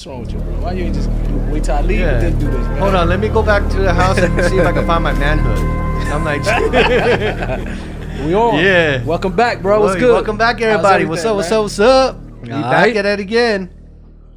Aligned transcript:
What's 0.00 0.06
wrong 0.06 0.20
with 0.20 0.32
you, 0.32 0.38
bro? 0.38 0.60
Why 0.62 0.72
you 0.72 0.84
ain't 0.84 0.94
just 0.94 1.10
wait 1.52 1.62
till 1.64 1.74
I 1.74 1.82
leave 1.82 2.00
Yeah. 2.00 2.20
and 2.20 2.22
then 2.22 2.38
do 2.38 2.46
this, 2.50 2.66
man? 2.68 2.78
Hold 2.78 2.94
on, 2.94 3.06
let 3.10 3.20
me 3.20 3.28
go 3.28 3.42
back 3.42 3.70
to 3.70 3.76
the 3.80 3.92
house 3.92 4.16
and 4.16 4.32
see 4.46 4.56
if 4.56 4.66
I 4.66 4.72
can 4.72 4.86
find 4.86 5.04
my 5.04 5.12
manhood. 5.12 5.58
I'm 6.08 6.24
like, 6.24 6.40
We 8.24 8.34
on. 8.34 8.64
Yeah. 8.64 9.04
Welcome 9.04 9.36
back, 9.36 9.60
bro. 9.60 9.78
What's 9.82 10.00
good? 10.00 10.14
Welcome 10.14 10.38
back, 10.38 10.58
everybody. 10.62 11.04
What's 11.04 11.22
up? 11.26 11.36
What's 11.36 11.52
up? 11.52 11.64
What's 11.64 11.78
up? 11.80 12.18
We 12.40 12.50
All 12.50 12.62
back 12.62 12.86
right. 12.86 12.96
at 12.96 13.04
it 13.04 13.20
again. 13.20 13.74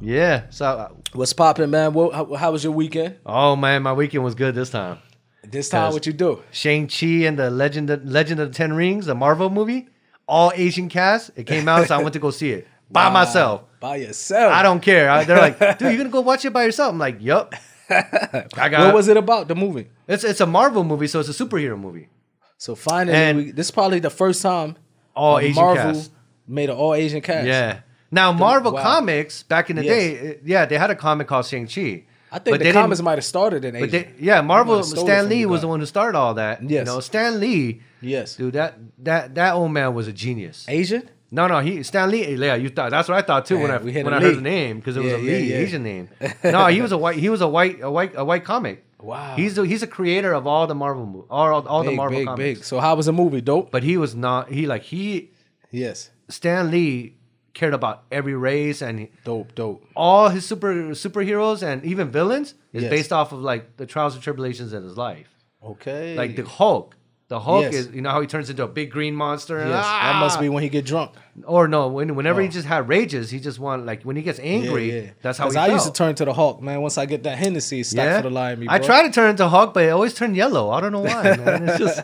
Yeah. 0.02 0.50
So, 0.50 0.66
uh, 0.66 0.88
What's 1.14 1.32
popping, 1.32 1.70
man? 1.70 1.94
What, 1.94 2.12
how, 2.12 2.34
how 2.34 2.52
was 2.52 2.62
your 2.62 2.74
weekend? 2.74 3.16
oh 3.24 3.56
man, 3.56 3.82
my 3.82 3.94
weekend 3.94 4.22
was 4.22 4.34
good 4.34 4.54
this 4.54 4.68
time. 4.68 4.98
This 5.44 5.70
time, 5.70 5.94
what 5.94 6.04
you 6.04 6.12
do? 6.12 6.42
Shang 6.50 6.88
Chi 6.88 7.24
and 7.24 7.38
the 7.38 7.48
Legend 7.50 7.88
of, 7.88 8.04
Legend 8.04 8.38
of 8.38 8.48
the 8.48 8.54
Ten 8.54 8.74
Rings, 8.74 9.06
the 9.06 9.14
Marvel 9.14 9.48
movie, 9.48 9.88
all 10.28 10.52
Asian 10.54 10.90
cast. 10.90 11.30
It 11.36 11.44
came 11.44 11.68
out, 11.68 11.88
so 11.88 11.94
I 11.94 12.02
went 12.02 12.12
to 12.12 12.18
go 12.18 12.30
see 12.30 12.50
it 12.50 12.68
by 12.94 13.06
Wow. 13.08 13.12
myself. 13.12 13.64
By 13.80 13.96
yourself. 13.96 14.54
I 14.54 14.62
don't 14.62 14.80
care. 14.80 15.10
I- 15.10 15.24
They're 15.24 15.36
like, 15.36 15.58
dude, 15.78 15.88
you're 15.88 15.98
gonna 15.98 16.08
go 16.08 16.22
watch 16.22 16.44
it 16.46 16.52
by 16.54 16.64
yourself? 16.64 16.92
I'm 16.92 16.98
like, 16.98 17.18
yup. 17.20 17.54
I 17.90 18.68
got. 18.70 18.86
What 18.86 18.94
was 18.94 19.08
it 19.08 19.16
about? 19.18 19.48
The 19.48 19.54
movie. 19.54 19.88
It's 20.08 20.24
it's 20.24 20.40
a 20.40 20.46
Marvel 20.46 20.84
movie, 20.84 21.06
so 21.06 21.20
it's 21.20 21.28
a 21.28 21.44
superhero 21.44 21.78
movie. 21.78 22.08
So 22.56 22.74
finally, 22.74 23.14
And- 23.16 23.36
we, 23.38 23.50
this 23.50 23.66
is 23.66 23.70
probably 23.70 23.98
the 24.00 24.10
first 24.10 24.40
time 24.40 24.76
All 25.14 25.38
Asian 25.38 25.62
Marvel 25.62 25.92
cast. 25.92 26.10
made 26.48 26.70
an 26.70 26.76
all 26.76 26.94
Asian 26.94 27.20
cast. 27.20 27.46
Yeah. 27.46 27.80
Now 28.10 28.32
Marvel 28.32 28.72
wow. 28.72 28.82
Comics 28.82 29.42
back 29.42 29.68
in 29.70 29.76
the 29.76 29.84
Yes. 29.84 29.94
day, 30.22 30.38
yeah, 30.44 30.64
they 30.66 30.78
had 30.78 30.88
a 30.90 30.94
comic 30.94 31.26
called 31.26 31.44
Shang 31.46 31.66
Chi. 31.66 32.04
I 32.32 32.38
think 32.38 32.54
but 32.58 32.60
the 32.64 32.72
comics 32.72 33.00
might 33.02 33.18
have 33.18 33.24
started 33.24 33.64
in 33.64 33.76
Asia. 33.76 33.84
But 33.84 33.90
they, 33.92 34.08
yeah, 34.18 34.40
Marvel. 34.40 34.74
might 34.74 34.78
have 34.78 34.86
stole 34.86 35.04
it 35.04 35.06
Stan 35.08 35.28
Lee 35.28 35.46
was 35.46 35.60
the 35.60 35.68
one 35.68 35.80
who 35.80 35.86
started 35.86 36.16
all 36.18 36.34
that. 36.34 36.62
You 36.68 36.82
know, 36.84 36.98
Stan 37.00 37.38
Lee, 37.38 37.80
yes. 38.00 38.36
dude, 38.36 38.54
that 38.54 38.74
that 39.04 39.34
that 39.34 39.54
old 39.54 39.72
man 39.72 39.94
was 39.94 40.08
a 40.08 40.12
genius. 40.12 40.64
Asian? 40.68 41.08
No, 41.30 41.46
no, 41.48 41.60
he 41.60 41.82
Stan 41.82 42.10
Lee. 42.10 42.34
Yeah, 42.36 42.54
you 42.54 42.68
thought 42.68 42.90
that's 42.90 43.08
what 43.08 43.18
I 43.18 43.22
thought 43.22 43.46
too 43.46 43.58
when 43.58 43.70
I 43.70 43.76
Man, 43.78 43.84
we 43.84 43.92
hit 43.92 44.04
when 44.04 44.14
a 44.14 44.18
I 44.18 44.20
heard 44.20 44.28
Lee. 44.30 44.34
the 44.36 44.40
name 44.42 44.78
because 44.78 44.96
it 44.96 45.00
was 45.02 45.10
Yeah, 45.12 45.18
a 45.18 45.18
Lee 45.18 45.50
yeah. 45.50 45.56
Asian 45.56 45.82
name. 45.82 46.08
no, 46.44 46.66
he 46.68 46.80
was 46.80 46.92
a 46.92 46.98
white. 46.98 47.16
He 47.16 47.28
was 47.28 47.40
a 47.40 47.48
white 47.48 47.80
a 47.82 47.90
white 47.90 48.12
a 48.14 48.24
white 48.24 48.44
comic. 48.44 48.84
Wow. 49.00 49.34
He's 49.36 49.54
the, 49.56 49.62
he's 49.62 49.82
a 49.82 49.86
creator 49.86 50.32
of 50.32 50.46
all 50.46 50.66
the 50.66 50.74
Marvel 50.74 51.04
mo- 51.06 51.26
all 51.28 51.66
all 51.66 51.82
the 51.82 51.90
big, 51.90 51.96
Marvel 51.96 52.18
big, 52.20 52.26
comics. 52.26 52.58
big. 52.60 52.64
So 52.64 52.78
how 52.80 52.94
was 52.94 53.06
the 53.06 53.12
movie? 53.12 53.40
Dope. 53.40 53.70
But 53.70 53.82
he 53.82 53.96
was 53.96 54.14
not. 54.14 54.50
He 54.50 54.66
like 54.66 54.82
he 54.82 55.30
Yes. 55.70 56.10
Stan 56.28 56.70
Lee 56.70 57.16
cared 57.52 57.74
about 57.74 58.04
every 58.10 58.34
race 58.34 58.80
and 58.82 59.08
Dope, 59.24 59.54
dope. 59.54 59.84
all 59.94 60.28
his 60.28 60.44
super 60.46 60.72
superheroes 60.90 61.62
and 61.62 61.84
even 61.84 62.10
villains 62.10 62.54
is 62.72 62.82
Yes. 62.84 62.90
based 62.90 63.12
off 63.12 63.32
of 63.32 63.40
like 63.40 63.76
the 63.76 63.86
trials 63.86 64.14
and 64.14 64.22
tribulations 64.22 64.72
in 64.72 64.82
his 64.82 64.96
life. 64.96 65.28
Okay. 65.62 66.16
Like 66.16 66.36
the 66.36 66.44
Hulk. 66.44 66.96
The 67.28 67.40
Hulk 67.40 67.62
Yes. 67.64 67.74
is 67.74 67.90
you 67.92 68.02
know 68.02 68.10
how 68.10 68.20
he 68.20 68.26
turns 68.26 68.50
into 68.50 68.64
a 68.64 68.68
big 68.68 68.90
green 68.90 69.14
monster. 69.14 69.58
Yes. 69.58 69.68
That 69.68 70.20
must 70.20 70.36
ah! 70.36 70.40
be 70.40 70.50
when 70.50 70.62
he 70.62 70.68
get 70.68 70.84
drunk. 70.84 71.12
Or 71.46 71.66
no, 71.66 71.88
when, 71.88 72.14
whenever 72.14 72.42
he 72.42 72.48
just 72.48 72.66
had 72.66 72.86
rages, 72.86 73.30
he 73.30 73.40
just 73.40 73.58
want 73.58 73.86
like 73.86 74.02
when 74.02 74.14
he 74.14 74.22
gets 74.22 74.38
angry. 74.40 74.92
Yeah, 74.92 75.00
yeah. 75.00 75.10
That's 75.22 75.38
how 75.38 75.48
I 75.48 75.52
felt. 75.52 75.72
used 75.72 75.86
to 75.86 75.92
turn 75.92 76.14
to 76.16 76.26
the 76.26 76.34
Hulk, 76.34 76.60
man. 76.60 76.82
Once 76.82 76.98
I 76.98 77.06
get 77.06 77.22
that 77.22 77.38
Hennessy 77.38 77.82
stuck 77.82 78.04
yeah, 78.04 78.16
for 78.18 78.28
the 78.28 78.30
lie 78.30 78.54
me. 78.56 78.66
I 78.68 78.78
try 78.78 79.02
to 79.02 79.10
turn 79.10 79.30
into 79.30 79.48
Hulk, 79.48 79.72
but 79.72 79.84
it 79.84 79.88
always 79.88 80.12
turned 80.12 80.36
yellow. 80.36 80.70
I 80.70 80.82
don't 80.82 80.92
know 80.92 81.00
why. 81.00 81.36
Man. 81.36 81.68
It's 81.68 81.78
just 81.78 82.02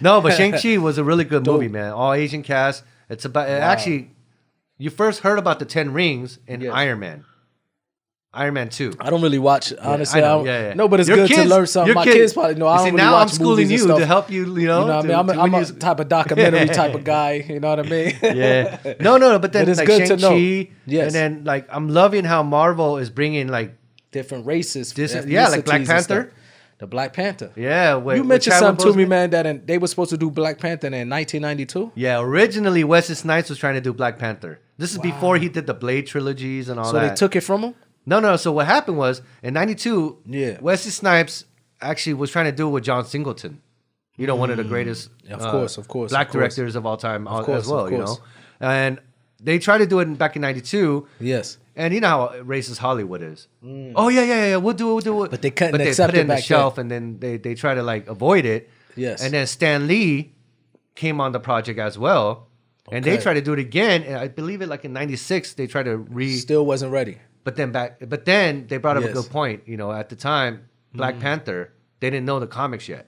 no, 0.00 0.22
but 0.22 0.34
Shang 0.34 0.52
Chi 0.52 0.78
was 0.82 0.96
a 0.96 1.04
really 1.04 1.24
good 1.24 1.44
Dope. 1.44 1.56
movie, 1.56 1.68
man. 1.68 1.92
All 1.92 2.14
Asian 2.14 2.42
cast. 2.42 2.82
It's 3.10 3.26
about 3.26 3.48
it 3.48 3.60
actually. 3.60 4.10
You 4.78 4.90
first 4.90 5.20
heard 5.20 5.38
about 5.38 5.58
the 5.58 5.64
Ten 5.66 5.92
Rings 5.92 6.38
in. 6.46 6.66
Iron 6.68 6.98
Man. 6.98 7.24
Iron 8.36 8.54
Man 8.54 8.68
Two. 8.68 8.92
I 9.00 9.10
don't 9.10 9.22
really 9.22 9.38
watch. 9.38 9.72
Honestly, 9.80 10.22
I 10.22 10.24
I 10.24 10.28
don't, 10.28 10.46
yeah, 10.46 10.68
yeah. 10.68 10.74
no, 10.74 10.88
but 10.88 11.00
it's 11.00 11.08
Your 11.08 11.18
good 11.18 11.28
to 11.30 11.44
learn 11.44 11.66
something. 11.66 11.94
My 11.94 12.04
kid- 12.04 12.14
kids 12.14 12.32
probably 12.34 12.54
know. 12.56 12.68
I 12.68 12.76
don't 12.76 12.84
see, 12.86 12.90
really 12.92 12.96
now 13.02 13.12
watch 13.14 13.22
I'm 13.22 13.34
schooling 13.34 13.70
you 13.70 13.86
to 13.86 14.06
help 14.06 14.30
you. 14.30 14.44
You 14.44 14.66
know, 14.66 14.80
You 14.82 14.86
know 14.86 14.86
what 14.86 14.90
I 14.90 15.02
mean. 15.02 15.16
I'm, 15.16 15.26
to 15.28 15.40
I'm 15.40 15.54
a 15.54 15.60
you- 15.60 15.72
type 15.72 16.00
of 16.00 16.08
documentary 16.08 16.66
type 16.68 16.94
of 16.94 17.02
guy. 17.16 17.44
You 17.48 17.60
know 17.60 17.70
what 17.70 17.80
I 17.80 17.88
mean? 17.88 18.14
yeah. 18.22 18.78
No, 19.00 19.16
no, 19.16 19.30
no. 19.32 19.38
But 19.38 19.52
then 19.52 19.64
But 19.64 19.70
it's 19.70 19.78
like 19.78 19.86
good 19.88 20.06
to 20.08 20.16
know. 20.16 20.36
Yes. 20.86 21.06
and 21.06 21.14
then 21.14 21.44
like 21.44 21.66
I'm 21.70 21.88
loving 21.88 22.24
how 22.24 22.42
Marvel 22.42 22.98
is 22.98 23.10
bringing 23.10 23.48
like 23.48 23.74
Different 24.12 24.46
races. 24.46 24.94
Yeah, 24.96 25.48
like 25.48 25.64
Black 25.66 25.82
ethnicities 25.82 25.90
and 25.90 26.02
stuff. 26.04 26.16
Panther. 26.18 26.32
The 26.78 26.86
Black 26.86 27.12
Panther. 27.12 27.50
yeah. 27.56 27.94
With, 27.96 28.16
You 28.18 28.24
mentioned 28.24 28.54
something 28.56 28.92
to 28.92 28.96
me, 28.96 29.04
man. 29.06 29.30
That 29.30 29.46
in, 29.46 29.64
they 29.66 29.78
were 29.78 29.86
supposed 29.88 30.10
to 30.10 30.16
do 30.18 30.30
Black 30.30 30.58
Panther 30.58 30.86
in 30.88 30.92
1992. 31.08 31.92
Yeah, 31.94 32.20
originally 32.20 32.84
Wesley 32.84 33.14
Snipes 33.14 33.48
was 33.50 33.58
trying 33.58 33.74
to 33.74 33.80
do 33.80 33.92
Black 33.92 34.18
Panther. 34.18 34.60
This 34.78 34.92
is 34.92 34.98
Wow. 34.98 35.02
before 35.04 35.36
he 35.38 35.48
did 35.48 35.66
the 35.66 35.74
Blade 35.74 36.06
trilogies 36.06 36.68
and 36.68 36.78
all 36.78 36.84
So 36.86 36.92
that. 36.92 37.00
So 37.02 37.08
they 37.08 37.14
took 37.14 37.36
it 37.36 37.40
from 37.42 37.62
him. 37.62 37.74
No, 38.06 38.20
no. 38.20 38.36
So 38.36 38.52
what 38.52 38.66
happened 38.66 38.96
was 38.98 39.20
in 39.42 39.54
'92, 39.54 40.18
Yeah. 40.26 40.58
Wesley 40.60 40.90
Snipes 40.92 41.44
actually 41.80 42.14
was 42.14 42.30
trying 42.30 42.46
to 42.46 42.52
do 42.52 42.68
it 42.68 42.70
with 42.70 42.84
John 42.84 43.04
Singleton. 43.04 43.60
You 44.16 44.26
know, 44.26 44.36
one 44.36 44.50
of 44.50 44.56
the 44.56 44.64
greatest, 44.64 45.10
Mm. 45.26 45.32
Of 45.32 45.42
uh, 45.42 45.50
course, 45.50 45.76
of 45.76 45.88
course, 45.88 46.10
black 46.10 46.28
of 46.28 46.32
course. 46.32 46.54
directors 46.54 46.76
of 46.76 46.86
all 46.86 46.96
time 46.96 47.28
uh, 47.28 47.42
course, 47.42 47.64
as 47.64 47.68
well. 47.68 47.86
of 47.86 47.92
You 47.92 47.98
know, 47.98 48.16
and 48.60 48.98
they 49.42 49.58
tried 49.58 49.78
to 49.78 49.86
do 49.86 49.98
it 50.00 50.06
back 50.16 50.36
in 50.36 50.42
'92. 50.42 51.06
Yes. 51.20 51.58
And 51.78 51.92
you 51.92 52.00
know 52.00 52.08
how 52.08 52.28
racist 52.42 52.78
Hollywood 52.78 53.22
is. 53.22 53.48
Oh 53.94 54.08
yeah, 54.08 54.22
yeah, 54.22 54.46
yeah. 54.46 54.56
We'll 54.56 54.72
do 54.72 54.88
it. 54.90 54.94
We'll 54.94 55.00
do 55.02 55.24
it. 55.24 55.28
Mm. 55.28 55.30
But 55.32 55.42
they 55.42 55.50
couldn't 55.50 55.72
But 55.72 55.78
they 55.78 55.88
accept 55.88 56.12
put 56.12 56.14
it 56.16 56.20
it 56.20 56.22
in 56.22 56.28
the 56.28 56.40
shelf, 56.40 56.78
and 56.78 56.90
then 56.90 57.18
they 57.18 57.36
they 57.36 57.54
try 57.54 57.74
to 57.74 57.82
like 57.82 58.06
avoid 58.06 58.46
it. 58.46 58.70
Yes. 58.94 59.22
And 59.22 59.34
then 59.34 59.46
Stan 59.46 59.86
Lee 59.86 60.32
came 60.94 61.20
on 61.20 61.32
the 61.32 61.40
project 61.40 61.78
as 61.78 61.98
well, 61.98 62.46
and 62.90 63.04
they 63.04 63.14
Okay. 63.14 63.22
tried 63.22 63.34
to 63.34 63.42
do 63.42 63.52
it 63.52 63.58
again. 63.58 64.02
And 64.04 64.16
I 64.16 64.28
believe 64.28 64.62
it 64.62 64.68
like 64.68 64.86
in 64.86 64.94
'96 64.94 65.52
they 65.52 65.66
tried 65.66 65.82
to 65.84 65.98
re. 65.98 66.34
Still 66.36 66.64
wasn't 66.64 66.92
ready. 66.92 67.18
But 67.46 67.54
then 67.56 67.70
back. 67.70 68.00
But 68.06 68.24
then 68.26 68.66
they 68.68 68.76
brought 68.78 68.96
up 68.98 69.04
Yes. 69.04 69.12
a 69.12 69.14
good 69.14 69.30
point. 69.30 69.62
You 69.66 69.76
know, 69.76 69.92
at 69.92 70.08
the 70.10 70.16
time, 70.16 70.62
Black 70.92 71.20
Panther, 71.20 71.72
they 72.00 72.10
didn't 72.10 72.26
know 72.26 72.40
the 72.40 72.46
comics 72.48 72.88
yet. 72.88 73.06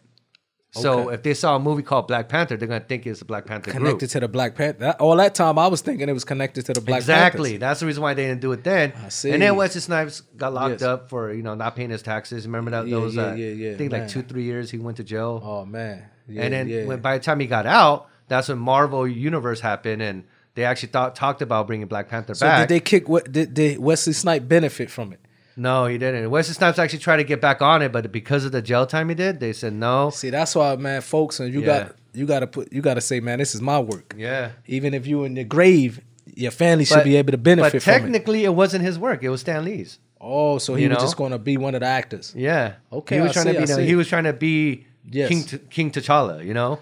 So 0.70 1.06
Okay. 1.06 1.14
if 1.14 1.22
they 1.22 1.34
saw 1.34 1.56
a 1.56 1.58
movie 1.58 1.82
called 1.82 2.06
Black 2.06 2.28
Panther, 2.28 2.56
they're 2.56 2.68
gonna 2.68 2.78
think 2.92 3.06
it's 3.06 3.20
a 3.22 3.24
Black 3.24 3.46
Panther 3.46 3.70
group. 3.72 3.82
Connected 3.82 4.10
to 4.10 4.20
the 4.20 4.28
Black 4.28 4.54
Panther. 4.54 4.78
That, 4.80 5.00
all 5.00 5.16
that 5.16 5.34
time, 5.34 5.58
I 5.58 5.66
was 5.66 5.80
thinking 5.80 6.08
it 6.08 6.12
was 6.12 6.24
connected 6.24 6.66
to 6.66 6.74
the 6.74 6.80
Black 6.82 7.00
Panther. 7.00 7.12
exactly. 7.12 7.50
Panthers. 7.52 7.60
That's 7.60 7.80
the 7.80 7.86
reason 7.86 8.02
why 8.02 8.14
they 8.14 8.26
didn't 8.26 8.42
do 8.42 8.52
it 8.52 8.62
then. 8.64 8.92
I 9.04 9.08
see. 9.08 9.30
And 9.32 9.42
then 9.42 9.56
Wesley 9.56 9.80
Snipes 9.80 10.20
got 10.36 10.52
locked 10.54 10.72
Yes. 10.72 10.82
up 10.82 11.08
for 11.08 11.32
you 11.32 11.42
know 11.42 11.54
not 11.54 11.74
paying 11.74 11.90
his 11.90 12.02
taxes. 12.02 12.46
Remember 12.46 12.70
that 12.70 12.86
Yeah, 12.86 12.94
those 12.96 13.16
yeah, 13.16 13.22
uh, 13.30 13.34
yeah, 13.34 13.46
yeah, 13.48 13.72
I 13.72 13.76
think 13.76 13.90
man. 13.92 14.02
like 14.02 14.10
two 14.10 14.22
three 14.22 14.44
years 14.44 14.70
he 14.70 14.78
went 14.78 14.98
to 14.98 15.04
jail. 15.04 15.40
Oh 15.42 15.64
man. 15.64 16.04
Yeah, 16.28 16.42
and 16.42 16.52
then 16.52 16.68
yeah. 16.68 16.84
when 16.84 17.00
by 17.00 17.16
the 17.18 17.24
time 17.24 17.40
he 17.40 17.46
got 17.46 17.66
out, 17.66 18.06
that's 18.28 18.48
when 18.48 18.58
Marvel 18.58 19.08
Universe 19.08 19.60
happened, 19.60 20.02
and 20.02 20.24
they 20.58 20.64
actually 20.64 20.88
thought 20.88 21.14
talked 21.14 21.40
about 21.40 21.68
bringing 21.68 21.86
Black 21.86 22.08
Panther 22.08 22.34
so 22.34 22.44
back. 22.44 22.66
did 22.68 22.74
they 22.74 22.80
kick? 22.80 23.08
What 23.08 23.30
did, 23.30 23.54
did 23.54 23.78
Wesley 23.78 24.12
Snipe 24.12 24.48
benefit 24.48 24.90
from 24.90 25.12
it? 25.12 25.20
no, 25.56 25.86
he 25.86 25.98
didn't. 25.98 26.28
Wesley 26.30 26.54
Snipes 26.54 26.78
actually 26.80 26.98
tried 27.00 27.16
to 27.18 27.24
get 27.24 27.40
back 27.40 27.62
on 27.62 27.80
it, 27.82 27.92
but 27.92 28.10
because 28.12 28.44
of 28.44 28.50
the 28.52 28.60
jail 28.62 28.84
time 28.86 29.08
he 29.08 29.14
did, 29.14 29.38
they 29.40 29.52
said 29.52 29.72
no. 29.72 30.10
See, 30.10 30.30
that's 30.30 30.54
why, 30.56 30.74
man, 30.76 31.00
folks, 31.00 31.38
and 31.40 31.52
you 31.54 31.60
Yeah. 31.60 31.66
got 31.66 31.94
you 32.12 32.26
got 32.26 32.40
to 32.40 32.46
put 32.48 32.72
you 32.72 32.82
got 32.82 32.94
to 32.94 33.00
say, 33.00 33.20
man, 33.20 33.38
this 33.38 33.54
is 33.54 33.60
my 33.62 33.78
work. 33.78 34.14
Yeah. 34.18 34.50
Even 34.66 34.94
if 34.94 35.06
you're 35.06 35.26
in 35.26 35.34
the 35.34 35.44
grave, 35.44 36.00
your 36.34 36.50
family 36.50 36.84
should 36.84 37.04
be 37.04 37.14
able 37.16 37.30
to 37.32 37.38
benefit 37.38 37.72
But 37.74 37.82
from 37.82 37.92
it. 37.92 37.98
technically, 38.00 38.44
it 38.44 38.54
wasn't 38.54 38.84
his 38.84 38.98
work. 38.98 39.22
It 39.22 39.28
was 39.30 39.40
Stan 39.42 39.64
Lee's. 39.64 39.98
Oh, 40.20 40.58
so 40.58 40.74
he 40.74 40.82
you 40.84 40.88
was 40.88 40.98
know? 40.98 41.04
just 41.04 41.16
going 41.16 41.30
to 41.30 41.38
be 41.38 41.56
one 41.56 41.74
of 41.76 41.80
the 41.82 41.86
actors. 41.86 42.32
Yeah. 42.36 42.74
Okay, 42.92 43.16
He 43.16 43.20
was 43.22 43.30
I 43.30 43.42
trying 43.44 43.54
see, 43.66 43.72
to 43.74 43.76
be. 43.78 43.86
He 43.86 43.94
was 43.94 44.08
trying 44.08 44.24
to 44.24 44.32
be 44.32 44.86
Yes. 45.10 45.28
King 45.28 45.44
T- 45.44 45.58
King 45.70 45.90
T'Challa. 45.92 46.44
You 46.44 46.54
know, 46.54 46.80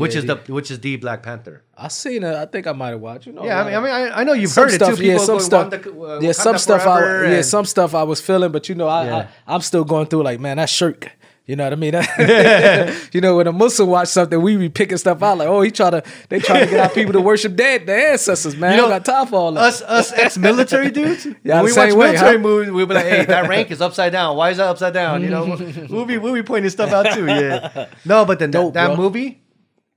which 0.00 0.14
is 0.14 0.24
the 0.26 0.36
which 0.48 0.70
is 0.70 0.80
the 0.80 0.96
Black 0.96 1.22
Panther. 1.22 1.62
I 1.76 1.88
seen 1.88 2.22
it. 2.24 2.34
I 2.34 2.46
think 2.46 2.66
I 2.66 2.72
might 2.72 2.90
have 2.90 3.00
watched. 3.00 3.26
You 3.26 3.32
know, 3.32 3.44
Yeah, 3.44 3.60
I 3.62 3.64
mean, 3.64 3.74
I 3.74 3.80
mean, 3.80 3.90
I, 4.12 4.20
I 4.20 4.24
know 4.24 4.32
you've 4.32 4.54
heard 4.54 4.70
stuff, 4.70 4.92
it 4.94 4.96
too. 4.96 5.02
yeah, 5.04 5.12
People 5.14 5.26
some 5.26 5.40
stuff, 5.40 5.70
"Wakanda- 5.72 6.16
uh, 6.16 6.20
yeah, 6.20 6.32
some 6.32 6.58
stuff, 6.58 6.82
I, 6.86 7.00
forever," 7.00 7.30
yeah, 7.34 7.42
some 7.42 7.64
stuff 7.64 7.94
I 7.94 8.02
was 8.04 8.20
feeling, 8.20 8.52
but 8.52 8.68
you 8.68 8.74
know, 8.74 8.88
I, 8.88 9.04
Yeah. 9.06 9.28
I 9.46 9.54
I'm 9.54 9.60
still 9.60 9.84
going 9.84 10.06
through 10.06 10.22
like, 10.24 10.40
man, 10.40 10.56
that 10.58 10.68
shirt. 10.68 11.08
You 11.46 11.56
know 11.56 11.64
what 11.64 11.74
I 11.74 11.76
mean? 11.76 11.92
you 13.12 13.20
know, 13.20 13.36
when 13.36 13.46
a 13.46 13.52
Muslim 13.52 13.90
watch 13.90 14.08
something, 14.08 14.40
we 14.40 14.56
be 14.56 14.70
picking 14.70 14.96
stuff 14.96 15.22
out 15.22 15.36
like, 15.36 15.46
oh, 15.46 15.60
he 15.60 15.70
try 15.70 15.90
to, 15.90 16.02
they 16.30 16.38
try 16.38 16.60
to 16.60 16.66
get 16.66 16.80
our 16.80 16.88
people 16.88 17.12
to 17.12 17.20
worship 17.20 17.54
dead, 17.54 17.84
the 17.86 17.94
ancestors, 17.94 18.56
man. 18.56 18.76
You 18.76 18.78
know, 18.78 18.86
I 18.86 18.98
got 18.98 19.04
time 19.04 19.26
for 19.26 19.36
all 19.36 19.52
that. 19.52 19.60
us 19.60 19.82
us 19.82 20.10
ex-military 20.12 20.90
dudes. 20.98 21.26
Yeah, 21.42 21.62
we 21.62 21.70
watch 21.72 21.92
way, 21.92 22.12
military 22.12 22.36
huh? 22.36 22.42
movies, 22.42 22.70
we'll 22.70 22.86
be 22.86 22.94
like, 22.94 23.04
"Hey, 23.04 23.24
that 23.26 23.46
rank 23.46 23.70
is 23.70 23.82
upside 23.82 24.12
down. 24.12 24.38
Why 24.38 24.50
is 24.52 24.56
that 24.56 24.68
upside 24.68 24.94
down?" 24.94 25.20
You 25.22 25.28
know, 25.28 25.44
we'll 25.90 26.06
be 26.06 26.16
we'll 26.16 26.32
be 26.32 26.42
pointing 26.42 26.70
stuff 26.70 26.90
out 26.92 27.12
too. 27.14 27.26
Yeah, 27.26 27.88
no, 28.06 28.24
but 28.24 28.38
then 28.38 28.50
that, 28.50 28.58
Dope, 28.58 28.72
that 28.74 28.86
bro. 28.88 28.96
movie 28.96 29.42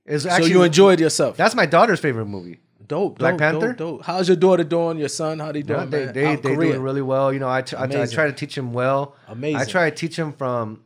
is 0.08 0.22
so 0.24 0.36
you 0.38 0.62
enjoyed 0.62 1.00
yourself. 1.00 1.36
That's 1.36 1.54
my 1.54 1.66
daughter's 1.66 2.00
favorite 2.00 2.26
movie. 2.26 2.60
dope. 2.86 3.18
Black 3.18 3.34
dope, 3.34 3.38
Panther? 3.40 3.68
Dope, 3.74 3.98
dope. 3.98 4.04
How's 4.04 4.28
your 4.28 4.36
daughter 4.36 4.64
doing? 4.64 4.98
Your 4.98 5.08
son? 5.10 5.38
How 5.40 5.52
they 5.52 5.60
Yeah, 5.60 5.64
doing? 5.76 5.90
they 5.90 6.04
man? 6.06 6.14
they 6.14 6.36
they 6.36 6.54
doing 6.56 6.80
really 6.82 7.02
well. 7.02 7.32
You 7.32 7.38
know, 7.38 7.48
I, 7.48 7.62
t- 7.62 7.76
I, 7.78 7.86
t- 7.86 8.00
I 8.00 8.06
try 8.06 8.26
to 8.26 8.32
teach 8.32 8.56
him 8.56 8.72
well. 8.72 9.14
Amazing. 9.28 9.60
I 9.60 9.64
try 9.64 9.90
to 9.90 9.94
teach 9.96 10.16
him 10.16 10.32
from 10.32 10.82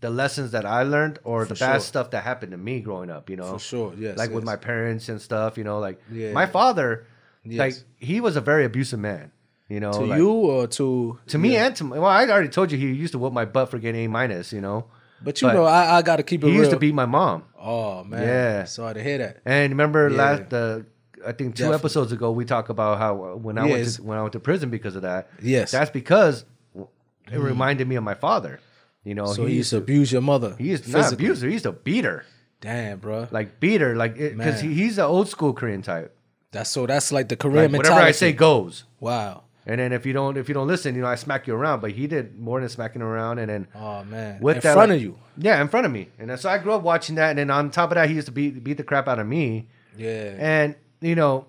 the 0.00 0.10
lessons 0.10 0.50
that 0.52 0.64
I 0.64 0.82
learned 0.82 1.18
or 1.24 1.44
the 1.44 1.54
bad 1.54 1.72
sure. 1.74 1.80
stuff 1.80 2.10
that 2.12 2.24
happened 2.24 2.52
to 2.52 2.58
me 2.58 2.80
growing 2.80 3.10
up. 3.10 3.28
You 3.30 3.36
know, 3.36 3.52
For 3.52 3.58
sure, 3.58 3.94
yes, 3.98 4.16
like 4.18 4.30
with 4.30 4.44
my 4.44 4.56
parents 4.56 5.08
and 5.08 5.20
stuff. 5.20 5.56
You 5.58 5.64
know, 5.64 5.78
like 5.78 6.00
Yeah. 6.10 6.32
my 6.32 6.46
father, 6.46 7.06
Yes. 7.44 7.58
like 7.58 7.74
he 7.98 8.20
was 8.20 8.34
a 8.36 8.40
very 8.40 8.64
abusive 8.64 8.98
man. 8.98 9.30
You 9.68 9.78
know, 9.78 9.92
to 9.92 10.00
like- 10.00 10.18
you 10.18 10.28
or 10.30 10.66
to 10.66 11.18
to 11.28 11.38
me 11.38 11.56
and 11.56 11.76
to 11.76 11.84
well, 11.90 12.04
I 12.06 12.26
already 12.26 12.48
told 12.48 12.72
you 12.72 12.78
he 12.78 12.88
used 12.92 13.12
to 13.12 13.18
whoop 13.20 13.32
my 13.32 13.44
butt 13.44 13.70
for 13.70 13.78
getting 13.78 14.06
A 14.06 14.08
minus. 14.08 14.52
You 14.52 14.60
know, 14.62 14.86
But 15.22 15.40
you 15.42 15.48
but 15.48 15.54
know, 15.54 15.64
I, 15.64 15.98
I 15.98 16.02
got 16.02 16.16
to 16.16 16.22
keep 16.22 16.42
it 16.42 16.46
he 16.46 16.52
real. 16.52 16.60
used 16.60 16.70
to 16.72 16.78
beat 16.78 16.94
my 16.94 17.06
mom. 17.06 17.44
Oh 17.58 18.04
man, 18.04 18.22
Yeah. 18.22 18.64
Sorry 18.64 18.94
to 18.94 19.02
hear 19.02 19.18
that. 19.18 19.38
And 19.44 19.70
remember 19.72 20.08
Yeah. 20.08 20.16
last 20.16 20.50
the 20.50 20.86
I 21.26 21.32
think 21.32 21.54
two 21.54 21.64
Definitely. 21.64 21.74
episodes 21.80 22.12
ago 22.12 22.30
we 22.30 22.44
talked 22.46 22.70
about 22.70 22.96
how 22.98 23.12
uh, 23.24 23.34
when 23.36 23.58
I 23.58 23.66
went 23.66 23.86
to, 23.88 24.02
when 24.02 24.16
I 24.16 24.22
went 24.22 24.32
to 24.32 24.40
prison 24.40 24.70
because 24.70 24.96
of 24.96 25.02
that. 25.02 25.28
Yes. 25.42 25.68
Mm. 25.68 25.72
that's 25.72 25.90
because 25.90 26.44
it 26.74 27.38
reminded 27.38 27.86
me 27.86 27.96
of 27.96 28.02
my 28.04 28.14
father. 28.14 28.60
You 29.04 29.14
know, 29.14 29.26
So 29.26 29.46
he 29.46 29.54
used 29.56 29.70
to 29.70 29.76
abuse 29.78 30.10
your 30.12 30.22
mother. 30.22 30.54
he 30.58 30.68
used 30.70 30.84
to 30.84 30.90
not 30.90 31.12
abuse 31.12 31.40
her. 31.42 31.46
He 31.48 31.54
used 31.54 31.64
to 31.64 31.72
beat 31.72 32.04
her, 32.04 32.24
Damn, 32.60 32.98
bro. 32.98 33.28
like 33.30 33.58
beat 33.60 33.80
her, 33.80 33.94
like 33.96 34.14
because 34.16 34.60
he, 34.60 34.72
he's 34.74 34.96
the 34.96 35.04
old 35.04 35.28
school 35.28 35.52
Korean 35.54 35.80
type. 35.82 36.14
That's 36.52 36.68
so. 36.70 36.84
That's 36.86 37.12
like 37.12 37.28
the 37.28 37.34
Like, 37.34 37.38
Korean 37.40 37.72
whatever 37.72 37.82
mentality. 37.94 38.08
I 38.08 38.12
say 38.12 38.32
goes. 38.32 38.84
Wow. 38.98 39.44
And 39.70 39.78
then 39.80 39.92
if 39.92 40.04
you 40.06 40.12
don't 40.12 40.36
if 40.36 40.48
you 40.48 40.54
don't 40.54 40.66
listen, 40.66 40.94
you 40.96 41.02
know, 41.02 41.06
I 41.06 41.14
smack 41.16 41.46
you 41.46 41.54
around. 41.54 41.80
But 41.80 41.92
he 41.92 42.06
did 42.06 42.38
more 42.38 42.58
than 42.60 42.68
smacking 42.68 43.02
around. 43.02 43.38
And 43.38 43.48
then 43.50 43.68
Oh 43.74 44.02
man, 44.04 44.40
with 44.40 44.56
in 44.56 44.62
that, 44.62 44.74
front 44.74 44.90
like- 44.90 44.96
of 44.96 45.02
you. 45.02 45.18
yeah, 45.38 45.60
in 45.60 45.68
front 45.68 45.86
of 45.86 45.92
me. 45.92 46.08
And 46.18 46.28
then, 46.30 46.38
so 46.38 46.48
I 46.50 46.58
grew 46.58 46.72
up 46.72 46.82
watching 46.82 47.14
that. 47.16 47.30
And 47.30 47.38
then 47.38 47.50
on 47.50 47.70
top 47.70 47.90
of 47.92 47.94
that, 47.94 48.08
he 48.08 48.14
used 48.16 48.26
to 48.26 48.32
beat 48.32 48.62
beat 48.64 48.76
the 48.76 48.84
crap 48.84 49.06
out 49.08 49.18
of 49.18 49.26
me. 49.26 49.68
Yeah, 49.96 50.34
And 50.38 50.74
you 51.00 51.14
know, 51.14 51.46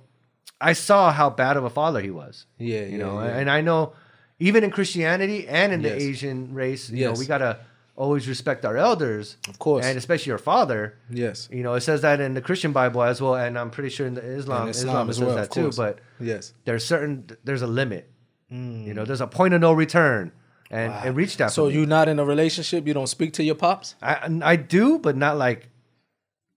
I 0.60 0.74
saw 0.74 1.12
how 1.12 1.30
bad 1.30 1.58
of 1.58 1.64
a 1.64 1.70
father 1.70 2.00
he 2.02 2.12
was. 2.12 2.46
Yeah, 2.58 2.82
you 2.82 2.98
yeah, 2.98 2.98
know, 3.04 3.14
yeah. 3.22 3.38
and 3.38 3.50
I 3.50 3.62
know 3.62 3.94
even 4.40 4.64
in 4.64 4.72
Christianity 4.72 5.48
and 5.48 5.72
in 5.74 5.82
Yes. 5.82 5.92
the 5.92 6.02
Asian 6.10 6.54
race, 6.54 6.90
you 6.90 7.04
know, 7.06 7.12
Yes. 7.12 7.20
we 7.20 7.26
gotta 7.26 7.58
always 7.96 8.28
respect 8.28 8.66
our 8.66 8.78
elders, 8.78 9.38
Of 9.48 9.60
course. 9.60 9.86
and 9.86 9.98
especially 9.98 10.32
your 10.32 10.40
father. 10.40 10.96
yes, 11.12 11.48
You 11.52 11.62
know, 11.62 11.74
it 11.76 11.82
says 11.82 12.02
that 12.02 12.20
in 12.20 12.34
the 12.34 12.42
Christian 12.42 12.72
Bible 12.72 13.04
as 13.04 13.22
well, 13.22 13.36
and 13.36 13.58
I'm 13.60 13.70
pretty 13.70 13.90
sure 13.90 14.08
in 14.08 14.16
the 14.16 14.24
Islam, 14.26 14.62
And 14.62 14.70
Islam, 14.72 15.08
it 15.08 15.10
as 15.12 15.18
says 15.18 15.26
well, 15.28 15.36
that 15.36 15.52
too. 15.52 15.72
But 15.78 16.00
yes. 16.20 16.54
there's 16.66 16.84
certain 16.86 17.26
there's 17.44 17.62
a 17.62 17.68
limit. 17.68 18.11
Mm. 18.52 18.86
You 18.86 18.94
know, 18.94 19.06
there's 19.06 19.22
a 19.22 19.28
point 19.28 19.54
of 19.54 19.62
no 19.62 19.72
return, 19.74 20.32
and 20.70 20.94
it 21.06 21.12
reached 21.12 21.38
that. 21.38 21.52
So 21.52 21.66
for 21.66 21.70
me. 21.72 21.80
you 21.80 21.86
not 21.86 22.08
in 22.10 22.20
a 22.20 22.26
relationship? 22.26 22.86
You 22.88 22.94
don't 22.94 23.08
speak 23.08 23.34
to 23.34 23.44
your 23.44 23.56
pops? 23.56 23.96
I 24.02 24.40
I 24.44 24.56
do, 24.56 25.00
but 25.00 25.16
not 25.16 25.38
like 25.38 25.70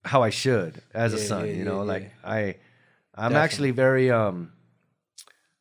how 0.04 0.22
I 0.22 0.30
should 0.30 0.82
as 0.92 1.12
a 1.14 1.18
son. 1.18 1.46
yeah, 1.46 1.52
you 1.52 1.64
know, 1.64 1.78
yeah, 1.82 1.92
like 1.92 2.12
I, 2.24 2.38
I'm 3.14 3.30
Definitely. 3.32 3.36
actually 3.36 3.70
very 3.70 4.10
um. 4.10 4.50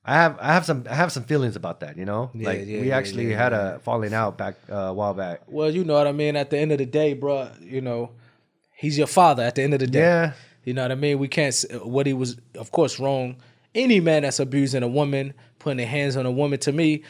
I 0.05 0.15
have 0.15 0.37
I 0.41 0.51
have 0.53 0.65
some 0.65 0.85
I 0.89 0.95
have 0.95 1.13
some 1.13 1.23
feelings 1.23 1.55
about 1.55 1.79
that. 1.79 1.95
You 1.97 2.03
know, 2.03 2.29
Yeah, 2.33 2.47
like 2.49 2.59
yeah, 2.65 2.81
we 2.81 2.89
yeah, 2.89 2.97
actually 2.97 3.29
yeah, 3.31 3.37
had 3.37 3.51
yeah. 3.53 3.75
a 3.75 3.79
falling 3.79 4.13
out 4.13 4.37
back 4.37 4.55
uh, 4.69 4.75
a 4.75 4.93
while 4.93 5.13
back. 5.13 5.41
Well, 5.47 5.71
you 5.71 5.85
know 5.85 5.93
what 5.93 6.07
I 6.07 6.11
mean. 6.11 6.35
At 6.35 6.49
the 6.49 6.57
end 6.57 6.73
of 6.73 6.79
the 6.79 6.85
day, 6.85 7.13
bro, 7.13 7.49
you 7.61 7.79
know, 7.79 8.11
he's 8.75 8.97
your 8.97 9.07
father. 9.07 9.43
At 9.43 9.55
the 9.55 9.61
end 9.63 9.73
of 9.73 9.79
the 9.79 9.87
day, 9.87 9.99
Yeah. 9.99 10.33
You 10.65 10.73
know 10.73 10.81
what 10.81 10.91
I 10.91 10.95
mean. 10.95 11.19
We 11.19 11.27
can't. 11.29 11.55
What 11.83 12.05
he 12.05 12.13
was, 12.13 12.37
of 12.55 12.71
course, 12.71 12.99
wrong. 12.99 13.37
Any 13.75 13.99
man 14.01 14.23
that's 14.23 14.39
abusing 14.39 14.83
a 14.83 14.87
woman, 14.87 15.33
putting 15.63 15.77
their 15.77 15.87
hands 15.87 16.15
on 16.17 16.25
a 16.25 16.31
woman, 16.31 16.59
to 16.59 16.71
me, 16.71 17.03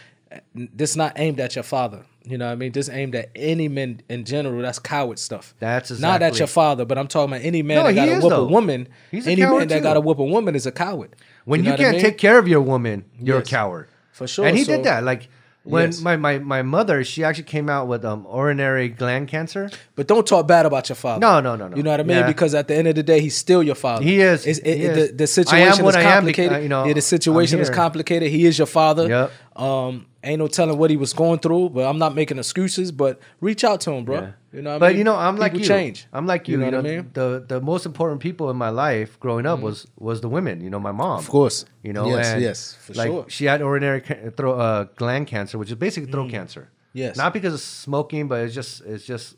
this 0.55 0.95
not 0.95 1.13
aimed 1.17 1.39
at 1.39 1.55
your 1.55 1.63
father. 1.63 2.05
You 2.25 2.37
know 2.37 2.45
what 2.45 2.53
I 2.53 2.55
mean. 2.55 2.71
This 2.71 2.87
aimed 2.87 3.15
at 3.15 3.29
any 3.35 3.67
men 3.67 4.01
in 4.07 4.23
general. 4.23 4.61
That's 4.61 4.79
coward 4.79 5.19
stuff. 5.19 5.53
That's 5.59 5.99
not 5.99 6.21
at 6.21 6.37
your 6.39 6.47
father, 6.47 6.85
but 6.85 6.97
I'm 6.97 7.07
talking 7.07 7.33
about 7.35 7.45
any 7.45 7.61
man 7.61 7.77
No, 7.77 7.83
that 7.83 7.93
got 7.93 8.05
to 8.05 8.13
whoop 8.21 8.29
though. 8.29 8.45
a 8.45 8.47
woman. 8.47 8.87
He's 9.11 9.27
any 9.27 9.41
coward, 9.41 9.59
man 9.59 9.67
that 9.67 9.83
got 9.83 9.95
to 9.95 9.99
whoop 10.01 10.19
a 10.19 10.23
woman 10.23 10.55
is 10.55 10.65
a 10.65 10.71
coward. 10.71 11.15
When 11.43 11.61
you, 11.63 11.69
know 11.69 11.73
I 11.73 11.77
can't 11.77 11.91
mean? 11.97 12.01
take 12.01 12.17
care 12.17 12.37
of 12.39 12.47
your 12.47 12.61
woman, 12.61 13.03
you're 13.19 13.39
Yes. 13.39 13.47
a 13.47 13.49
coward. 13.51 13.89
for 14.13 14.27
sure, 14.27 14.45
and 14.45 14.57
he 14.57 14.63
so- 14.63 14.75
did 14.77 14.85
that. 14.85 15.03
Like 15.03 15.27
when 15.63 15.85
Yes. 15.91 16.01
my, 16.01 16.15
my 16.17 16.39
my 16.39 16.61
mother, 16.61 17.03
she 17.03 17.23
actually 17.23 17.45
came 17.45 17.69
out 17.69 17.87
with 17.87 18.03
um 18.05 18.27
urinary 18.31 18.89
gland 18.89 19.27
cancer. 19.29 19.69
But 19.95 20.07
don't 20.07 20.27
talk 20.27 20.47
bad 20.47 20.65
about 20.65 20.89
your 20.89 20.95
father. 20.97 21.19
No, 21.19 21.39
no, 21.39 21.55
no, 21.55 21.67
no. 21.69 21.77
You 21.77 21.83
know 21.83 21.91
what 21.91 21.99
I 21.99 22.03
mean? 22.03 22.17
Yeah. 22.17 22.27
Because 22.27 22.53
at 22.53 22.67
the 22.67 22.75
end 22.75 22.87
of 22.87 22.95
the 22.95 23.03
day, 23.03 23.19
he's 23.21 23.37
still 23.37 23.63
your 23.63 23.75
father. 23.75 24.03
He 24.03 24.19
is. 24.19 24.45
It, 24.45 24.65
He 24.65 24.71
is. 24.85 25.11
The, 25.11 25.15
the 25.15 25.27
situation 25.27 25.85
is 25.85 25.95
complicated. 25.95 26.49
because, 26.51 26.63
you 26.63 26.69
know, 26.69 26.85
yeah, 26.85 26.93
the 26.93 27.01
situation 27.01 27.59
is 27.59 27.69
complicated. 27.69 28.29
He 28.29 28.45
is 28.45 28.57
your 28.57 28.67
father. 28.67 29.07
Yep. 29.07 29.31
Um, 29.55 30.05
ain't 30.23 30.39
no 30.39 30.47
telling 30.47 30.77
what 30.77 30.89
he 30.89 30.97
was 30.97 31.13
going 31.13 31.39
through, 31.39 31.69
but 31.71 31.85
I'm 31.85 31.97
not 31.97 32.15
making 32.15 32.37
excuses. 32.39 32.91
But 32.91 33.19
reach 33.41 33.63
out 33.63 33.81
to 33.81 33.91
him, 33.91 34.05
bro. 34.05 34.15
Yeah. 34.21 34.31
You 34.53 34.61
know 34.61 34.69
what 34.71 34.75
I 34.75 34.79
but 34.79 34.87
mean? 34.89 34.97
you 34.99 35.03
know, 35.03 35.15
I'm 35.15 35.35
like 35.37 35.51
People 35.53 35.61
you. 35.63 35.67
change. 35.67 36.05
I'm 36.13 36.25
like 36.27 36.47
you. 36.47 36.59
You 36.59 36.65
You 36.65 36.71
know 36.71 36.71
know, 36.71 36.83
what 36.83 36.85
I 36.91 36.95
mean? 36.95 37.03
Mm-hmm. 37.05 37.47
the 37.49 37.55
the 37.55 37.61
most 37.61 37.85
important 37.85 38.21
people 38.21 38.49
in 38.49 38.55
my 38.57 38.69
life 38.69 39.19
growing 39.19 39.45
up 39.45 39.59
was 39.59 39.87
was 39.97 40.21
the 40.21 40.29
women. 40.29 40.61
You 40.61 40.69
know, 40.69 40.79
my 40.79 40.91
mom. 40.91 41.19
Of 41.19 41.27
course. 41.29 41.65
You 41.83 41.93
know, 41.93 42.07
Yes, 42.07 42.27
and 42.33 42.41
yes, 42.41 42.75
for 42.81 42.93
like 42.93 43.07
sure. 43.07 43.25
she 43.29 43.45
had 43.45 43.59
urinary 43.61 44.01
ca- 44.01 44.29
throat, 44.37 44.57
uh, 44.59 44.83
gland 44.95 45.27
cancer, 45.27 45.57
which 45.57 45.69
is 45.69 45.75
basically 45.75 46.11
throat 46.11 46.29
cancer. 46.31 46.61
Mm. 46.61 46.77
Yes. 46.93 47.17
Not 47.17 47.33
because 47.33 47.53
of 47.55 47.59
smoking, 47.61 48.27
but 48.27 48.41
it's 48.45 48.53
just 48.55 48.81
it's 48.85 49.05
just 49.05 49.35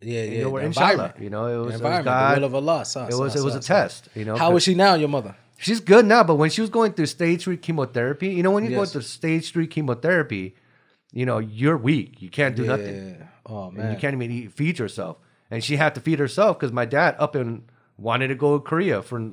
Yeah, 0.00 0.24
yeah. 0.24 0.30
you 0.38 0.42
know 0.44 0.56
inshallah. 0.56 1.14
You 1.20 1.30
know, 1.30 1.46
it 1.46 1.56
was, 1.64 1.74
it 1.76 1.82
was 1.82 2.04
God. 2.04 2.34
the 2.34 2.40
will 2.40 2.46
of 2.46 2.54
Allah. 2.56 2.84
Sa- 2.84 3.06
it 3.06 3.12
sa- 3.12 3.20
was 3.22 3.34
it 3.36 3.38
sa- 3.38 3.44
was 3.44 3.54
a 3.54 3.60
test. 3.60 4.08
You 4.16 4.24
know, 4.24 4.36
How 4.36 4.54
is 4.56 4.62
she 4.64 4.74
now, 4.74 4.94
your 4.94 5.08
mother? 5.08 5.36
She's 5.62 5.80
good 5.80 6.04
now, 6.06 6.24
but 6.24 6.34
when 6.34 6.50
she 6.50 6.60
was 6.60 6.70
going 6.70 6.92
through 6.92 7.06
stage 7.06 7.44
three 7.44 7.56
chemotherapy, 7.56 8.28
you 8.28 8.42
know, 8.42 8.50
when 8.50 8.64
you 8.64 8.70
go 8.70 8.80
Yes. 8.80 8.92
through 8.92 9.02
stage 9.02 9.52
three 9.52 9.66
chemotherapy, 9.68 10.56
you 11.12 11.24
know, 11.24 11.38
you're 11.38 11.76
weak. 11.76 12.20
You 12.20 12.30
can't 12.30 12.56
do 12.56 12.64
nothing. 12.64 13.16
Yeah. 13.20 13.26
Oh 13.46 13.68
And 13.68 13.76
man. 13.76 13.92
you 13.92 13.98
can't 13.98 14.14
even 14.14 14.30
eat, 14.30 14.52
feed 14.52 14.78
yourself. 14.78 15.18
And 15.50 15.62
she 15.62 15.76
had 15.76 15.94
to 15.94 16.00
feed 16.00 16.18
herself 16.18 16.58
because 16.58 16.72
my 16.72 16.84
dad 16.84 17.14
up 17.18 17.34
and 17.34 17.62
wanted 17.96 18.28
to 18.28 18.34
go 18.34 18.58
to 18.58 18.64
Korea 18.64 19.02
for 19.02 19.30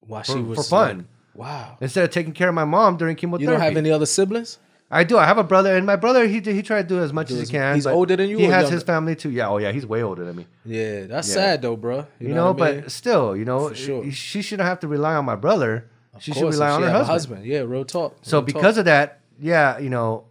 While 0.00 0.22
for- 0.24 0.32
she 0.32 0.54
for 0.54 0.62
fun. 0.62 0.96
like, 0.98 1.06
wow. 1.34 1.76
instead 1.80 2.04
of 2.04 2.10
taking 2.10 2.32
care 2.32 2.48
of 2.48 2.54
my 2.54 2.64
mom 2.64 2.96
during 2.98 3.16
chemotherapy. 3.16 3.44
You 3.50 3.50
don't 3.58 3.60
have 3.66 3.76
any 3.76 3.90
other 3.90 4.06
siblings? 4.06 4.58
I 4.92 5.04
do. 5.04 5.18
I 5.18 5.24
have 5.24 5.38
a 5.38 5.44
brother, 5.44 5.76
and 5.76 5.86
my 5.86 5.94
brother 5.96 6.26
he 6.26 6.40
he 6.40 6.62
tried 6.62 6.88
to 6.88 6.94
do 6.96 7.00
as 7.00 7.12
much 7.12 7.28
Do 7.28 7.34
as 7.34 7.42
as- 7.42 7.48
he 7.50 7.56
can. 7.56 7.74
he's 7.76 7.86
older 7.86 8.16
than 8.16 8.28
you 8.28 8.38
He 8.38 8.44
has 8.44 8.62
younger? 8.62 8.74
his 8.74 8.82
family 8.82 9.14
too. 9.14 9.30
Yeah. 9.30 9.48
Oh 9.48 9.58
yeah, 9.58 9.70
he's 9.72 9.86
way 9.86 10.02
older 10.02 10.24
than 10.24 10.36
me. 10.36 10.46
Yeah, 10.64 11.04
that's 11.06 11.28
Yeah. 11.28 11.34
sad 11.34 11.62
though, 11.62 11.76
bro. 11.76 12.06
You, 12.18 12.34
know, 12.34 12.52
what 12.52 12.62
I 12.62 12.72
mean? 12.72 12.80
but 12.82 12.90
still, 12.92 13.36
you 13.36 13.44
know, 13.44 13.72
sure. 13.72 14.10
she 14.10 14.42
shouldn't 14.42 14.66
have 14.68 14.80
to 14.80 14.88
rely 14.88 15.14
on 15.14 15.24
my 15.24 15.36
brother. 15.36 15.86
she 16.18 16.32
Of 16.32 16.38
should 16.38 16.50
rely 16.50 16.70
on 16.70 16.82
her 16.82 16.88
a 16.88 17.04
husband. 17.04 17.44
Yeah, 17.46 17.60
real 17.60 17.84
talk. 17.84 18.16
So 18.22 18.38
real 18.38 18.40
talk. 18.42 18.46
because 18.46 18.78
of 18.78 18.84
that, 18.86 19.20
yeah, 19.40 19.78
you 19.78 19.90
know, 19.90 20.24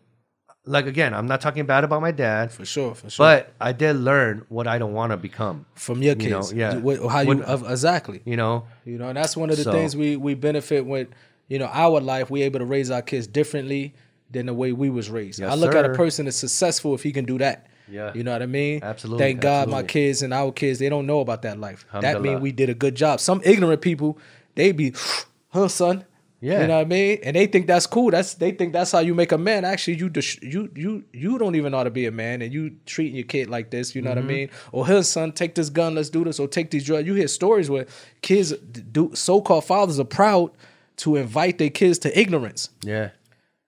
like 0.66 0.86
again, 0.88 1.14
I'm 1.14 1.26
not 1.26 1.40
talking 1.40 1.66
bad 1.66 1.86
about 1.86 2.02
my 2.02 2.12
dad, 2.12 2.52
for 2.52 2.66
sure, 2.66 2.94
for 2.96 3.10
sure. 3.10 3.26
but 3.26 3.54
I 3.62 3.72
did 3.72 3.96
learn 3.96 4.44
what 4.50 4.68
I 4.68 4.78
don't 4.78 4.94
want 4.94 5.12
to 5.14 5.18
become. 5.18 5.66
from 5.76 6.04
your 6.04 6.16
you 6.20 6.30
know, 6.32 6.40
kids, 6.42 6.54
yeah. 6.54 6.76
What- 6.76 7.00
how 7.10 7.22
you 7.22 7.28
When- 7.30 7.44
exactly. 7.44 8.22
You 8.26 8.36
know, 8.36 8.66
You 8.84 8.98
know, 8.98 9.08
and 9.08 9.16
that's 9.18 9.38
one 9.38 9.50
of 9.50 9.56
the 9.58 9.64
So- 9.64 9.72
things 9.72 9.96
we 9.96 10.18
we 10.18 10.34
benefit 10.36 10.86
with. 10.86 11.08
You 11.48 11.58
know, 11.58 11.70
our 11.74 12.00
life 12.00 12.30
we 12.30 12.44
able 12.44 12.60
to 12.60 12.66
raise 12.66 12.92
our 12.92 13.02
kids 13.02 13.26
differently 13.26 13.96
than 14.32 14.46
the 14.46 14.54
way 14.54 14.72
we 14.72 14.90
was 14.90 15.10
raised. 15.10 15.40
Yes, 15.40 15.52
I 15.52 15.56
look 15.56 15.74
at 15.76 15.86
a 15.86 15.94
person 15.94 16.26
that's 16.26 16.38
successful 16.38 16.94
if 16.96 17.04
he 17.04 17.12
can 17.12 17.26
do 17.26 17.38
that. 17.40 17.68
Yeah. 17.92 18.14
You 18.14 18.24
know 18.24 18.32
what 18.34 18.44
I 18.44 18.46
mean? 18.46 18.82
Absolutely, 18.84 19.24
Thank 19.26 19.42
God 19.42 19.68
my 19.68 19.82
kids 19.82 20.22
and 20.22 20.32
our 20.34 20.52
kids, 20.52 20.78
they 20.78 20.90
don't 20.90 21.08
know 21.08 21.22
about 21.22 21.42
that 21.42 21.60
life. 21.60 21.86
That 22.00 22.22
means 22.22 22.40
we 22.42 22.52
did 22.52 22.70
a 22.70 22.76
good 22.76 22.94
job. 22.96 23.20
Some 23.20 23.42
ignorant 23.44 23.82
people, 23.82 24.20
they 24.56 24.72
be, 24.72 24.94
huh, 25.50 25.68
son. 25.70 26.06
Yeah. 26.42 26.62
You 26.62 26.68
know 26.68 26.76
what 26.76 26.82
I 26.82 26.86
mean? 26.86 27.20
And 27.24 27.36
they 27.36 27.48
think 27.48 27.68
that's 27.68 27.86
cool. 27.86 28.12
That's 28.12 28.36
they 28.36 28.52
think 28.52 28.72
that's 28.72 28.94
how 28.94 29.00
you 29.00 29.14
make 29.14 29.34
a 29.34 29.38
man. 29.38 29.66
Actually, 29.66 29.98
you 29.98 30.08
dis- 30.08 30.42
you 30.42 30.72
you 30.74 31.04
you 31.12 31.38
don't 31.38 31.56
even 31.56 31.72
know 31.74 31.80
how 31.80 31.84
to 31.84 31.90
be 31.90 32.06
a 32.06 32.12
man, 32.12 32.42
and 32.42 32.54
you 32.54 32.78
treating 32.86 33.16
your 33.18 33.26
kid 33.26 33.50
like 33.50 33.72
this. 33.72 33.94
You 33.94 34.02
know 34.02 34.12
Mm-hmm. 34.12 34.26
what 34.26 34.32
I 34.32 34.36
mean? 34.38 34.50
Or 34.72 34.88
here, 34.88 35.04
son, 35.04 35.34
take 35.34 35.56
this 35.56 35.70
gun, 35.70 35.96
let's 35.96 36.10
do 36.10 36.24
this, 36.24 36.40
or 36.40 36.48
take 36.48 36.72
these 36.72 36.86
drugs. 36.86 37.06
You 37.06 37.14
hear 37.16 37.28
stories 37.28 37.70
where 37.70 37.88
kids 38.22 38.54
do 38.54 39.12
so-called 39.16 39.66
fathers 39.66 40.00
are 40.00 40.06
proud 40.06 40.52
to 40.98 41.18
invite 41.18 41.58
their 41.58 41.70
kids 41.70 42.00
to 42.00 42.18
ignorance. 42.18 42.70
yeah, 42.84 43.10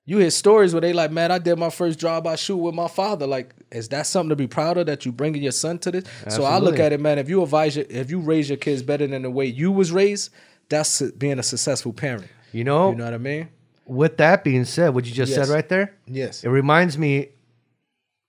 You 0.05 0.17
hear 0.17 0.31
stories 0.31 0.73
where 0.73 0.81
they 0.81 0.93
like, 0.93 1.11
man, 1.11 1.31
I 1.31 1.37
did 1.37 1.57
my 1.59 1.69
first 1.69 1.99
drive-by 1.99 2.35
shoot 2.35 2.57
with 2.57 2.73
my 2.73 2.87
father. 2.87 3.27
Like, 3.27 3.53
is 3.71 3.87
that 3.89 4.07
something 4.07 4.29
to 4.29 4.35
be 4.35 4.47
proud 4.47 4.77
of 4.77 4.87
that 4.87 5.05
you 5.05 5.11
bringing 5.11 5.43
your 5.43 5.51
son 5.51 5.77
to 5.79 5.91
this? 5.91 6.05
So 6.29 6.43
I 6.43 6.57
look 6.57 6.79
at 6.79 6.91
it, 6.91 6.99
man. 6.99 7.19
If 7.19 7.29
you 7.29 7.43
advise 7.43 7.75
your, 7.75 7.85
if 7.87 8.09
you 8.09 8.19
raise 8.19 8.49
your 8.49 8.57
kids 8.57 8.81
better 8.81 9.05
than 9.05 9.21
the 9.21 9.29
way 9.29 9.45
you 9.45 9.71
was 9.71 9.91
raised, 9.91 10.31
that's 10.69 11.01
being 11.11 11.37
a 11.39 11.43
successful 11.43 11.93
parent. 11.93 12.27
you 12.51 12.63
know. 12.63 12.89
You 12.89 12.95
know 12.97 13.05
what 13.05 13.13
I 13.13 13.17
mean? 13.17 13.47
With 13.85 14.17
that 14.17 14.43
being 14.43 14.65
said, 14.65 14.89
what 14.89 15.05
you 15.05 15.13
just 15.13 15.31
Yes. 15.31 15.47
said 15.47 15.53
right 15.53 15.67
there, 15.69 15.93
Yes. 16.07 16.43
it 16.43 16.49
reminds 16.49 16.97
me. 16.97 17.29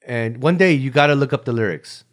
And 0.06 0.42
one 0.42 0.56
day 0.58 0.72
you 0.72 0.90
got 0.90 1.06
to 1.08 1.14
look 1.14 1.32
up 1.32 1.44
the 1.44 1.52
lyrics 1.52 2.04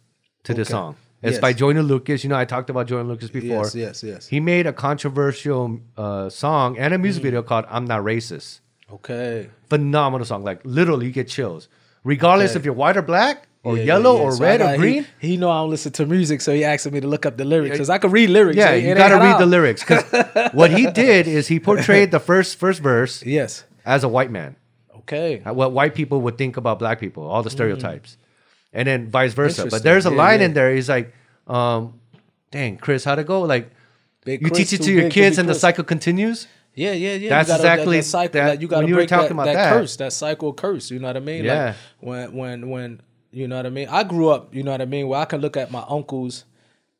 to 0.44 0.54
this 0.54 0.68
Okay. 0.68 0.72
song. 0.72 0.96
It's 1.22 1.32
Yes. 1.34 1.40
by 1.40 1.52
Joyner 1.52 1.82
Lucas. 1.82 2.24
You 2.24 2.30
know, 2.30 2.36
I 2.36 2.44
talked 2.46 2.70
about 2.70 2.86
Joyner 2.86 3.04
Lucas 3.04 3.28
before. 3.30 3.64
Yes, 3.64 3.74
yes, 3.74 4.02
yes. 4.02 4.26
He 4.28 4.40
made 4.40 4.66
a 4.66 4.72
controversial 4.72 5.80
uh, 5.96 6.30
song 6.30 6.78
and 6.78 6.94
a 6.94 6.98
music 6.98 7.22
video 7.22 7.42
called 7.42 7.66
"I'm 7.68 7.84
Not 7.84 8.02
Racist." 8.02 8.60
Okay. 8.92 9.48
Phenomenal 9.68 10.24
song. 10.24 10.42
Like 10.44 10.60
literally, 10.64 11.06
you 11.06 11.12
get 11.12 11.28
chills, 11.28 11.68
regardless 12.04 12.52
Okay. 12.52 12.60
if 12.60 12.64
you're 12.64 12.74
white 12.74 12.96
or 12.96 13.02
black 13.02 13.46
or 13.62 13.76
Yeah, 13.76 13.80
yeah, 13.82 13.86
yellow 13.86 14.16
yeah. 14.16 14.22
or 14.22 14.32
So 14.32 14.42
red 14.42 14.60
or 14.60 14.76
green. 14.76 15.06
He, 15.20 15.28
he 15.28 15.36
know 15.36 15.50
I 15.50 15.60
don't 15.62 15.70
listen 15.70 15.92
to 15.92 16.06
music, 16.06 16.40
so 16.40 16.52
he 16.52 16.64
asked 16.64 16.90
me 16.90 17.00
to 17.00 17.06
look 17.06 17.26
up 17.26 17.36
the 17.36 17.44
lyrics 17.44 17.72
because 17.72 17.90
I 17.90 17.98
could 17.98 18.12
read 18.12 18.30
lyrics. 18.30 18.56
Yeah, 18.56 18.74
you 18.74 18.94
got 18.94 19.08
to 19.08 19.14
ain't 19.14 19.22
read 19.24 19.38
the 19.38 19.46
lyrics 19.46 19.82
because 19.84 20.04
what 20.52 20.70
he 20.70 20.86
did 20.90 21.26
is 21.28 21.46
he 21.48 21.60
portrayed 21.60 22.10
the 22.10 22.20
first 22.20 22.58
first 22.58 22.80
verse 22.80 23.22
Yes. 23.24 23.64
as 23.84 24.02
a 24.04 24.08
white 24.08 24.30
man. 24.30 24.56
Okay. 25.00 25.42
uh, 25.44 25.52
what 25.52 25.72
white 25.72 25.94
people 25.94 26.20
would 26.22 26.36
think 26.38 26.56
about 26.56 26.78
black 26.78 27.00
people, 27.00 27.24
all 27.24 27.42
the 27.42 27.50
stereotypes, 27.50 28.16
and 28.72 28.86
then 28.86 29.08
vice 29.10 29.32
versa. 29.34 29.66
But 29.66 29.82
there's 29.82 30.06
a 30.06 30.10
Yeah, 30.10 30.16
line 30.16 30.40
yeah. 30.40 30.46
in 30.46 30.52
there. 30.54 30.72
He's 30.74 30.88
like, 30.88 31.12
um, 31.48 31.98
"Dang, 32.50 32.76
Chris, 32.76 33.04
how'd 33.04 33.18
it 33.18 33.26
go? 33.26 33.40
Like, 33.42 33.70
Big 34.24 34.40
you 34.42 34.48
Chris 34.48 34.58
teach 34.70 34.72
it 34.80 34.84
to 34.84 34.92
your 34.92 35.10
kids, 35.10 35.38
and 35.38 35.48
the 35.48 35.54
cycle 35.54 35.84
continues." 35.84 36.46
Yeah, 36.74 36.92
yeah, 36.92 37.14
yeah. 37.14 37.28
That's 37.30 37.48
you 37.48 37.54
gotta, 37.54 37.62
exactly 37.62 37.96
that, 37.98 38.02
cycle. 38.04 38.40
that- 38.40 38.60
you 38.62 38.68
got 38.68 38.80
to 38.82 38.86
break 38.86 39.08
that, 39.08 39.28
that, 39.28 39.44
that. 39.44 39.72
curse, 39.72 39.96
that 39.96 40.12
cycle 40.12 40.52
curse. 40.52 40.90
You 40.90 40.98
know 40.98 41.08
what 41.08 41.16
I 41.16 41.20
mean? 41.20 41.44
Yeah. 41.44 41.74
Like 42.00 42.30
when, 42.30 42.36
when, 42.36 42.70
when, 42.70 43.00
you 43.32 43.48
know 43.48 43.56
what 43.56 43.66
I 43.66 43.70
mean? 43.70 43.88
I 43.88 44.02
grew 44.04 44.28
up, 44.28 44.54
you 44.54 44.62
know 44.62 44.70
what 44.70 44.80
I 44.80 44.86
mean? 44.86 45.08
Where 45.08 45.20
I 45.20 45.24
can 45.24 45.40
look 45.40 45.56
at 45.56 45.70
my 45.70 45.84
uncles, 45.88 46.44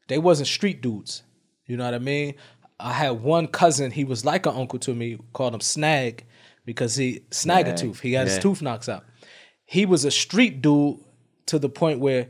they 0.09 0.19
wasn't 0.19 0.49
street 0.49 0.81
dudes. 0.81 1.23
You 1.67 1.77
know 1.77 1.85
what 1.85 1.95
I 1.95 1.99
mean? 1.99 2.35
I 2.79 2.93
had 2.93 3.23
one 3.23 3.47
cousin, 3.47 3.91
he 3.91 4.05
was 4.05 4.25
like 4.25 4.47
an 4.47 4.57
uncle 4.57 4.79
to 4.81 4.95
me, 4.95 5.19
called 5.33 5.55
him 5.55 5.61
Snag 5.61 6.25
because 6.65 6.97
he, 6.97 7.23
snag 7.31 7.69
a 7.69 7.77
tooth. 7.77 8.01
He 8.01 8.13
got 8.13 8.27
his 8.27 8.39
tooth 8.39 8.63
knocks 8.63 8.89
out. 8.89 9.05
He 9.65 9.87
was 9.87 10.05
a 10.05 10.11
street 10.11 10.63
dude 10.63 10.99
to 11.47 11.59
the 11.59 11.69
point 11.69 12.01
where 12.01 12.29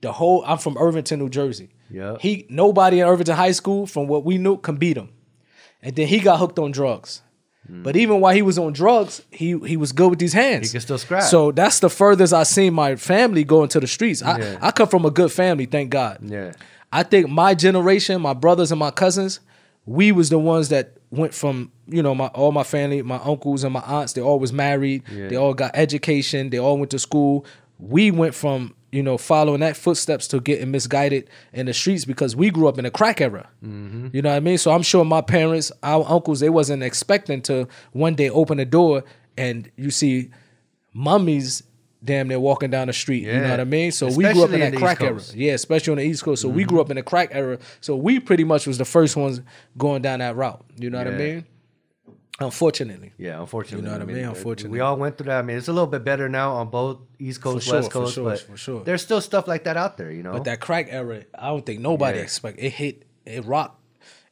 the 0.00 0.12
whole, 0.12 0.44
I'm 0.46 0.58
from 0.58 0.76
Irvington, 0.78 1.18
New 1.18 1.28
Jersey. 1.28 1.70
Yeah. 1.90 2.16
He, 2.20 2.46
nobody 2.48 3.00
in 3.00 3.06
Irvington 3.06 3.36
High 3.36 3.52
School, 3.52 3.86
from 3.86 4.08
what 4.08 4.24
we 4.24 4.38
knew, 4.38 4.56
can 4.58 4.76
beat 4.76 4.96
him. 4.96 5.10
And 5.82 5.94
then 5.94 6.08
he 6.08 6.18
got 6.20 6.38
hooked 6.38 6.58
on 6.58 6.70
drugs. 6.72 7.22
But 7.70 7.96
even 7.96 8.20
while 8.20 8.34
he 8.34 8.40
was 8.40 8.58
on 8.58 8.72
drugs, 8.72 9.20
he 9.30 9.58
he 9.58 9.76
was 9.76 9.92
good 9.92 10.08
with 10.08 10.18
these 10.18 10.32
hands. 10.32 10.68
He 10.70 10.72
could 10.72 10.80
still 10.82 10.96
scrap. 10.96 11.24
So 11.24 11.52
that's 11.52 11.80
the 11.80 11.90
furthest 11.90 12.32
I've 12.32 12.46
seen 12.46 12.72
my 12.72 12.96
family 12.96 13.44
go 13.44 13.62
into 13.62 13.78
the 13.78 13.86
streets. 13.86 14.22
I, 14.22 14.38
Yeah. 14.38 14.58
I 14.62 14.70
come 14.70 14.88
from 14.88 15.04
a 15.04 15.10
good 15.10 15.30
family, 15.30 15.66
thank 15.66 15.90
God. 15.90 16.18
Yeah, 16.22 16.52
I 16.90 17.02
think 17.02 17.28
my 17.28 17.54
generation, 17.54 18.22
my 18.22 18.32
brothers 18.32 18.72
and 18.72 18.78
my 18.78 18.90
cousins, 18.90 19.40
we 19.84 20.12
was 20.12 20.30
the 20.30 20.38
ones 20.38 20.70
that 20.70 20.96
went 21.10 21.34
from 21.34 21.70
you 21.86 22.02
know 22.02 22.14
my 22.14 22.28
all 22.28 22.52
my 22.52 22.62
family, 22.62 23.02
my 23.02 23.20
uncles 23.22 23.64
and 23.64 23.74
my 23.74 23.80
aunts. 23.80 24.14
They 24.14 24.22
all 24.22 24.38
was 24.38 24.50
married. 24.52 25.02
Yeah. 25.12 25.28
They 25.28 25.36
all 25.36 25.52
got 25.52 25.72
education. 25.74 26.48
They 26.48 26.58
all 26.58 26.78
went 26.78 26.90
to 26.92 26.98
school. 26.98 27.44
We 27.78 28.10
went 28.10 28.34
from 28.34 28.74
you 28.92 29.02
know 29.02 29.18
following 29.18 29.60
that 29.60 29.76
footsteps 29.76 30.26
to 30.28 30.40
getting 30.40 30.70
misguided 30.70 31.28
in 31.52 31.66
the 31.66 31.74
streets 31.74 32.04
because 32.04 32.34
we 32.34 32.50
grew 32.50 32.68
up 32.68 32.78
in 32.78 32.86
a 32.86 32.90
crack 32.90 33.20
era. 33.20 33.48
Mm-hmm. 33.64 34.08
You 34.12 34.22
know 34.22 34.30
what 34.30 34.36
I 34.36 34.40
mean? 34.40 34.58
So 34.58 34.70
I'm 34.72 34.82
sure 34.82 35.04
my 35.04 35.20
parents, 35.20 35.70
our 35.82 36.04
uncles, 36.08 36.40
they 36.40 36.48
wasn't 36.50 36.82
expecting 36.82 37.42
to 37.42 37.68
one 37.92 38.14
day 38.14 38.30
open 38.30 38.56
the 38.58 38.64
door 38.64 39.04
and 39.36 39.70
you 39.76 39.90
see 39.90 40.30
mummies 40.94 41.62
damn 42.02 42.28
near 42.28 42.38
walking 42.40 42.70
down 42.70 42.86
the 42.86 42.92
street. 42.92 43.24
You 43.24 43.32
know 43.40 43.50
what 43.50 43.60
I 43.60 43.64
mean? 43.64 43.90
So 43.92 44.06
we 44.06 44.24
grew 44.32 44.44
up 44.44 44.50
in 44.50 44.60
that 44.60 44.74
crack 44.76 45.00
era. 45.02 45.20
Yeah, 45.34 45.52
especially 45.54 45.90
on 45.92 45.98
the 45.98 46.04
East 46.04 46.22
Coast. 46.22 46.42
So 46.42 46.48
we 46.48 46.62
Mm-hmm. 46.62 46.68
grew 46.68 46.80
up 46.80 46.90
in 46.90 46.96
the 46.96 47.02
crack 47.02 47.30
era. 47.32 47.58
So 47.80 47.96
we 47.96 48.20
pretty 48.20 48.44
much 48.44 48.66
was 48.66 48.78
the 48.78 48.84
first 48.84 49.16
ones 49.16 49.40
going 49.76 50.02
down 50.02 50.20
that 50.20 50.36
route. 50.36 50.64
You 50.76 50.90
know 50.90 50.98
what 50.98 51.08
I 51.08 51.10
mean? 51.10 51.46
Unfortunately. 52.40 53.12
Yeah, 53.18 53.40
unfortunately. 53.40 53.84
You 53.84 53.86
know 53.98 53.98
what 54.04 54.08
I 54.08 54.12
mean? 54.14 54.24
uh, 54.24 54.28
Unfortunately. 54.30 54.70
we 54.78 54.80
all 54.80 54.96
went 54.96 55.18
through 55.18 55.26
that. 55.26 55.38
I 55.40 55.42
mean, 55.42 55.56
it's 55.56 55.66
a 55.68 55.72
little 55.72 55.88
bit 55.88 56.04
better 56.04 56.28
now 56.28 56.52
on 56.52 56.68
both 56.70 56.98
East 57.18 57.40
Coast, 57.40 57.66
sure, 57.66 57.74
West 57.76 57.88
for 57.88 57.92
Coast, 57.92 58.14
sure, 58.14 58.24
but 58.24 58.40
for 58.40 58.56
sure. 58.56 58.84
there's 58.84 59.02
still 59.02 59.20
stuff 59.20 59.48
like 59.48 59.64
that 59.64 59.76
out 59.76 59.96
there. 59.96 60.12
You 60.12 60.22
know, 60.22 60.32
But 60.34 60.44
that 60.44 60.60
crack 60.60 60.86
era, 60.90 61.24
I 61.36 61.48
don't 61.48 61.66
think 61.66 61.80
nobody 61.80 62.18
Yeah. 62.18 62.24
expect 62.24 62.60
it 62.60 62.70
hit 62.70 63.04
it 63.26 63.44
rocked 63.44 63.74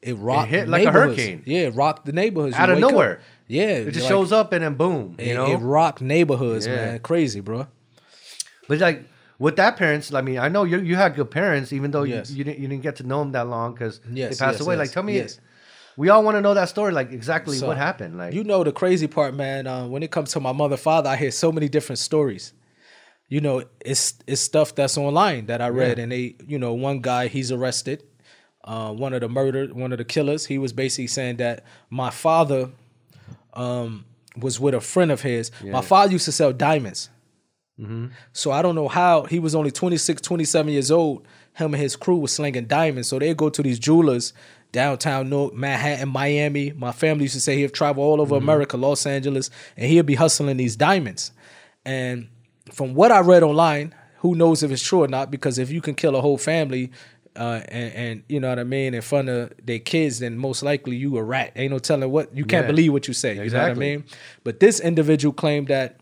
it 0.03 0.15
rocked 0.15 0.51
hit 0.51 0.69
like 0.69 0.87
a 0.87 0.93
hurricane. 0.93 1.43
Yeah, 1.47 1.63
it 1.63 1.75
rocked 1.75 2.07
the 2.07 2.13
neighborhoods. 2.13 2.55
You 2.57 2.63
out 2.63 2.71
of 2.71 2.77
wake 2.77 2.85
up- 2.85 2.91
nowhere. 2.93 3.21
Yeah. 3.49 3.65
it 3.71 3.87
just 3.91 4.03
like, 4.05 4.09
shows 4.09 4.31
up 4.31 4.53
and 4.53 4.63
then 4.63 4.75
boom. 4.75 5.17
You 5.19 5.25
it, 5.33 5.35
know, 5.35 5.47
it 5.51 5.57
rocked 5.57 6.01
neighborhoods, 6.01 6.67
Yeah. 6.67 6.77
man. 6.77 6.99
Crazy, 7.01 7.41
bro. 7.41 7.67
But 8.69 8.79
like 8.79 9.03
with 9.41 9.57
that 9.57 9.77
parents, 9.77 10.15
I 10.15 10.21
mean, 10.21 10.39
I 10.39 10.49
know 10.49 10.63
you 10.63 10.79
you 10.79 10.95
had 10.95 11.17
good 11.17 11.31
parents, 11.33 11.73
even 11.73 11.91
though 11.91 12.05
Yes. 12.05 12.31
you, 12.31 12.39
you 12.39 12.45
didn't 12.45 12.59
you 12.61 12.69
didn't 12.69 12.83
get 12.83 12.97
to 12.97 13.03
know 13.03 13.19
them 13.19 13.33
that 13.33 13.49
long 13.49 13.73
because 13.75 14.01
Yes, 14.13 14.39
they 14.39 14.45
passed 14.45 14.59
yes, 14.59 14.61
away. 14.61 14.77
Like, 14.77 14.93
tell 14.93 15.03
me, 15.03 15.17
yes. 15.17 15.41
We 15.97 16.09
all 16.09 16.23
want 16.23 16.37
to 16.37 16.41
know 16.41 16.55
that 16.55 16.69
story, 16.69 16.93
like 16.93 17.11
exactly 17.13 17.57
So, 17.57 17.67
what 17.69 17.77
happened. 17.77 18.19
Like, 18.19 18.35
You 18.35 18.45
know 18.45 18.63
the 18.65 18.73
crazy 18.73 19.07
part, 19.07 19.35
man. 19.35 19.67
Uh, 19.67 19.87
when 19.87 20.03
it 20.03 20.11
comes 20.11 20.33
to 20.33 20.41
my 20.41 20.53
mother, 20.53 20.77
father, 20.77 21.09
I 21.11 21.17
hear 21.17 21.31
so 21.31 21.51
many 21.53 21.69
different 21.69 21.99
stories. 21.99 22.53
You 23.29 23.41
know, 23.41 23.65
it's 23.81 24.15
it's 24.27 24.41
stuff 24.41 24.75
that's 24.75 24.97
online 24.97 25.47
that 25.47 25.61
I 25.61 25.69
read, 25.69 25.99
Yeah. 25.99 26.03
and 26.05 26.13
they, 26.13 26.37
you 26.47 26.59
know, 26.59 26.75
one 26.75 27.01
guy 27.01 27.29
he's 27.29 27.51
arrested. 27.51 28.03
Uh, 28.63 28.93
one 28.93 29.13
of 29.15 29.21
the 29.21 29.29
murder, 29.29 29.67
one 29.73 29.93
of 29.93 29.99
the 29.99 30.05
killers, 30.05 30.47
he 30.47 30.59
was 30.59 30.73
basically 30.73 31.07
saying 31.07 31.37
that 31.37 31.65
my 31.89 32.11
father 32.11 32.71
um, 33.55 34.05
was 34.37 34.59
with 34.61 34.75
a 34.75 34.81
friend 34.81 35.11
of 35.13 35.23
his. 35.23 35.51
My 35.63 35.81
father 35.83 36.13
used 36.13 36.25
to 36.27 36.33
sell 36.33 36.53
diamonds. 36.53 37.11
So 38.33 38.53
I 38.53 38.63
don't 38.63 38.75
know 38.75 38.89
how 38.89 39.25
he 39.25 39.39
was 39.39 39.55
only 39.55 39.71
26, 39.71 40.23
27 40.23 40.73
years 40.73 40.91
old. 40.91 41.27
Him 41.53 41.75
and 41.75 41.83
his 41.83 41.95
crew 41.95 42.17
was 42.17 42.33
slinging 42.33 42.65
diamonds. 42.67 43.09
So 43.09 43.19
they 43.19 43.35
go 43.35 43.51
to 43.51 43.63
these 43.63 43.79
jewelers 43.79 44.33
downtown 44.77 45.31
Newark, 45.31 45.55
Manhattan, 45.55 46.11
Miami. 46.11 46.71
My 46.73 46.93
family 46.93 47.25
used 47.25 47.35
to 47.35 47.41
say 47.41 47.57
he'd 47.57 47.73
travel 47.73 48.05
all 48.05 48.21
over 48.21 48.37
America, 48.37 48.77
Los 48.77 49.07
Angeles, 49.07 49.51
and 49.75 49.91
he'd 49.91 50.05
be 50.05 50.15
hustling 50.17 50.59
these 50.59 50.77
diamonds. 50.77 51.33
And 51.87 52.29
from 52.71 52.93
what 52.93 53.11
I 53.11 53.21
read 53.21 53.43
online, 53.43 53.95
who 54.19 54.35
knows 54.35 54.63
if 54.63 54.71
it's 54.71 54.83
true 54.83 55.03
or 55.03 55.09
not? 55.09 55.31
Because 55.31 55.59
if 55.59 55.71
you 55.71 55.81
can 55.81 55.95
kill 55.95 56.15
a 56.15 56.21
whole 56.21 56.37
family, 56.37 56.91
uh, 57.37 57.61
and, 57.69 57.93
and 57.95 58.23
you 58.29 58.39
know 58.39 58.51
what 58.51 58.59
I 58.59 58.65
mean, 58.65 58.93
in 58.93 59.01
front 59.01 59.31
of 59.31 59.53
their 59.65 59.79
kids, 59.79 60.19
then 60.19 60.37
most 60.37 60.63
likely 60.63 60.97
you 60.97 61.17
a 61.17 61.23
rat. 61.23 61.53
Ain't 61.57 61.73
no 61.73 61.79
telling 61.79 62.11
what 62.11 62.37
you 62.37 62.45
can't 62.45 62.65
Yeah. 62.65 62.73
believe 62.73 62.93
what 62.93 63.09
you 63.09 63.15
say. 63.15 63.33
You 63.43 63.49
know 63.51 63.63
what 63.63 63.71
I 63.71 63.75
mean? 63.75 64.05
But 64.45 64.61
this 64.61 64.79
individual 64.81 65.33
claimed 65.33 65.69
that 65.69 66.01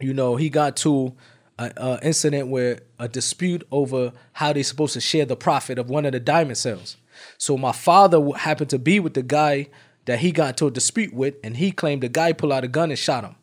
you 0.00 0.12
know, 0.12 0.34
he 0.34 0.50
got 0.50 0.76
to 0.78 1.14
a, 1.58 1.70
a 1.76 1.98
incident 2.02 2.48
where 2.48 2.80
a 2.98 3.08
dispute 3.08 3.62
over 3.70 4.12
how 4.32 4.52
they 4.52 4.62
supposed 4.64 4.94
to 4.94 5.00
share 5.00 5.24
the 5.24 5.36
profit 5.36 5.78
of 5.78 5.88
one 5.88 6.04
of 6.04 6.10
the 6.12 6.18
diamond 6.20 6.58
sales. 6.58 6.96
So 7.38 7.56
my 7.56 7.72
father 7.72 8.20
happened 8.36 8.70
to 8.70 8.78
be 8.78 9.00
with 9.00 9.14
the 9.14 9.22
guy 9.22 9.68
that 10.06 10.18
he 10.18 10.32
got 10.32 10.50
into 10.50 10.66
a 10.66 10.70
dispute 10.70 11.14
with, 11.14 11.34
and 11.42 11.56
he 11.56 11.72
claimed 11.72 12.02
the 12.02 12.08
guy 12.08 12.32
pulled 12.32 12.52
out 12.52 12.64
a 12.64 12.68
gun 12.68 12.90
and 12.90 12.98
shot 12.98 13.24
him. 13.24 13.36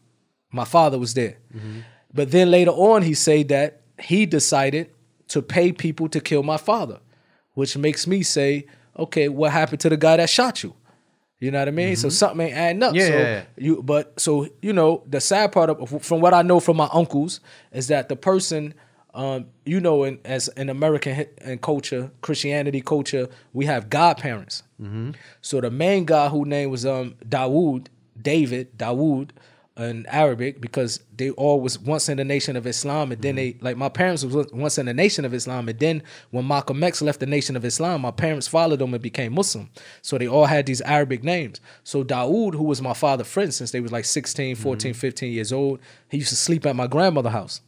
My 0.51 0.65
father 0.65 0.99
was 0.99 1.13
there. 1.13 1.37
Mm-hmm. 1.55 1.79
But 2.13 2.31
then 2.31 2.51
later 2.51 2.71
on, 2.71 3.03
he 3.03 3.13
said 3.13 3.47
that 3.49 3.81
he 3.99 4.25
decided 4.25 4.91
to 5.29 5.41
pay 5.41 5.71
people 5.71 6.09
to 6.09 6.19
kill 6.19 6.43
my 6.43 6.57
father, 6.57 6.99
which 7.53 7.77
makes 7.77 8.05
me 8.05 8.21
say, 8.21 8.65
okay, 8.97 9.29
what 9.29 9.51
happened 9.51 9.79
to 9.81 9.89
the 9.89 9.97
guy 9.97 10.17
that 10.17 10.29
shot 10.29 10.63
you? 10.63 10.73
You 11.39 11.49
know 11.49 11.59
what 11.59 11.69
I 11.69 11.71
mean? 11.71 11.95
So 11.95 12.07
mm-hmm. 12.07 12.13
something 12.13 12.47
ain't 12.47 12.55
adding 12.55 12.83
up. 12.83 12.93
Yeah, 12.93 13.07
so 13.07 13.13
yeah, 13.13 13.19
yeah. 13.19 13.43
you 13.57 13.81
but 13.81 14.19
so 14.19 14.47
you 14.61 14.73
know 14.73 15.03
the 15.07 15.19
sad 15.19 15.51
part 15.51 15.71
of 15.71 16.03
from 16.03 16.21
what 16.21 16.35
I 16.35 16.43
know 16.43 16.59
from 16.59 16.77
my 16.77 16.87
uncles 16.93 17.39
is 17.71 17.87
that 17.87 18.09
the 18.09 18.15
person 18.15 18.75
um 19.13 19.47
you 19.65 19.79
know 19.79 20.03
in 20.03 20.19
as 20.23 20.47
in 20.49 20.69
American 20.69 21.25
and 21.39 21.61
culture 21.61 22.11
Christianity 22.21 22.81
culture 22.81 23.27
we 23.53 23.65
have 23.65 23.89
godparents. 23.89 24.63
Mm-hmm. 24.81 25.11
So 25.41 25.61
the 25.61 25.71
main 25.71 26.05
guy 26.05 26.29
whose 26.29 26.47
name 26.47 26.69
was 26.69 26.85
um 26.85 27.15
Dawood 27.27 27.87
David 28.21 28.77
Dawood 28.77 29.31
in 29.77 30.05
Arabic 30.07 30.59
because 30.59 31.01
they 31.15 31.29
all 31.31 31.61
was 31.61 31.79
once 31.79 32.09
in 32.09 32.17
the 32.17 32.25
nation 32.25 32.55
of 32.55 32.67
Islam 32.67 33.11
and 33.11 33.21
then 33.21 33.35
they 33.35 33.57
like 33.61 33.77
my 33.77 33.89
parents 33.89 34.23
was 34.23 34.47
once 34.51 34.77
in 34.77 34.85
the 34.85 34.93
nation 34.93 35.23
of 35.23 35.33
Islam 35.33 35.69
and 35.69 35.79
then 35.79 36.03
when 36.29 36.47
Malcolm 36.47 36.83
X 36.83 37.01
left 37.01 37.19
the 37.19 37.25
nation 37.25 37.55
of 37.55 37.63
Islam 37.63 38.01
my 38.01 38.11
parents 38.11 38.47
followed 38.47 38.79
them 38.79 38.93
and 38.93 39.01
became 39.01 39.33
Muslim. 39.33 39.69
So 40.01 40.17
they 40.17 40.27
all 40.27 40.45
had 40.45 40.65
these 40.65 40.81
Arabic 40.81 41.23
names. 41.23 41.61
So 41.83 42.03
Dawood 42.03 42.53
who 42.53 42.63
was 42.63 42.81
my 42.81 42.93
father 42.93 43.23
friend 43.23 43.53
since 43.53 43.71
they 43.71 43.79
was 43.79 43.91
like 43.91 44.05
16 44.05 44.55
14 44.55 44.93
15 44.93 45.31
years 45.31 45.51
old 45.53 45.79
he 46.09 46.17
used 46.17 46.29
to 46.29 46.35
sleep 46.35 46.65
at 46.65 46.75
my 46.75 46.87
grandmother's 46.87 47.33
house 47.33 47.61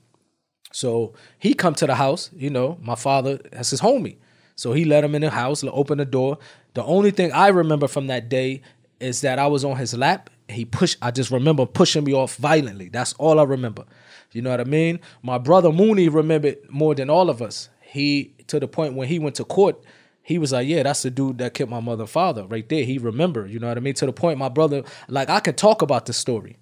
so 0.74 1.13
he 1.38 1.53
come 1.53 1.75
to 1.75 1.86
the 1.86 1.94
house, 1.96 2.32
you 2.36 2.50
know, 2.50 2.80
my 2.82 2.96
father, 2.96 3.39
that's 3.51 3.70
his 3.70 3.80
homie. 3.80 4.18
So 4.56 4.74
he 4.74 4.86
let 4.86 5.03
him 5.03 5.13
in 5.13 5.22
the 5.22 5.30
house, 5.30 5.63
open 5.63 6.00
the 6.00 6.06
door. 6.06 6.39
The 6.74 6.84
only 6.84 7.12
thing 7.12 7.32
I 7.32 7.50
remember 7.50 7.88
from 7.88 8.08
that 8.08 8.27
day 8.27 8.62
is 9.00 9.22
that 9.22 9.38
I 9.38 9.46
was 9.46 9.63
on 9.63 9.77
his 9.77 9.94
lap. 9.94 10.32
He 10.50 10.65
pushed, 10.65 10.98
I 11.00 11.12
just 11.12 11.30
remember 11.30 11.68
pushing 11.68 12.03
me 12.03 12.13
off 12.13 12.38
violently. 12.38 12.89
That's 12.89 13.13
all 13.13 13.39
I 13.39 13.44
remember. 13.44 13.86
You 14.32 14.42
know 14.42 14.50
what 14.50 14.62
I 14.62 14.63
mean? 14.63 15.00
My 15.22 15.38
brother 15.38 15.72
Mooney 15.72 16.10
remembered 16.10 16.58
more 16.70 16.96
than 16.96 17.08
all 17.08 17.30
of 17.30 17.39
us. 17.39 17.70
He, 17.82 18.34
to 18.48 18.60
the 18.60 18.68
point 18.68 18.96
when 18.96 19.08
he 19.08 19.20
went 19.20 19.36
to 19.36 19.46
court, 19.46 19.80
he 20.24 20.39
was 20.39 20.53
like, 20.53 20.68
yeah, 20.68 20.82
that's 20.82 21.03
the 21.03 21.12
dude 21.12 21.38
that 21.38 21.53
killed 21.53 21.70
my 21.70 21.82
mother 21.82 22.03
and 22.03 22.10
father 22.10 22.48
right 22.48 22.68
there. 22.68 22.84
He 22.84 22.98
remembered, 22.98 23.51
you 23.51 23.60
know 23.60 23.68
what 23.68 23.77
I 23.77 23.82
mean? 23.82 23.94
To 23.96 24.08
the 24.08 24.13
point 24.13 24.39
my 24.39 24.50
brother, 24.50 24.84
like 25.08 25.30
I 25.30 25.39
can 25.39 25.53
talk 25.53 25.84
about 25.84 26.08
the 26.08 26.13
story. 26.13 26.58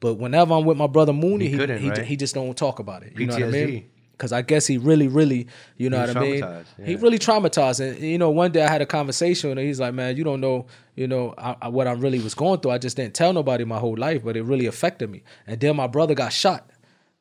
But 0.00 0.14
whenever 0.14 0.54
I'm 0.54 0.64
with 0.64 0.76
my 0.78 0.86
brother 0.86 1.12
Mooney, 1.12 1.48
He 1.48 1.56
he 1.58 1.66
he, 1.78 1.90
right? 1.90 1.98
he 2.04 2.16
just 2.16 2.34
don't 2.34 2.56
talk 2.56 2.78
about 2.78 3.02
it. 3.02 3.12
You 3.16 3.26
know 3.26 3.34
what 3.34 3.42
I 3.44 3.50
mean? 3.50 3.90
Because 4.12 4.32
I 4.32 4.42
guess 4.42 4.66
he 4.66 4.76
really, 4.76 5.08
really, 5.08 5.46
you 5.78 5.88
know 5.88 5.96
He 5.96 6.02
was 6.02 6.14
what 6.14 6.24
I 6.24 6.30
mean. 6.30 6.42
traumatized, 6.42 6.86
He 6.86 6.96
really 6.96 7.18
traumatized, 7.18 7.80
and 7.80 7.98
you 8.00 8.18
know, 8.18 8.28
one 8.28 8.52
day 8.52 8.62
I 8.62 8.68
had 8.68 8.82
a 8.82 8.86
conversation 8.86 9.50
and. 9.50 9.60
He's 9.60 9.80
like, 9.80 9.94
"Man, 9.94 10.14
you 10.16 10.24
don't 10.24 10.40
know, 10.42 10.66
you 10.94 11.06
know, 11.06 11.32
I, 11.38 11.56
I, 11.62 11.68
what 11.68 11.86
I 11.86 11.92
really 11.92 12.18
was 12.18 12.34
going 12.34 12.60
through. 12.60 12.72
I 12.72 12.78
just 12.78 12.96
didn't 12.98 13.14
tell 13.14 13.32
nobody 13.32 13.64
my 13.64 13.78
whole 13.78 13.96
life, 13.96 14.22
but 14.22 14.36
it 14.36 14.42
really 14.42 14.66
affected 14.66 15.08
me." 15.10 15.22
And 15.46 15.58
then 15.58 15.74
my 15.76 15.86
brother 15.86 16.14
got 16.14 16.32
shot. 16.34 16.68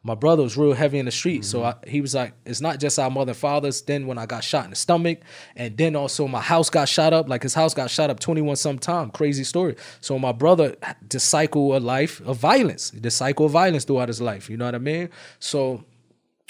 My 0.02 0.16
brother 0.16 0.44
was 0.44 0.56
real 0.58 0.74
heavy 0.74 0.98
in 0.98 1.06
the 1.06 1.12
street, 1.12 1.44
so 1.44 1.60
Mm-hmm. 1.60 1.86
I, 1.86 1.90
he 1.90 2.00
was 2.00 2.16
like, 2.16 2.34
"It's 2.46 2.62
not 2.62 2.80
just 2.80 2.98
our 2.98 3.10
mother 3.12 3.32
and 3.32 3.38
fathers." 3.38 3.82
Then 3.82 4.08
when 4.08 4.18
I 4.18 4.26
got 4.26 4.44
shot 4.44 4.64
in 4.64 4.70
the 4.70 4.76
stomach, 4.78 5.20
and 5.56 5.78
then 5.78 5.96
also 5.96 6.28
my 6.28 6.40
house 6.40 6.70
got 6.70 6.88
shot 6.88 7.12
up. 7.12 7.28
Like 7.28 7.44
his 7.44 7.54
house 7.54 7.74
got 7.74 7.90
shot 7.90 8.10
up 8.10 8.20
twenty 8.20 8.42
one 8.42 8.56
some 8.56 8.80
time. 8.80 9.12
Crazy 9.12 9.44
story. 9.44 9.76
So 10.00 10.18
my 10.18 10.32
brother, 10.32 10.76
the 11.10 11.20
cycle 11.20 11.74
of 11.74 11.84
life 11.84 12.22
of 12.22 12.38
violence, 12.38 12.92
the 12.92 13.12
cycle 13.12 13.48
of 13.48 13.52
violence 13.52 13.84
throughout 13.84 14.08
his 14.08 14.22
life. 14.22 14.50
You 14.50 14.56
know 14.56 14.66
what 14.66 14.76
I 14.76 14.80
mean? 14.80 15.10
So 15.40 15.84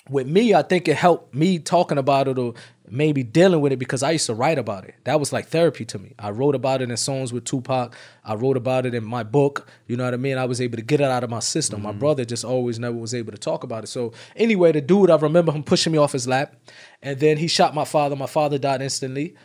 with 0.09 0.27
me, 0.27 0.53
I 0.53 0.61
think 0.61 0.87
it 0.87 0.95
helped 0.95 1.33
me 1.33 1.59
talking 1.59 1.97
about 1.97 2.27
it 2.27 2.37
or 2.37 2.53
maybe 2.91 3.23
dealing 3.23 3.61
with 3.61 3.71
it 3.71 3.77
because 3.77 4.03
I 4.03 4.11
used 4.11 4.25
to 4.27 4.33
write 4.33 4.57
about 4.57 4.85
it. 4.85 4.95
That 5.03 5.19
was 5.19 5.31
like 5.31 5.47
therapy 5.47 5.85
to 5.85 5.99
me. 5.99 6.13
I 6.19 6.29
wrote 6.31 6.55
about 6.55 6.81
it 6.81 6.89
in 6.89 6.97
songs 6.97 7.31
with 7.31 7.45
Tupac. 7.45 7.95
I 8.23 8.35
wrote 8.35 8.57
about 8.57 8.85
it 8.85 8.93
in 8.93 9.03
my 9.03 9.23
book. 9.23 9.67
You 9.87 9.97
know 9.97 10.05
what 10.05 10.13
I 10.13 10.17
mean? 10.17 10.37
I 10.37 10.45
was 10.45 10.61
able 10.61 10.77
to 10.77 10.83
get 10.83 11.01
it 11.01 11.05
out 11.05 11.23
of 11.23 11.29
my 11.29 11.39
system. 11.39 11.81
My 11.81 11.91
brother 11.91 12.25
just 12.25 12.43
always 12.43 12.79
never 12.79 12.95
was 12.95 13.13
able 13.13 13.31
to 13.31 13.37
talk 13.37 13.63
about 13.63 13.83
it. 13.83 13.87
So 13.87 14.13
anyway, 14.35 14.71
the 14.71 14.81
dude, 14.81 15.09
I 15.09 15.15
remember 15.17 15.51
him 15.51 15.63
pushing 15.63 15.91
me 15.91 15.97
off 15.99 16.11
his 16.11 16.27
lap, 16.27 16.55
and 17.01 17.19
then 17.19 17.37
he 17.37 17.47
shot 17.47 17.73
my 17.73 17.85
father. 17.85 18.15
My 18.15 18.27
father 18.27 18.57
died 18.57 18.81
instantly. 18.81 19.35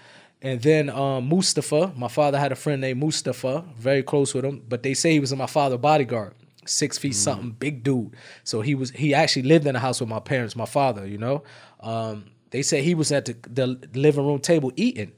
And 0.42 0.60
then 0.60 0.90
um, 0.90 1.28
Mustafa, 1.28 1.92
my 1.96 2.08
father 2.08 2.38
had 2.38 2.52
a 2.52 2.56
friend 2.56 2.80
named 2.80 3.00
Mustafa, 3.00 3.64
very 3.78 4.02
close 4.02 4.34
with 4.34 4.44
him, 4.44 4.62
but 4.68 4.82
they 4.82 4.92
say 4.92 5.12
he 5.12 5.20
was 5.20 5.32
in 5.32 5.38
my 5.38 5.46
father's 5.46 5.78
bodyguard 5.78 6.34
six 6.66 6.98
feet 6.98 7.14
something, 7.14 7.50
big 7.50 7.82
dude. 7.82 8.14
So 8.42 8.60
he 8.60 8.74
was 8.74 8.90
he 8.90 9.14
actually 9.14 9.42
lived 9.42 9.66
in 9.66 9.74
the 9.74 9.80
house 9.80 10.00
with 10.00 10.08
my 10.08 10.20
parents, 10.20 10.56
my 10.56 10.66
father, 10.66 11.06
you 11.06 11.18
know. 11.18 11.42
Um, 11.80 12.26
they 12.54 12.62
said 12.62 12.84
he 12.84 12.94
was 12.94 13.10
at 13.10 13.24
the, 13.24 13.36
the 13.52 13.98
living 13.98 14.24
room 14.24 14.38
table 14.38 14.70
eating 14.76 15.10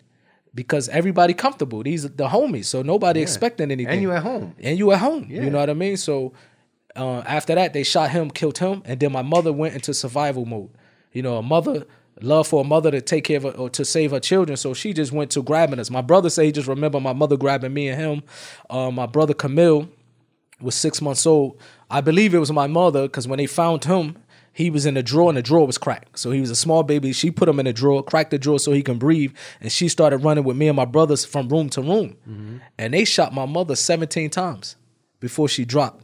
because 0.55 0.89
everybody 0.89 1.35
comfortable. 1.35 1.83
These 1.83 2.07
are 2.07 2.09
the 2.09 2.29
homies, 2.29 2.65
so 2.65 2.81
nobody 2.81 3.21
expecting 3.21 3.71
anything. 3.71 3.93
And 3.93 4.01
you 4.01 4.11
at 4.13 4.23
home. 4.23 4.55
And 4.59 4.79
you 4.79 4.91
at 4.93 5.01
home. 5.01 5.27
Yeah. 5.29 5.43
You 5.43 5.51
know 5.51 5.59
what 5.59 5.69
I 5.69 5.75
mean? 5.75 5.99
So 5.99 6.33
uh, 6.97 7.19
after 7.27 7.55
that, 7.55 7.75
they 7.75 7.83
shot 7.83 8.09
him, 8.09 8.31
killed 8.31 8.57
him, 8.57 8.81
and 8.87 8.99
then 8.99 9.13
my 9.13 9.21
mother 9.21 9.53
went 9.53 9.75
into 9.75 9.93
survival 9.93 10.47
mode. 10.47 10.71
You 11.13 11.21
know, 11.21 11.37
a 11.37 11.43
mother 11.43 11.87
love 12.23 12.49
for 12.49 12.63
a 12.63 12.65
mother 12.65 12.91
to 12.91 13.03
take 13.03 13.25
care 13.25 13.37
of 13.37 13.43
her, 13.43 13.51
or 13.51 13.69
to 13.69 13.85
save 13.85 14.13
her 14.13 14.21
children, 14.21 14.57
so 14.57 14.73
she 14.73 14.95
just 14.95 15.13
went 15.13 15.31
to 15.33 15.43
grabbing 15.43 15.79
us. 15.79 15.91
My 15.91 16.01
brother 16.01 16.31
say 16.31 16.47
he 16.47 16.53
just 16.53 16.69
remember 16.69 17.01
my 17.01 17.13
mother 17.13 17.37
grabbing 17.37 17.75
me 17.75 17.89
and 17.89 18.01
him. 18.01 18.23
Uh, 18.71 18.91
my 18.91 19.05
brother 19.05 19.35
Camille 19.35 19.91
was 20.59 20.75
six 20.75 21.03
months 21.03 21.27
old. 21.27 21.61
I 21.91 22.01
believe 22.01 22.35
it 22.35 22.39
was 22.39 22.51
my 22.51 22.67
mother 22.67 23.03
because 23.03 23.29
when 23.29 23.37
they 23.37 23.47
found 23.47 23.85
him, 23.85 24.17
He 24.57 24.71
was 24.71 24.87
in 24.87 24.97
a 24.97 25.03
drawer 25.03 25.29
and 25.29 25.37
the 25.37 25.43
drawer 25.43 25.67
was 25.67 25.77
cracked. 25.77 26.19
So 26.19 26.31
he 26.31 26.41
was 26.41 26.49
a 26.51 26.57
small 26.57 26.83
baby. 26.83 27.13
She 27.13 27.31
put 27.31 27.47
him 27.47 27.61
in 27.61 27.67
a 27.67 27.75
drawer, 27.75 28.03
cracked 28.03 28.31
the 28.31 28.39
drawer 28.39 28.59
so 28.59 28.73
he 28.73 28.83
can 28.83 28.97
breathe. 28.97 29.35
And 29.61 29.71
she 29.71 29.87
started 29.89 30.19
running 30.25 30.45
with 30.45 30.57
me 30.57 30.67
and 30.69 30.77
my 30.77 30.87
brothers 30.87 31.27
from 31.27 31.51
room 31.51 31.69
to 31.71 31.83
room. 31.83 32.17
Mm-hmm. 32.27 32.57
And 32.79 32.95
they 32.95 33.05
shot 33.05 33.35
my 33.35 33.45
mother 33.45 33.77
17 33.77 34.31
times 34.31 34.77
before 35.21 35.47
she 35.47 35.67
dropped, 35.67 36.03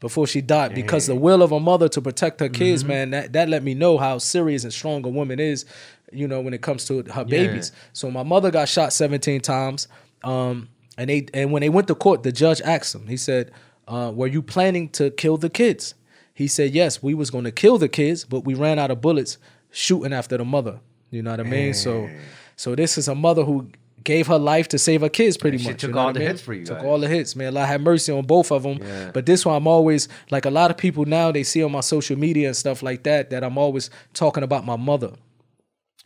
before 0.00 0.26
she 0.26 0.40
died. 0.40 0.74
Because 0.74 1.06
the 1.06 1.14
will 1.14 1.42
of 1.42 1.52
a 1.52 1.60
mother 1.60 1.86
to 1.90 2.00
protect 2.00 2.40
her 2.40 2.48
kids, 2.48 2.82
Mm-hmm. 2.82 2.88
man, 2.88 3.10
that, 3.10 3.32
that 3.34 3.48
let 3.50 3.62
me 3.62 3.74
know 3.74 3.98
how 3.98 4.16
serious 4.16 4.64
and 4.64 4.72
strong 4.72 5.04
a 5.04 5.10
woman 5.10 5.38
is, 5.38 5.66
you 6.12 6.26
know, 6.26 6.40
when 6.40 6.54
it 6.54 6.62
comes 6.62 6.86
to 6.86 7.02
her 7.12 7.26
babies. 7.26 7.72
So 7.92 8.10
my 8.10 8.22
mother 8.22 8.50
got 8.50 8.70
shot 8.70 8.94
17 8.94 9.42
times. 9.42 9.86
Um, 10.24 10.70
and 10.96 11.10
they 11.10 11.26
and 11.34 11.52
when 11.52 11.60
they 11.60 11.68
went 11.68 11.88
to 11.88 11.94
court, 11.94 12.22
the 12.22 12.32
judge 12.32 12.62
asked 12.62 12.94
him, 12.94 13.06
he 13.06 13.18
said, 13.18 13.52
uh, 13.86 14.12
were 14.14 14.26
you 14.28 14.40
planning 14.40 14.88
to 14.90 15.10
kill 15.10 15.36
the 15.36 15.50
kids? 15.50 15.94
He 16.40 16.48
said, 16.48 16.72
yes, 16.72 17.02
we 17.02 17.12
was 17.12 17.28
going 17.30 17.44
to 17.44 17.52
kill 17.52 17.76
the 17.76 17.86
kids, 17.86 18.24
but 18.24 18.46
we 18.46 18.54
ran 18.54 18.78
out 18.78 18.90
of 18.90 19.02
bullets 19.02 19.36
shooting 19.70 20.10
after 20.14 20.38
the 20.38 20.44
mother. 20.46 20.80
You 21.10 21.20
know 21.22 21.32
what 21.32 21.40
I 21.40 21.42
mean? 21.42 21.74
So, 21.74 22.08
so 22.56 22.74
this 22.74 22.96
is 22.96 23.08
a 23.08 23.14
mother 23.14 23.44
who 23.44 23.68
gave 24.04 24.26
her 24.28 24.38
life 24.38 24.66
to 24.68 24.78
save 24.78 25.02
her 25.02 25.10
kids, 25.10 25.36
pretty 25.36 25.58
she 25.58 25.68
much. 25.68 25.82
took 25.82 25.88
you 25.88 25.94
know 25.94 26.00
all 26.00 26.08
I 26.08 26.12
the 26.12 26.20
mean? 26.20 26.28
hits 26.28 26.40
for 26.40 26.54
you 26.54 26.64
Took 26.64 26.78
guys. 26.78 26.86
all 26.86 26.98
the 26.98 27.08
hits, 27.08 27.36
man. 27.36 27.54
Allah 27.54 27.66
have 27.66 27.82
mercy 27.82 28.10
on 28.10 28.24
both 28.24 28.50
of 28.52 28.62
them. 28.62 28.78
Yeah. 28.80 29.10
But 29.12 29.26
this 29.26 29.44
one, 29.44 29.54
I'm 29.54 29.66
always 29.66 30.08
like 30.30 30.46
a 30.46 30.50
lot 30.50 30.70
of 30.70 30.78
people 30.78 31.04
now. 31.04 31.30
They 31.30 31.42
see 31.42 31.62
on 31.62 31.72
my 31.72 31.80
social 31.80 32.18
media 32.18 32.46
and 32.46 32.56
stuff 32.56 32.82
like 32.82 33.02
that 33.02 33.28
that 33.28 33.44
I'm 33.44 33.58
always 33.58 33.90
talking 34.14 34.42
about 34.42 34.64
my 34.64 34.76
mother. 34.76 35.12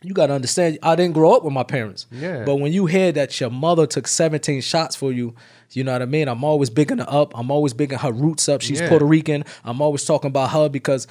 You 0.05 0.13
got 0.13 0.27
to 0.27 0.33
understand, 0.33 0.77
I 0.83 0.95
didn't 0.95 1.13
grow 1.13 1.33
up 1.35 1.43
with 1.43 1.53
my 1.53 1.63
parents. 1.63 2.05
Yeah. 2.11 2.43
But 2.45 2.55
when 2.57 2.71
you 2.71 2.85
hear 2.85 3.11
that 3.13 3.39
your 3.39 3.49
mother 3.49 3.87
took 3.87 4.07
17 4.07 4.61
shots 4.61 4.95
for 4.95 5.11
you, 5.11 5.35
you 5.71 5.83
know 5.83 5.91
what 5.91 6.01
I 6.01 6.05
mean? 6.05 6.27
I'm 6.27 6.43
always 6.43 6.69
bigging 6.69 6.99
her 6.99 7.05
up. 7.09 7.37
I'm 7.37 7.49
always 7.51 7.73
bigging 7.73 7.97
her 7.97 8.11
roots 8.11 8.47
up. 8.47 8.61
She's 8.61 8.79
Yeah. 8.79 8.89
Puerto 8.89 9.05
Rican. 9.05 9.43
I'm 9.63 9.81
always 9.81 10.05
talking 10.05 10.27
about 10.27 10.51
her 10.51 10.69
because 10.69 11.07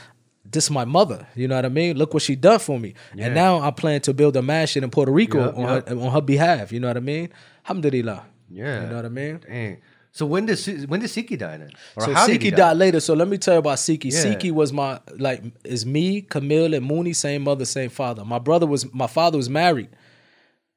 this 0.50 0.64
is 0.64 0.70
my 0.70 0.84
mother. 0.84 1.26
You 1.34 1.48
know 1.48 1.56
what 1.56 1.64
I 1.64 1.70
mean? 1.70 1.96
Look 1.96 2.14
what 2.14 2.22
she 2.22 2.36
done 2.36 2.58
for 2.60 2.78
me. 2.78 2.94
Yeah. 3.14 3.26
And 3.26 3.34
now 3.34 3.58
I 3.60 3.70
plan 3.72 4.00
to 4.02 4.14
build 4.14 4.36
a 4.36 4.42
mansion 4.42 4.84
in 4.84 4.90
Puerto 4.90 5.10
Rico 5.10 5.38
Yup, 5.46 5.56
on, 5.56 5.60
yup. 5.62 5.88
Her, 5.88 5.96
on 5.98 6.12
her 6.12 6.20
behalf. 6.20 6.72
You 6.72 6.80
know 6.80 6.88
what 6.88 6.96
I 6.96 7.00
mean? 7.00 7.30
Alhamdulillah. 7.64 8.24
Yeah. 8.50 8.82
You 8.82 8.88
know 8.90 8.96
what 8.96 9.04
I 9.06 9.08
mean? 9.08 9.40
Dang. 9.46 9.78
So 10.16 10.24
when 10.26 10.46
did 10.46 10.58
Si- 10.58 10.86
when 10.86 11.00
did 11.00 11.10
Siki 11.10 11.36
die 11.36 11.56
then? 11.58 11.70
Or 11.96 12.04
So 12.04 12.14
how 12.14 12.26
did 12.26 12.40
he 12.40 12.48
Siki 12.48 12.50
die? 12.52 12.56
died 12.56 12.76
later. 12.76 13.00
So 13.00 13.14
let 13.14 13.26
me 13.28 13.36
tell 13.36 13.54
you 13.54 13.58
about 13.58 13.78
Siki. 13.78 14.12
Yeah. 14.12 14.22
Siki 14.24 14.50
was 14.52 14.72
my 14.72 15.00
like 15.18 15.42
is 15.64 15.84
me, 15.84 16.20
Camille, 16.22 16.72
and 16.72 16.86
Mooney, 16.86 17.12
same 17.12 17.42
mother, 17.42 17.64
same 17.64 17.90
father. 17.90 18.24
My 18.24 18.38
brother 18.38 18.66
was 18.66 18.82
my 18.94 19.08
father 19.08 19.36
was 19.36 19.50
married 19.50 19.88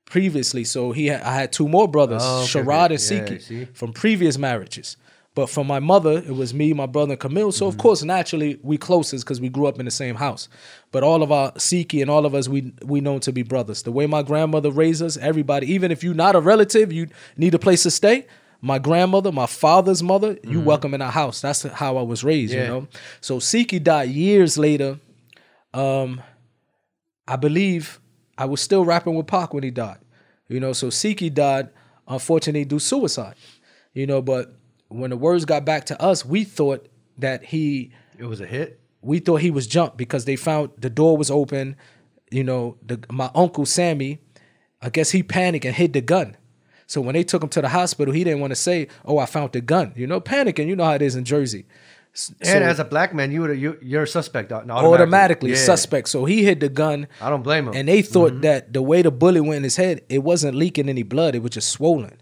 previously, 0.05 0.63
so 0.63 0.91
he 0.91 1.07
had, 1.07 1.21
I 1.21 1.33
had 1.35 1.51
two 1.51 1.67
more 1.67 1.87
brothers, 1.87 2.21
Oh, 2.25 2.43
okay, 2.43 2.47
Sharad 2.61 2.85
okay. 2.91 2.93
and 3.29 3.41
Siki, 3.41 3.75
from 3.75 3.93
previous 3.93 4.37
marriages. 4.37 4.97
But 5.35 5.51
from 5.51 5.67
my 5.67 5.79
mother, 5.79 6.13
it 6.17 6.33
was 6.35 6.51
me, 6.51 6.73
my 6.73 6.87
brother, 6.87 7.11
and 7.11 7.19
Camille. 7.19 7.51
So 7.51 7.65
Mm-hmm. 7.67 7.75
of 7.75 7.77
course, 7.77 8.01
naturally, 8.03 8.57
we 8.63 8.77
closest 8.79 9.23
because 9.23 9.39
we 9.39 9.49
grew 9.49 9.67
up 9.67 9.77
in 9.79 9.85
the 9.85 9.91
same 9.91 10.15
house. 10.15 10.49
But 10.91 11.03
all 11.03 11.21
of 11.21 11.31
our 11.31 11.51
Siki 11.51 12.01
and 12.01 12.09
all 12.09 12.25
of 12.25 12.33
us, 12.33 12.47
we 12.49 12.73
we 12.83 13.01
known 13.01 13.19
to 13.19 13.31
be 13.31 13.43
brothers. 13.43 13.83
The 13.83 13.91
way 13.91 14.07
my 14.07 14.23
grandmother 14.23 14.71
raised 14.71 15.03
us, 15.03 15.15
everybody, 15.17 15.71
even 15.71 15.91
if 15.91 16.03
you're 16.03 16.15
not 16.15 16.35
a 16.35 16.39
relative, 16.39 16.91
you 16.91 17.07
need 17.37 17.53
a 17.53 17.59
place 17.59 17.83
to 17.83 17.91
stay. 17.91 18.25
My 18.61 18.79
grandmother, 18.79 19.31
my 19.31 19.45
father's 19.45 20.01
mother, 20.01 20.37
you 20.43 20.59
welcome 20.59 20.93
in 20.93 21.01
our 21.01 21.11
house. 21.11 21.41
That's 21.41 21.63
how 21.63 21.97
I 21.97 22.01
was 22.01 22.23
raised, 22.23 22.53
Mm-hmm. 22.53 22.59
Yeah. 22.61 22.67
you 22.75 22.81
know. 22.81 22.87
So 23.21 23.37
Siki 23.39 23.81
died 23.83 24.09
years 24.09 24.57
later. 24.57 24.99
Um, 25.73 26.21
I 27.27 27.35
believe 27.35 27.99
I 28.37 28.45
was 28.45 28.61
still 28.61 28.83
rapping 28.85 29.15
with 29.15 29.27
Pac 29.27 29.53
when 29.53 29.63
he 29.63 29.71
died. 29.71 29.99
You 30.47 30.59
know, 30.59 30.73
so 30.73 30.87
Siki 30.87 31.31
died, 31.33 31.69
unfortunately, 32.07 32.65
due 32.65 32.79
suicide. 32.79 33.35
You 33.93 34.07
know, 34.07 34.21
but 34.21 34.53
when 34.87 35.09
the 35.11 35.17
words 35.17 35.45
got 35.45 35.65
back 35.65 35.85
to 35.87 36.01
us, 36.01 36.25
we 36.25 36.43
thought 36.43 36.87
that 37.17 37.43
he 37.43 37.91
It 38.17 38.25
was 38.25 38.39
a 38.41 38.45
hit. 38.45 38.79
we 39.01 39.19
thought 39.19 39.41
he 39.41 39.51
was 39.51 39.67
jumped 39.67 39.97
because 39.97 40.25
they 40.25 40.35
found 40.35 40.69
the 40.77 40.89
door 40.89 41.17
was 41.17 41.29
open. 41.29 41.75
You 42.31 42.43
know, 42.43 42.77
the 42.85 42.99
my 43.11 43.29
uncle 43.35 43.65
Sammy, 43.65 44.19
I 44.81 44.89
guess 44.89 45.11
he 45.11 45.21
panicked 45.23 45.65
and 45.65 45.75
hid 45.75 45.93
the 45.93 46.01
gun. 46.01 46.37
So 46.87 47.01
when 47.01 47.13
they 47.13 47.23
took 47.23 47.43
him 47.43 47.49
to 47.49 47.61
the 47.61 47.69
hospital, 47.69 48.13
he 48.13 48.23
didn't 48.23 48.39
want 48.39 48.51
to 48.51 48.55
say, 48.55 48.87
"Oh, 49.05 49.17
I 49.19 49.25
found 49.25 49.51
the 49.51 49.61
gun." 49.61 49.93
You 49.95 50.07
know, 50.07 50.19
panicking. 50.21 50.67
You 50.67 50.75
know 50.75 50.85
how 50.85 50.93
it 50.93 51.01
is 51.01 51.15
in 51.15 51.25
Jersey. 51.25 51.65
S- 52.15 52.33
And 52.39 52.63
so 52.63 52.69
as 52.73 52.79
a 52.79 52.85
black 52.85 53.13
man, 53.13 53.31
you 53.31 53.41
would 53.41 53.59
you, 53.59 53.77
you're 53.81 54.03
a 54.03 54.07
suspect 54.07 54.51
uh, 54.51 54.55
automatically. 54.55 54.93
automatically 54.93 55.49
Yeah. 55.51 55.57
suspect. 55.57 56.07
So 56.09 56.25
he 56.25 56.43
hid 56.43 56.59
the 56.61 56.69
gun. 56.69 57.07
I 57.21 57.29
don't 57.29 57.43
blame 57.43 57.67
him. 57.67 57.73
And 57.75 57.87
they 57.87 58.01
thought 58.01 58.31
mm-hmm. 58.31 58.41
that 58.41 58.73
the 58.73 58.81
way 58.81 59.01
the 59.03 59.11
bullet 59.11 59.43
went 59.43 59.57
in 59.57 59.63
his 59.63 59.75
head, 59.75 60.01
it 60.09 60.23
wasn't 60.23 60.55
leaking 60.55 60.89
any 60.89 61.03
blood, 61.03 61.35
it 61.35 61.43
was 61.43 61.51
just 61.51 61.69
swollen. 61.69 62.15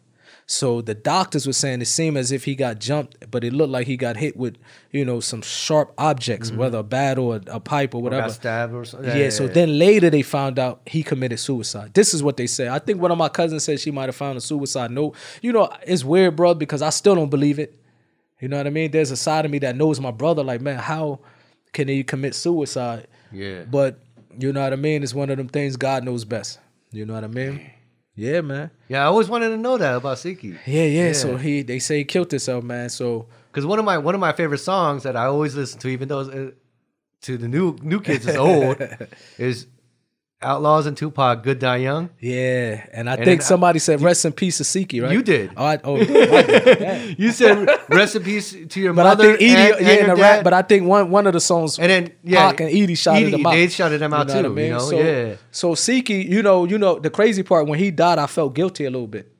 So 0.48 0.82
the 0.82 0.94
doctors 0.94 1.48
were 1.48 1.54
saying 1.54 1.82
it 1.82 1.86
seemed 1.86 2.18
as 2.18 2.32
if 2.32 2.46
he 2.46 2.56
got 2.56 2.80
jumped, 2.80 3.32
but 3.32 3.44
it 3.44 3.52
looked 3.52 3.72
like 3.72 3.88
he 3.88 3.98
got 3.98 4.16
hit 4.18 4.38
with, 4.38 4.58
you 4.92 5.04
know, 5.04 5.20
some 5.20 5.42
sharp 5.42 5.92
objects, 5.98 6.50
mm-hmm. 6.50 6.60
whether 6.60 6.78
a 6.78 6.84
bat 6.84 7.18
or 7.18 7.38
a, 7.38 7.42
a 7.56 7.60
pipe 7.60 7.96
or 7.96 7.98
Or 7.98 8.04
whatever. 8.04 8.28
got 8.28 8.32
stabbed 8.34 8.74
or 8.74 8.86
something. 8.86 9.18
yeah, 9.18 9.30
so 9.30 9.48
then 9.48 9.80
later 9.80 10.12
they 10.12 10.22
found 10.22 10.60
out 10.60 10.82
he 10.86 11.02
committed 11.02 11.40
suicide. 11.40 11.96
This 11.96 12.14
is 12.14 12.22
what 12.22 12.38
they 12.38 12.46
say. 12.46 12.70
I 12.70 12.78
think 12.78 13.02
one 13.02 13.12
of 13.12 13.18
my 13.18 13.28
cousins 13.30 13.64
said 13.64 13.80
she 13.80 13.90
might 13.90 14.06
have 14.06 14.16
found 14.16 14.38
a 14.38 14.42
suicide 14.42 14.92
note. 14.92 15.16
You 15.42 15.52
know, 15.52 15.68
it's 15.86 16.04
weird, 16.04 16.36
bro, 16.36 16.54
because 16.54 16.84
I 16.84 16.92
still 16.92 17.16
don't 17.16 17.30
believe 17.32 17.58
it. 17.58 17.80
You 18.40 18.48
know 18.48 18.58
what 18.58 18.68
I 18.68 18.70
mean? 18.70 18.92
There's 18.92 19.10
a 19.10 19.18
side 19.18 19.46
of 19.46 19.52
me 19.52 19.58
that 19.60 19.76
knows 19.76 20.00
my 20.00 20.12
brother. 20.12 20.44
Like, 20.44 20.62
man, 20.62 20.78
how 20.78 21.22
can 21.74 21.88
he 21.88 22.04
commit 22.04 22.36
suicide? 22.36 23.08
Yeah. 23.32 23.64
But 23.64 23.98
you 24.38 24.54
know 24.54 24.62
what 24.62 24.74
I 24.74 24.76
mean? 24.76 25.02
It's 25.02 25.14
one 25.16 25.32
of 25.32 25.38
them 25.38 25.48
things 25.48 25.76
God 25.76 26.04
knows 26.04 26.24
best. 26.24 26.60
You 26.92 27.06
know 27.06 27.14
what 27.16 27.24
I 27.24 27.28
mean? 27.28 27.72
Yeah, 28.16 28.42
man. 28.42 28.72
Yeah, 28.88 29.04
I 29.04 29.06
always 29.06 29.28
wanted 29.30 29.50
to 29.50 29.58
know 29.58 29.78
that 29.78 29.96
about 29.96 30.18
Siki. 30.18 30.58
Yeah, 30.66 30.84
yeah. 30.86 31.12
So 31.14 31.36
he, 31.36 31.62
they 31.64 31.80
say 31.80 31.98
he 32.00 32.06
killed 32.06 32.32
himself, 32.32 32.64
man. 32.64 32.90
So 32.90 33.28
Because 33.52 33.66
one 33.66 33.80
of 33.80 33.86
my 33.86 33.98
one 33.98 34.16
of 34.16 34.22
my 34.22 34.32
favorite 34.32 34.60
songs 34.60 35.04
that 35.04 35.16
I 35.16 35.26
always 35.26 35.56
listen 35.56 35.80
to, 35.80 35.88
even 35.90 36.08
though 36.08 36.20
uh, 36.22 36.52
to 37.22 37.38
the 37.38 37.48
new 37.48 37.76
new 37.82 38.00
kids 38.00 38.26
is 38.26 38.38
old, 38.38 38.78
is 39.38 39.68
Outlawz 40.46 40.86
and 40.88 40.96
Tupac, 40.96 41.44
"Good 41.44 41.60
Die 41.60 41.78
Young." 41.78 42.10
yeah, 42.20 42.86
and 42.94 43.10
I 43.10 43.14
And 43.16 43.26
think 43.26 43.40
then 43.42 43.46
I- 43.46 43.50
somebody 43.50 43.80
said 43.80 44.02
rest 44.02 44.24
in 44.26 44.32
peace 44.32 44.58
to 44.60 44.64
Siki, 44.64 45.02
right? 45.02 45.12
You 45.12 45.22
did. 45.24 45.52
Oh, 45.58 45.66
I, 45.66 45.80
oh, 45.84 45.98
I. 46.00 47.16
You 47.18 47.32
said 47.32 47.68
rest 47.90 48.16
in 48.16 48.24
peace 48.24 48.56
to 48.70 48.80
your 48.80 48.94
But 48.94 49.04
mother. 49.04 49.24
I 49.34 49.38
think 49.38 49.42
Edie, 49.42 49.56
and, 49.56 49.76
and 49.78 49.86
yeah, 49.88 49.94
in 49.94 50.06
your 50.08 50.16
the 50.16 50.22
rap. 50.22 50.44
But 50.44 50.54
I 50.54 50.62
think 50.62 50.86
one 50.88 51.10
one 51.10 51.28
of 51.28 51.34
the 51.34 51.40
songs, 51.42 51.80
And 51.80 51.90
then, 51.90 52.12
yeah, 52.24 52.48
Pac 52.52 52.60
and 52.62 52.70
Edie 52.70 52.96
shouted 52.96 53.24
Edie, 53.24 53.32
them 53.32 53.46
out. 53.46 53.52
they 53.52 53.68
shouted 53.70 54.00
them 54.00 54.14
out 54.14 54.28
know 54.28 54.36
what 54.36 54.56
too, 54.56 54.62
you 54.62 54.70
know? 54.70 54.80
So, 54.80 55.00
Yeah. 55.00 55.36
So 55.52 55.72
Siki, 55.74 56.28
you 56.30 56.42
know, 56.44 56.66
you 56.66 56.78
know, 56.78 57.00
the 57.00 57.10
crazy 57.10 57.44
part 57.44 57.68
when 57.68 57.80
he 57.80 57.92
died, 57.92 58.20
I 58.20 58.28
felt 58.28 58.54
guilty 58.56 58.86
a 58.86 58.90
little 58.92 59.08
bit 59.08 59.32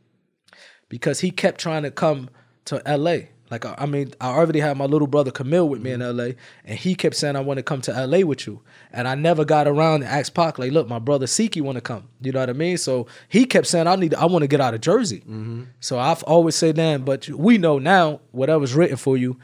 because 0.90 1.20
he 1.22 1.32
kept 1.32 1.60
trying 1.60 1.84
to 1.84 1.92
come 1.92 2.30
to 2.66 2.82
L.A. 2.88 3.30
Like 3.56 3.66
I 3.66 3.76
I 3.78 3.86
mean, 3.86 4.14
I 4.20 4.28
already 4.30 4.60
had 4.60 4.78
my 4.78 4.86
little 4.86 5.08
brother 5.08 5.32
Camille 5.32 5.68
with 5.70 5.82
me 5.82 5.92
in 5.92 6.00
Mm-hmm. 6.02 6.20
L.A. 6.20 6.36
and 6.66 6.78
he 6.78 6.94
kept 6.96 7.16
saying 7.16 7.36
I 7.36 7.40
want 7.40 7.58
to 7.58 7.64
come 7.64 7.82
to 7.82 7.96
L.A. 7.96 8.24
with 8.24 8.46
you, 8.48 8.62
and 8.92 9.08
I 9.08 9.16
never 9.16 9.46
got 9.46 9.68
around 9.68 10.02
to 10.02 10.08
ask 10.08 10.34
Pac 10.34 10.60
like, 10.60 10.72
look, 10.72 10.88
my 10.90 11.00
brother 11.00 11.26
Siki 11.26 11.62
want 11.62 11.76
to 11.78 11.82
come. 11.82 12.08
You 12.22 12.32
know 12.32 12.40
what 12.42 12.50
I 12.50 12.54
mean? 12.54 12.78
So 12.78 13.08
he 13.30 13.46
kept 13.46 13.68
saying 13.68 13.88
I 13.88 13.96
need, 13.96 14.14
I 14.16 14.26
want 14.26 14.44
to 14.44 14.48
get 14.48 14.60
out 14.62 14.74
of 14.74 14.82
Jersey. 14.82 15.20
Mm-hmm. 15.20 15.64
So 15.80 15.98
I've 16.00 16.24
always 16.24 16.56
said 16.56 16.76
that, 16.76 17.06
but 17.06 17.30
we 17.30 17.58
know 17.58 17.80
now 17.80 18.20
whatever's 18.32 18.74
written 18.76 18.98
for 18.98 19.16
you 19.18 19.38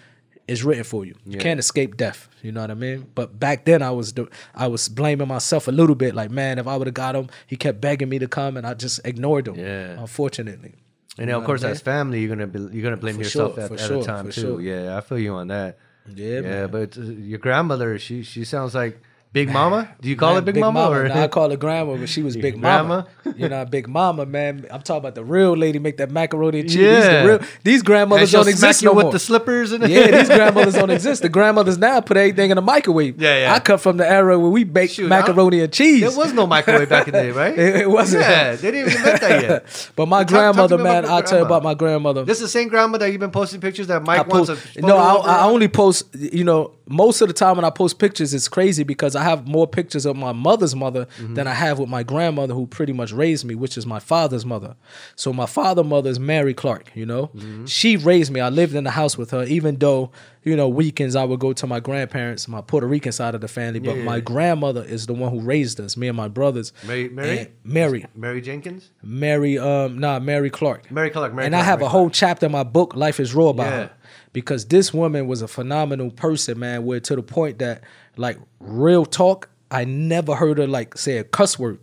is 0.48 0.64
written 0.66 0.84
for 0.84 1.06
you. 1.06 1.16
You 1.26 1.38
can't 1.38 1.60
escape 1.60 1.96
death. 1.96 2.28
You 2.42 2.52
know 2.52 2.62
what 2.62 2.72
I 2.72 2.74
mean? 2.74 3.08
But 3.16 3.40
back 3.40 3.64
then 3.66 3.82
I 3.82 3.92
was 3.92 4.14
I 4.54 4.68
was 4.68 4.90
blaming 4.90 5.28
myself 5.28 5.68
a 5.68 5.72
little 5.72 5.96
bit. 5.96 6.14
Like, 6.16 6.32
man, 6.32 6.60
if 6.60 6.68
I 6.68 6.76
would 6.76 6.88
have 6.88 6.94
got 6.94 7.16
him, 7.16 7.30
he 7.48 7.56
kept 7.56 7.80
begging 7.80 8.10
me 8.10 8.20
to 8.20 8.28
come, 8.28 8.58
and 8.58 8.66
I 8.68 8.74
just 8.74 9.00
ignored 9.06 9.48
him. 9.48 9.56
Yeah. 9.56 10.00
Unfortunately. 10.02 10.74
And 11.18 11.30
then, 11.30 11.36
of 11.36 11.44
course, 11.44 11.64
as 11.64 11.82
family, 11.82 12.22
you're 12.22 12.30
gonna 12.36 12.48
be, 12.48 12.60
you're 12.74 12.84
gonna 12.84 12.98
blame 12.98 13.16
For 13.16 13.24
yourself 13.24 13.56
sure, 13.56 13.64
at, 13.66 13.72
at 13.74 13.80
sure, 13.80 14.00
the 14.00 14.06
time 14.06 14.26
too. 14.32 14.42
sure. 14.42 14.62
Yeah, 14.62 14.98
I 14.98 15.02
feel 15.02 15.20
you 15.20 15.34
on 15.34 15.48
that. 15.50 15.78
Yeah, 16.08 16.36
Yeah, 16.36 16.42
man. 16.42 16.72
but 16.72 16.98
uh, 16.98 17.02
your 17.02 17.40
grandmother, 17.40 18.00
she 18.00 18.24
she 18.24 18.46
sounds 18.46 18.74
like 18.74 19.02
Big 19.34 19.50
Mama. 19.50 19.88
Do 20.02 20.10
you 20.10 20.18
call 20.18 20.34
Man, 20.34 20.44
her 20.46 20.52
Big, 20.52 20.60
Mama? 20.60 20.90
or 20.90 21.08
Nah, 21.08 21.24
I 21.24 21.28
call 21.30 21.50
her 21.52 21.56
grandma, 21.56 21.96
but 21.96 22.10
she 22.10 22.22
was 22.22 22.36
Big 22.36 22.58
Mama. 22.58 23.08
you 23.38 23.48
know, 23.48 23.64
Big 23.64 23.88
Mama, 23.88 24.26
man. 24.26 24.66
I'm 24.70 24.82
talking 24.82 25.00
about 25.00 25.16
the 25.16 25.24
real 25.24 25.56
lady 25.56 25.80
make 25.80 25.96
that 25.98 26.12
macaroni 26.12 26.60
and 26.60 26.70
cheese. 26.70 26.80
These, 26.80 26.86
Yeah. 27.06 27.22
the 27.24 27.28
real, 27.30 27.40
these 27.64 27.80
and 27.80 27.86
grandmothers 27.86 28.32
don't 28.34 28.50
exist 28.50 28.84
no 28.84 28.92
with 28.92 29.04
more. 29.06 29.12
the 29.14 29.20
slippers 29.20 29.72
and 29.72 29.88
yeah, 29.88 30.12
these 30.12 30.28
grandmothers 30.38 30.74
don't 30.74 30.90
exist. 30.90 31.22
The 31.22 31.30
grandmothers 31.30 31.78
now 31.78 32.02
put 32.02 32.18
everything 32.18 32.52
in 32.52 32.56
the 32.58 32.62
microwave. 32.62 33.22
Yeah, 33.22 33.38
yeah. 33.44 33.54
I 33.54 33.60
come 33.62 33.80
from 33.80 33.96
the 33.96 34.10
era 34.10 34.38
where 34.38 34.50
we 34.50 34.66
baked 34.66 34.96
Shoot, 34.96 35.08
macaroni 35.08 35.62
and 35.62 35.72
cheese. 35.72 36.02
There 36.02 36.18
was 36.18 36.34
no 36.34 36.46
microwave 36.46 36.90
back 36.90 37.08
in 37.08 37.14
the 37.14 37.22
day, 37.22 37.32
right? 37.32 37.58
It- 37.58 37.76
it 37.84 37.90
wasn't. 37.90 38.24
Yeah, 38.24 38.56
they 38.56 38.72
didn't 38.72 38.88
even 38.90 38.98
invent 38.98 39.22
that 39.22 39.42
yet. 39.44 39.92
but 39.96 40.08
my 40.08 40.20
Talk- 40.24 40.28
talk 40.28 40.38
grandmother, 40.40 40.76
about 40.76 40.84
man, 41.04 41.06
I'll 41.06 41.24
tell 41.24 41.40
you 41.40 41.46
about 41.46 41.64
my 41.64 41.74
grandmother. 41.74 42.26
This 42.26 42.38
is 42.38 42.44
the 42.44 42.48
same 42.60 42.68
grandma 42.68 42.98
that 42.98 43.10
you've 43.10 43.22
been 43.22 43.32
posting 43.32 43.62
pictures 43.62 43.88
that 43.88 44.04
Mike 44.04 44.20
I 44.20 44.24
wants 44.28 44.50
post, 44.50 44.76
a 44.76 44.82
no, 44.82 44.98
I, 44.98 45.16
I 45.38 45.44
only 45.46 45.70
post. 45.70 46.04
You 46.16 46.44
know, 46.44 46.72
most 46.92 47.22
of 47.22 47.28
the 47.28 47.34
time 47.34 47.56
when 47.56 47.66
I 47.66 47.70
post 47.70 48.00
pictures, 48.00 48.34
it's 48.34 48.48
crazy 48.48 48.84
because 48.84 49.16
I 49.16 49.24
have 49.24 49.48
more 49.48 49.68
pictures 49.68 50.06
of 50.06 50.16
my 50.16 50.32
mother's 50.32 50.76
mother 50.76 51.08
Mm-hmm. 51.18 51.34
than 51.36 51.48
I 51.48 51.54
have 51.54 51.80
with 51.80 51.90
my 51.90 52.04
grandmother, 52.04 52.54
who 52.54 52.68
pretty 52.68 52.94
much 52.94 53.12
raised 53.12 53.46
me, 53.46 53.56
which 53.56 53.78
is 53.78 53.86
my 53.86 54.00
father's 54.00 54.46
mother. 54.46 54.76
So 55.16 55.32
my 55.34 55.46
father 55.46 55.84
mother 55.84 56.10
is 56.10 56.20
Mary 56.20 56.54
Clark. 56.54 56.92
You 56.96 57.06
know, 57.06 57.28
Mm-hmm. 57.28 57.66
she 57.66 57.98
raised 57.98 58.32
me. 58.32 58.40
I 58.40 58.50
lived 58.50 58.76
in 58.76 58.84
the 58.84 58.92
house 58.92 59.18
with 59.18 59.32
her, 59.32 59.44
even 59.44 59.78
though 59.78 60.12
you 60.44 60.56
know 60.56 60.68
weekends 60.68 61.16
I 61.16 61.24
would 61.24 61.40
go 61.40 61.54
to 61.54 61.68
my 61.68 61.80
grandparents, 61.80 62.48
my 62.48 62.62
Puerto 62.62 62.88
Rican 62.88 63.12
side 63.12 63.36
of 63.36 63.42
the 63.42 63.48
family. 63.48 63.80
But 63.80 63.98
Yeah. 63.98 64.04
my 64.04 64.20
grandmother 64.20 64.84
is 64.84 65.06
the 65.06 65.14
one 65.14 65.32
who 65.32 65.40
raised 65.40 65.80
us, 65.80 65.96
me 65.96 66.08
and 66.08 66.18
my 66.18 66.28
brothers. 66.28 66.74
Mary- 66.88 67.10
Mary? 67.10 67.48
Mary, 67.64 68.06
Mary 68.16 68.42
Jenkins, 68.42 68.90
Mary, 69.04 69.58
um, 69.60 70.00
nah, 70.00 70.20
Mary 70.20 70.50
Clark. 70.50 70.90
Mary 70.92 71.10
Clark, 71.10 71.34
Mary 71.34 71.46
and 71.46 71.54
Clark, 71.54 71.64
I 71.64 71.70
have 71.70 71.80
Mary 71.80 71.88
a 71.88 71.90
whole 71.90 72.10
chapter 72.10 72.46
in 72.48 72.52
my 72.52 72.64
book, 72.64 72.96
Life 72.96 73.20
is 73.20 73.34
Raw, 73.36 73.48
about 73.50 73.66
Yeah. 73.66 73.70
her. 73.78 73.92
Because 74.34 74.66
this 74.68 74.94
woman 74.94 75.28
was 75.28 75.42
a 75.42 75.48
phenomenal 75.48 76.12
person, 76.12 76.60
man. 76.60 76.86
Where 76.86 77.00
to 77.00 77.16
the 77.16 77.24
point 77.24 77.60
that, 77.60 77.82
like, 78.18 78.38
real 78.60 79.06
talk, 79.06 79.50
I 79.70 79.86
never 79.86 80.36
heard 80.36 80.58
her 80.58 80.68
like 80.68 80.98
say 80.98 81.18
a 81.18 81.24
cuss 81.24 81.58
word. 81.58 81.80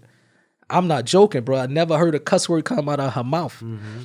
I'm 0.71 0.87
not 0.87 1.07
joking, 1.07 1.43
bro. 1.43 1.59
I 1.59 1.67
never 1.67 1.97
heard 1.97 2.15
a 2.15 2.21
cuss 2.21 2.49
word 2.49 2.65
come 2.67 2.89
out 2.89 3.01
of 3.01 3.15
her 3.15 3.25
mouth. 3.25 3.55
Mm-hmm. 3.57 4.03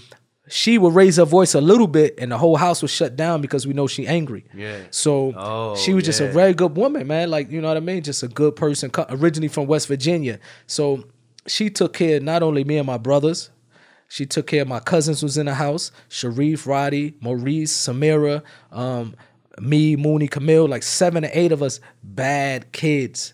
She 0.49 0.77
would 0.77 0.93
raise 0.93 1.17
her 1.17 1.25
voice 1.25 1.53
a 1.56 1.62
little 1.62 1.88
bit, 1.88 2.15
and 2.17 2.32
the 2.32 2.38
whole 2.38 2.58
house 2.58 2.82
was 2.82 2.91
shut 2.91 3.15
down 3.15 3.41
because 3.41 3.65
we 3.65 3.73
know 3.73 3.88
she 3.88 4.06
angry. 4.08 4.45
Yeah. 4.53 4.77
So 4.91 5.34
Oh, 5.36 5.75
she 5.75 5.93
was 5.93 6.03
just 6.03 6.19
a 6.21 6.27
very 6.32 6.53
good 6.53 6.75
woman, 6.75 7.08
man. 7.08 7.29
Like 7.29 7.49
you 7.51 7.62
know 7.62 7.69
what 7.69 7.77
I 7.77 7.82
mean? 7.82 8.03
Just 8.03 8.23
a 8.23 8.27
good 8.27 8.56
person, 8.56 8.91
originally 9.10 9.47
from 9.47 9.67
West 9.67 9.88
Virginia. 9.88 10.39
So 10.67 11.06
she 11.47 11.69
took 11.69 11.93
care 11.93 12.19
not 12.19 12.43
only 12.43 12.63
me 12.63 12.77
and 12.77 12.88
my 12.88 12.97
brothers. 12.97 13.49
She 14.13 14.28
took 14.28 14.45
care 14.45 14.62
of 14.62 14.67
my 14.67 14.80
cousins 14.80 15.23
was 15.23 15.39
in 15.39 15.47
the 15.47 15.56
house. 15.56 15.91
Sharif, 16.08 16.67
Roddy, 16.67 17.15
Maurice, 17.19 17.76
Samira, 17.76 18.43
um, 18.71 19.15
me, 19.60 19.95
Mooney, 19.95 20.28
Camille, 20.28 20.67
like 20.67 20.84
seven 20.84 21.26
or 21.26 21.32
eight 21.34 21.52
of 21.52 21.63
us 21.63 21.80
bad 22.04 22.71
kids. 22.73 23.34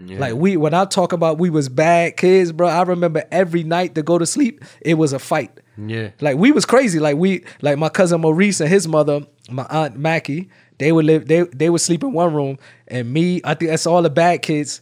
Like 0.00 0.34
we 0.34 0.56
when 0.56 0.74
I 0.74 0.86
talk 0.86 1.12
about 1.12 1.38
we 1.38 1.50
was 1.50 1.68
bad 1.68 2.16
kids, 2.16 2.50
bro, 2.50 2.66
I 2.66 2.82
remember 2.82 3.22
every 3.30 3.62
night 3.62 3.94
to 3.94 4.02
go 4.02 4.18
to 4.18 4.26
sleep, 4.26 4.64
it 4.80 4.94
was 4.94 5.12
a 5.12 5.20
fight. 5.20 5.60
Yeah. 5.78 6.10
Like 6.20 6.36
we 6.36 6.50
was 6.50 6.64
crazy. 6.64 6.98
Like 6.98 7.16
we 7.16 7.44
like 7.60 7.78
my 7.78 7.88
cousin 7.88 8.22
Maurice 8.22 8.58
and 8.58 8.68
his 8.68 8.88
mother, 8.88 9.24
my 9.52 9.68
aunt 9.70 9.96
Mackie, 9.96 10.50
they 10.78 10.90
would 10.90 11.04
live 11.04 11.28
they 11.28 11.42
they 11.42 11.70
would 11.70 11.80
sleep 11.80 12.02
in 12.02 12.12
one 12.12 12.34
room. 12.34 12.58
And 12.88 13.12
me, 13.12 13.40
I 13.44 13.54
think 13.54 13.70
that's 13.70 13.86
all 13.86 14.02
the 14.02 14.10
bad 14.10 14.42
kids. 14.42 14.80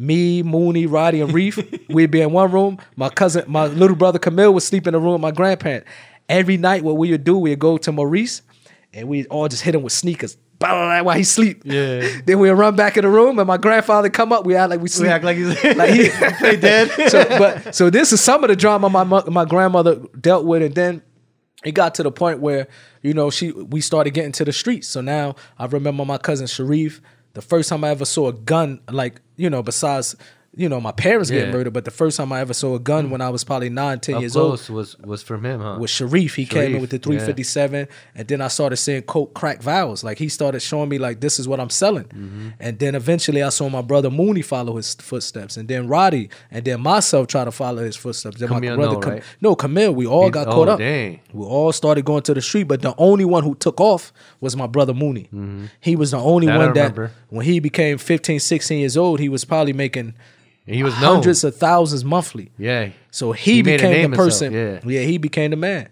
Me, 0.00 0.42
Mooney, 0.42 0.86
Roddy, 0.86 1.20
and 1.20 1.32
Reef, 1.32 1.58
we'd 1.90 2.10
be 2.10 2.22
in 2.22 2.32
one 2.32 2.50
room. 2.50 2.78
My 2.96 3.10
cousin, 3.10 3.44
my 3.46 3.66
little 3.66 3.96
brother 3.96 4.18
Camille 4.18 4.54
would 4.54 4.62
sleep 4.62 4.86
in 4.86 4.94
the 4.94 4.98
room 4.98 5.12
with 5.12 5.20
my 5.20 5.30
grandparent. 5.30 5.84
Every 6.28 6.56
night, 6.56 6.82
what 6.82 6.96
we 6.96 7.10
would 7.10 7.24
do, 7.24 7.36
we'd 7.36 7.58
go 7.58 7.76
to 7.78 7.92
Maurice 7.92 8.40
and 8.94 9.08
we'd 9.08 9.26
all 9.26 9.46
just 9.48 9.62
hit 9.62 9.74
him 9.74 9.82
with 9.82 9.92
sneakers. 9.92 10.36
Blah, 10.58 10.70
blah, 10.70 10.86
blah, 10.86 11.02
While 11.02 11.16
he 11.16 11.24
sleep. 11.24 11.62
Yeah. 11.64 12.06
Then 12.24 12.38
we'd 12.38 12.50
run 12.50 12.76
back 12.76 12.96
in 12.96 13.02
the 13.04 13.10
room 13.10 13.38
and 13.38 13.46
my 13.46 13.56
grandfather 13.56 14.08
come 14.10 14.32
up. 14.32 14.44
We 14.46 14.54
act 14.56 14.70
like 14.70 14.80
we 14.80 14.88
We 15.00 15.08
act 15.08 15.24
like 15.24 15.36
he's 15.36 15.64
Like 15.76 15.90
he- 15.90 16.08
play 16.38 16.56
dead. 16.56 17.10
so, 17.10 17.24
but 17.38 17.74
so 17.74 17.90
this 17.90 18.12
is 18.12 18.20
some 18.22 18.42
of 18.44 18.48
the 18.48 18.56
drama 18.56 18.88
my 18.88 19.04
my 19.04 19.44
grandmother 19.44 19.96
dealt 20.20 20.44
with, 20.46 20.62
and 20.62 20.74
then 20.74 21.02
it 21.64 21.72
got 21.72 21.94
to 21.96 22.02
the 22.02 22.10
point 22.12 22.40
where 22.40 22.68
you 23.02 23.12
know 23.14 23.30
she 23.30 23.52
we 23.52 23.80
started 23.80 24.10
getting 24.14 24.32
to 24.32 24.44
the 24.44 24.52
streets. 24.52 24.86
So 24.88 25.00
now 25.00 25.34
I 25.58 25.66
remember 25.66 26.04
my 26.04 26.18
cousin 26.18 26.46
Sharif. 26.46 27.00
The 27.32 27.42
first 27.42 27.68
time 27.68 27.84
I 27.84 27.90
ever 27.90 28.04
saw 28.04 28.28
a 28.28 28.32
gun, 28.32 28.80
like 28.90 29.20
you 29.36 29.50
know, 29.50 29.62
besides 29.62 30.16
you 30.56 30.68
know 30.68 30.80
my 30.80 30.90
parents 30.90 31.30
getting 31.30 31.46
Yeah. 31.46 31.52
murdered, 31.56 31.72
but 31.72 31.84
the 31.84 31.92
first 31.92 32.16
time 32.16 32.32
I 32.32 32.40
ever 32.40 32.52
saw 32.52 32.74
a 32.74 32.80
gun 32.80 33.08
when 33.10 33.20
I 33.20 33.28
was 33.30 33.44
probably 33.44 33.68
nine, 33.70 34.00
ten 34.00 34.16
Up 34.16 34.20
years 34.22 34.36
old 34.36 34.68
was 34.68 34.98
was 34.98 35.22
from 35.22 35.44
him, 35.44 35.60
huh? 35.60 35.76
with 35.78 35.90
Sharif. 35.90 36.34
He 36.34 36.44
came 36.44 36.74
in 36.74 36.80
with 36.80 36.90
the 36.90 36.96
yeah. 36.96 37.02
357, 37.20 37.86
and 38.16 38.26
then 38.28 38.40
I 38.40 38.48
started 38.48 38.76
seeing 38.78 39.02
coke 39.02 39.32
crack 39.32 39.62
vials. 39.62 40.02
Like 40.02 40.18
he 40.18 40.28
started 40.28 40.58
showing 40.60 40.88
me 40.88 40.98
like 40.98 41.20
this 41.20 41.38
is 41.38 41.46
what 41.46 41.60
I'm 41.60 41.70
selling, 41.70 42.04
Mm-hmm. 42.06 42.48
and 42.58 42.78
then 42.80 42.96
eventually 42.96 43.44
I 43.44 43.50
saw 43.50 43.68
my 43.68 43.80
brother 43.80 44.10
Mooney 44.10 44.42
follow 44.42 44.76
his 44.76 44.94
footsteps, 44.94 45.56
and 45.56 45.68
then 45.68 45.86
Roddy, 45.86 46.30
and 46.50 46.64
then 46.64 46.80
myself 46.80 47.28
try 47.28 47.44
to 47.44 47.52
follow 47.52 47.84
his 47.84 47.94
footsteps. 47.94 48.38
Then 48.40 48.48
Camille, 48.48 48.70
my 48.72 48.76
brother, 48.76 48.94
no, 48.94 49.00
Cam- 49.00 49.12
right? 49.12 49.22
no 49.40 49.54
Camille, 49.54 49.92
we 49.94 50.06
all 50.06 50.24
He- 50.24 50.30
got 50.30 50.48
oh, 50.48 50.52
caught 50.52 50.68
up. 50.70 50.78
dang. 50.80 51.20
We 51.32 51.44
all 51.46 51.70
started 51.72 52.04
going 52.04 52.22
to 52.22 52.34
the 52.34 52.42
street, 52.42 52.64
but 52.64 52.82
the 52.82 52.94
only 52.98 53.24
one 53.24 53.44
who 53.44 53.54
took 53.54 53.80
off 53.80 54.12
was 54.40 54.56
my 54.56 54.66
brother 54.66 54.94
Mooney. 54.94 55.28
He 55.80 55.94
was 55.94 56.10
the 56.10 56.18
only 56.18 56.48
Mm-hmm. 56.48 56.74
That 56.74 56.92
one 56.96 57.02
that 57.04 57.10
when 57.28 57.46
he 57.46 57.60
became 57.60 57.96
15, 57.98 58.40
16 58.40 58.80
years 58.80 58.96
old, 58.96 59.20
he 59.20 59.28
was 59.28 59.44
probably 59.44 59.72
making 59.72 60.14
And 60.66 60.76
he 60.76 60.82
was 60.82 60.94
known. 61.00 61.14
hundreds 61.16 61.42
of 61.44 61.56
thousands 61.56 62.04
monthly. 62.04 62.50
Yeah. 62.58 62.90
So 63.10 63.32
he, 63.32 63.54
He 63.54 63.60
a 63.60 63.62
became 63.64 63.80
the 63.92 63.98
himself, 64.16 64.16
person. 64.26 64.52
yeah. 64.88 65.00
he 65.02 65.18
became 65.18 65.50
the 65.50 65.56
man. 65.56 65.88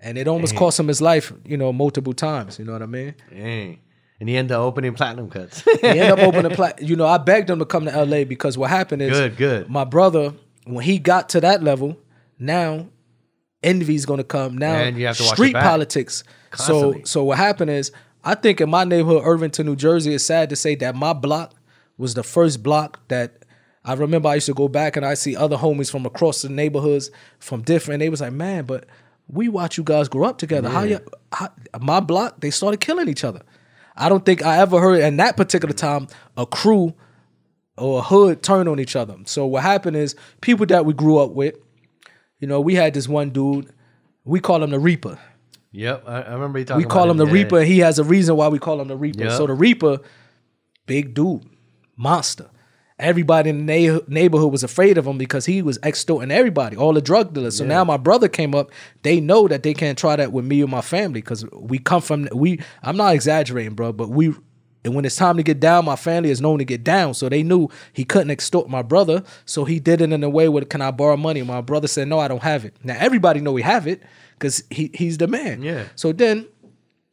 And 0.00 0.16
it 0.16 0.28
almost 0.28 0.54
cost 0.56 0.78
him 0.78 0.88
his 0.88 1.00
life, 1.02 1.32
you 1.44 1.56
know, 1.56 1.72
multiple 1.72 2.12
times. 2.12 2.58
You 2.58 2.64
know 2.64 2.72
what 2.72 2.82
I 2.82 2.86
mean? 2.86 3.14
Dang. 3.30 3.80
And 4.20 4.28
he 4.28 4.36
ended 4.36 4.52
up 4.52 4.60
opening 4.62 4.94
platinum 4.94 5.28
cuts. 5.28 5.62
He 5.80 5.86
ended 5.86 6.10
up 6.10 6.18
opening 6.20 6.52
pla- 6.52 6.72
You 6.80 6.96
know, 6.96 7.06
I 7.06 7.18
begged 7.18 7.50
him 7.50 7.58
to 7.58 7.64
come 7.64 7.84
to 7.84 8.04
LA 8.04 8.24
because 8.24 8.56
what 8.56 8.70
happened 8.70 9.02
is 9.02 9.10
Good, 9.10 9.36
good. 9.36 9.68
my 9.70 9.84
brother, 9.84 10.34
when 10.64 10.84
he 10.84 10.98
got 10.98 11.28
to 11.30 11.40
that 11.40 11.62
level, 11.62 11.96
now 12.38 12.86
envy's 13.62 14.06
gonna 14.06 14.24
come. 14.24 14.56
Now 14.58 14.74
And 14.74 14.96
you 14.96 15.06
have 15.06 15.16
to 15.16 15.22
watch 15.24 15.32
street 15.34 15.54
politics. 15.54 16.24
Constantly. 16.50 17.00
So 17.00 17.04
so 17.04 17.24
what 17.24 17.38
happened 17.38 17.70
is 17.70 17.90
I 18.24 18.34
think 18.34 18.60
in 18.60 18.70
my 18.70 18.84
neighborhood, 18.84 19.22
Irvington, 19.24 19.66
New 19.66 19.76
Jersey, 19.76 20.14
it's 20.14 20.24
sad 20.24 20.50
to 20.50 20.56
say 20.56 20.74
that 20.76 20.94
my 20.94 21.12
block 21.12 21.54
was 21.96 22.14
the 22.14 22.22
first 22.22 22.62
block 22.62 23.00
that 23.08 23.37
I 23.88 23.94
remember 23.94 24.28
I 24.28 24.34
used 24.34 24.46
to 24.46 24.54
go 24.54 24.68
back 24.68 24.96
and 24.96 25.06
I 25.06 25.14
see 25.14 25.34
other 25.34 25.56
homies 25.56 25.90
from 25.90 26.04
across 26.04 26.42
the 26.42 26.50
neighborhoods 26.50 27.10
from 27.38 27.62
different. 27.62 28.00
They 28.00 28.10
was 28.10 28.20
like, 28.20 28.34
man, 28.34 28.66
but 28.66 28.84
we 29.28 29.48
watch 29.48 29.78
you 29.78 29.82
guys 29.82 30.08
grow 30.08 30.28
up 30.28 30.36
together. 30.36 30.68
How 30.68 30.82
you? 30.82 31.00
How, 31.32 31.48
my 31.80 32.00
block, 32.00 32.40
they 32.40 32.50
started 32.50 32.80
killing 32.80 33.08
each 33.08 33.24
other. 33.24 33.40
I 33.96 34.10
don't 34.10 34.26
think 34.26 34.44
I 34.44 34.58
ever 34.58 34.78
heard 34.78 35.00
in 35.00 35.16
that 35.16 35.38
particular 35.38 35.72
time 35.72 36.06
a 36.36 36.44
crew 36.44 36.92
or 37.78 38.00
a 38.00 38.02
hood 38.02 38.42
turn 38.42 38.68
on 38.68 38.78
each 38.78 38.94
other. 38.94 39.16
So 39.24 39.46
what 39.46 39.62
happened 39.62 39.96
is 39.96 40.14
people 40.42 40.66
that 40.66 40.84
we 40.84 40.92
grew 40.92 41.16
up 41.16 41.30
with, 41.30 41.56
you 42.40 42.46
know, 42.46 42.60
we 42.60 42.74
had 42.74 42.92
this 42.92 43.08
one 43.08 43.30
dude, 43.30 43.72
we 44.22 44.38
call 44.38 44.62
him 44.62 44.68
the 44.68 44.78
Reaper. 44.78 45.18
yep. 45.72 46.04
I, 46.06 46.20
I 46.20 46.34
remember 46.34 46.58
you 46.58 46.66
talking 46.66 46.84
We 46.84 46.88
call 46.90 47.10
him 47.10 47.16
the 47.16 47.26
yeah. 47.26 47.32
Reaper, 47.32 47.62
he 47.62 47.78
has 47.78 47.98
a 47.98 48.04
reason 48.04 48.36
why 48.36 48.48
we 48.48 48.58
call 48.58 48.82
him 48.82 48.88
the 48.88 48.98
Reaper. 48.98 49.24
Yeah. 49.24 49.36
So 49.36 49.46
the 49.46 49.54
Reaper, 49.54 50.00
big 50.84 51.14
dude, 51.14 51.42
monster. 51.96 52.50
Everybody 52.98 53.50
in 53.50 53.58
the 53.58 53.64
neigh- 53.64 54.00
neighborhood 54.08 54.50
was 54.50 54.64
afraid 54.64 54.98
of 54.98 55.06
him 55.06 55.18
because 55.18 55.46
he 55.46 55.62
was 55.62 55.78
extorting 55.84 56.30
everybody, 56.32 56.76
all 56.76 56.92
the 56.92 57.00
drug 57.00 57.32
dealers. 57.32 57.56
So 57.56 57.64
now 57.64 57.84
my 57.84 57.96
brother 57.96 58.28
came 58.28 58.54
up. 58.54 58.70
They 59.02 59.20
know 59.20 59.46
that 59.46 59.62
they 59.62 59.72
can't 59.72 59.96
try 59.96 60.16
that 60.16 60.32
with 60.32 60.44
me 60.44 60.62
or 60.64 60.66
my 60.66 60.80
family 60.80 61.20
because 61.20 61.44
we 61.52 61.78
come 61.78 62.02
from 62.02 62.28
we. 62.34 62.60
I'm 62.82 62.96
not 62.96 63.14
exaggerating, 63.14 63.74
bro, 63.74 63.92
but 63.92 64.08
we. 64.08 64.34
And 64.84 64.94
when 64.94 65.04
it's 65.04 65.16
time 65.16 65.36
to 65.36 65.42
get 65.42 65.60
down, 65.60 65.84
my 65.84 65.96
family 65.96 66.30
is 66.30 66.40
known 66.40 66.58
to 66.58 66.64
get 66.64 66.82
down. 66.82 67.12
So 67.12 67.28
they 67.28 67.42
knew 67.42 67.68
he 67.92 68.04
couldn't 68.04 68.30
extort 68.30 68.70
my 68.70 68.80
brother. 68.80 69.22
So 69.44 69.64
he 69.64 69.80
did 69.80 70.00
it 70.00 70.12
in 70.12 70.22
a 70.24 70.30
way 70.30 70.48
where, 70.48 70.64
can 70.64 70.80
I 70.80 70.92
borrow 70.92 71.16
money? 71.16 71.42
My 71.42 71.60
brother 71.60 71.88
said, 71.88 72.08
no, 72.08 72.20
I 72.20 72.28
don't 72.28 72.42
have 72.42 72.64
it. 72.64 72.74
Now 72.84 72.96
everybody 72.98 73.40
know 73.40 73.52
we 73.52 73.62
have 73.62 73.86
it 73.86 74.02
because 74.34 74.62
he, 74.70 74.90
he's 74.94 75.18
the 75.18 75.26
man. 75.26 75.62
Yeah. 75.62 75.84
So 75.96 76.12
then 76.12 76.46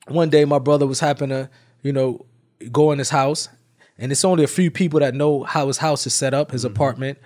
one 0.07 0.29
day 0.29 0.45
my 0.45 0.59
brother 0.59 0.85
was 0.85 0.99
happening 0.99 1.29
to, 1.29 1.49
you 1.81 1.91
know, 1.91 2.25
go 2.71 2.91
in 2.91 2.99
his 2.99 3.09
house, 3.09 3.49
and 3.97 4.11
it's 4.11 4.25
only 4.25 4.43
a 4.43 4.47
few 4.47 4.69
people 4.71 4.99
that 4.99 5.13
know 5.15 5.43
how 5.43 5.67
his 5.67 5.77
house 5.77 6.05
is 6.07 6.13
set 6.13 6.33
up, 6.33 6.51
his 6.51 6.65
apartment. 6.65 7.17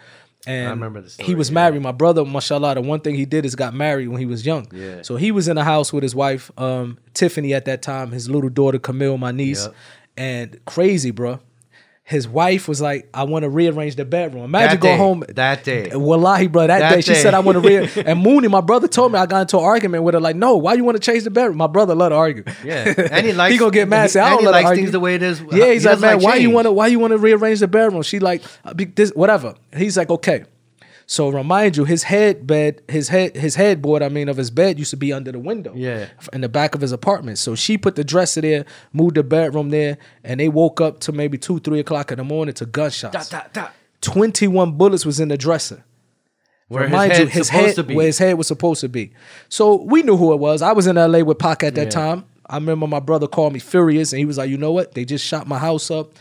And 0.47 0.65
Mm-hmm. 0.67 0.83
remember 0.83 1.01
the 1.01 1.23
he 1.23 1.35
was 1.35 1.49
yeah. 1.49 1.55
married. 1.55 1.81
My 1.81 1.91
brother, 1.91 2.23
mashallah, 2.23 2.75
the 2.75 2.81
one 2.81 3.01
thing 3.01 3.15
he 3.15 3.25
did 3.25 3.45
is 3.45 3.55
got 3.55 3.73
married 3.73 4.07
when 4.07 4.19
he 4.19 4.25
was 4.25 4.45
young. 4.45 4.67
Yeah. 4.71 5.01
So 5.01 5.17
he 5.17 5.31
was 5.31 5.47
in 5.49 5.55
the 5.57 5.65
house 5.65 5.91
with 5.91 6.01
his 6.01 6.15
wife, 6.15 6.49
um, 6.57 6.97
Tiffany 7.13 7.53
at 7.53 7.65
that 7.65 7.81
time, 7.81 8.11
his 8.11 8.29
little 8.29 8.49
daughter 8.49 8.79
Camille, 8.79 9.17
my 9.17 9.31
niece, 9.31 9.65
Yep. 9.65 9.75
and 10.17 10.65
crazy, 10.65 11.11
bro. 11.11 11.39
His 12.09 12.27
wife 12.27 12.67
was 12.67 12.81
like, 12.81 13.07
"I 13.13 13.23
want 13.25 13.43
to 13.43 13.49
rearrange 13.51 13.95
the 13.95 14.03
bedroom." 14.03 14.43
Imagine 14.43 14.79
day, 14.79 14.97
home 14.97 15.23
that 15.29 15.63
day. 15.63 15.91
Wallahi, 15.93 16.47
bro, 16.47 16.65
that, 16.65 16.79
That 16.79 16.95
day 16.95 17.01
she 17.01 17.13
said, 17.13 17.35
"I 17.35 17.39
want 17.39 17.61
to 17.61 17.67
rearrange. 17.67 17.95
and 18.03 18.19
Mooney, 18.19 18.47
my 18.47 18.61
brother, 18.61 18.87
told 18.87 19.11
me 19.11 19.19
I 19.19 19.27
got 19.27 19.41
into 19.41 19.59
an 19.59 19.63
argument 19.63 20.03
with 20.03 20.15
her. 20.15 20.19
Like, 20.19 20.35
no, 20.35 20.57
why 20.57 20.73
you 20.73 20.83
want 20.83 20.95
to 20.95 21.03
change 21.03 21.23
the 21.23 21.29
bedroom? 21.29 21.57
My 21.57 21.67
brother 21.67 21.93
love 21.93 22.09
to 22.09 22.15
argue. 22.15 22.43
Yeah, 22.65 22.91
and 23.11 23.27
he 23.27 23.33
likes. 23.33 23.53
he 23.53 23.59
gonna 23.59 23.69
get 23.69 23.87
mad. 23.87 24.01
and 24.01 24.11
Say, 24.11 24.21
I 24.21 24.31
don't 24.31 24.39
he 24.39 24.45
let 24.47 24.51
likes 24.53 24.65
argue. 24.69 24.83
things 24.85 24.91
the 24.91 24.99
way 24.99 25.13
it 25.13 25.21
is. 25.21 25.39
Yeah, 25.51 25.65
He 25.65 25.73
he's 25.73 25.85
like, 25.85 25.99
doesn't 25.99 26.09
man, 26.09 26.23
why 26.23 26.35
you 26.37 26.49
want 26.49 26.65
to 26.65 26.71
why 26.71 26.87
you 26.87 26.97
want 26.97 27.11
to 27.11 27.19
rearrange 27.19 27.59
the 27.59 27.67
bedroom? 27.67 28.01
She 28.01 28.17
like, 28.17 28.41
uh, 28.65 28.73
this 28.95 29.11
whatever. 29.11 29.53
He's 29.77 29.95
like, 29.95 30.09
okay. 30.09 30.45
So 31.11 31.29
remind 31.29 31.75
you, 31.75 31.85
his 31.85 32.03
head 32.03 32.45
bed, 32.45 32.83
his 32.87 33.09
head, 33.09 33.35
his 33.35 33.55
headboard, 33.55 34.03
I 34.03 34.09
mean, 34.09 34.29
of 34.29 34.37
his 34.37 34.51
bed 34.51 34.77
used 34.77 34.91
to 34.91 34.95
be 34.97 35.11
under 35.11 35.31
the 35.31 35.39
window. 35.39 35.73
Yeah. 35.75 36.09
in 36.33 36.41
the 36.41 36.49
back 36.49 36.75
of 36.75 36.81
his 36.81 36.91
apartment. 36.91 37.39
So 37.39 37.55
she 37.55 37.79
put 37.79 37.95
the 37.95 38.03
dresser 38.03 38.41
there, 38.41 38.63
moved 38.93 39.15
the 39.15 39.23
bedroom 39.23 39.71
there, 39.71 39.97
and 40.23 40.39
they 40.39 40.49
woke 40.49 40.79
up 40.79 40.99
to 40.99 41.11
maybe 41.11 41.39
two, 41.39 41.59
three 41.61 41.79
o'clock 41.79 42.11
in 42.11 42.19
the 42.19 42.23
morning 42.23 42.53
to 42.53 42.65
gunshots. 42.67 43.27
Da, 43.29 43.39
da, 43.39 43.47
da. 43.51 43.67
Twenty-one 44.01 44.73
bullets 44.73 45.03
was 45.03 45.19
in 45.19 45.29
the 45.29 45.37
dresser. 45.37 45.83
Where 46.67 46.83
his 46.83 46.91
Remind 46.91 47.11
head's 47.13 47.21
you, 47.21 47.39
his 47.39 47.49
head 47.49 47.73
to 47.75 47.83
be. 47.83 47.95
where 47.95 48.05
his 48.05 48.19
head 48.19 48.37
was 48.37 48.45
supposed 48.45 48.81
to 48.81 48.89
be. 48.89 49.11
So 49.49 49.81
we 49.81 50.03
knew 50.03 50.15
who 50.15 50.31
it 50.33 50.37
was. 50.39 50.61
I 50.61 50.73
was 50.73 50.85
in 50.85 50.95
LA 50.95 51.21
with 51.23 51.39
Pac 51.39 51.63
at 51.63 51.73
that 51.73 51.85
Yeah. 51.85 51.89
time. 51.89 52.25
I 52.45 52.55
remember 52.55 52.85
my 52.85 52.99
brother 52.99 53.25
called 53.27 53.53
me 53.53 53.59
furious, 53.59 54.13
and 54.13 54.19
he 54.19 54.25
was 54.25 54.37
like, 54.37 54.51
"You 54.51 54.57
know 54.59 54.71
what? 54.71 54.93
They 54.93 55.05
just 55.05 55.25
shot 55.25 55.47
my 55.47 55.57
house 55.57 55.89
up. 55.89 56.11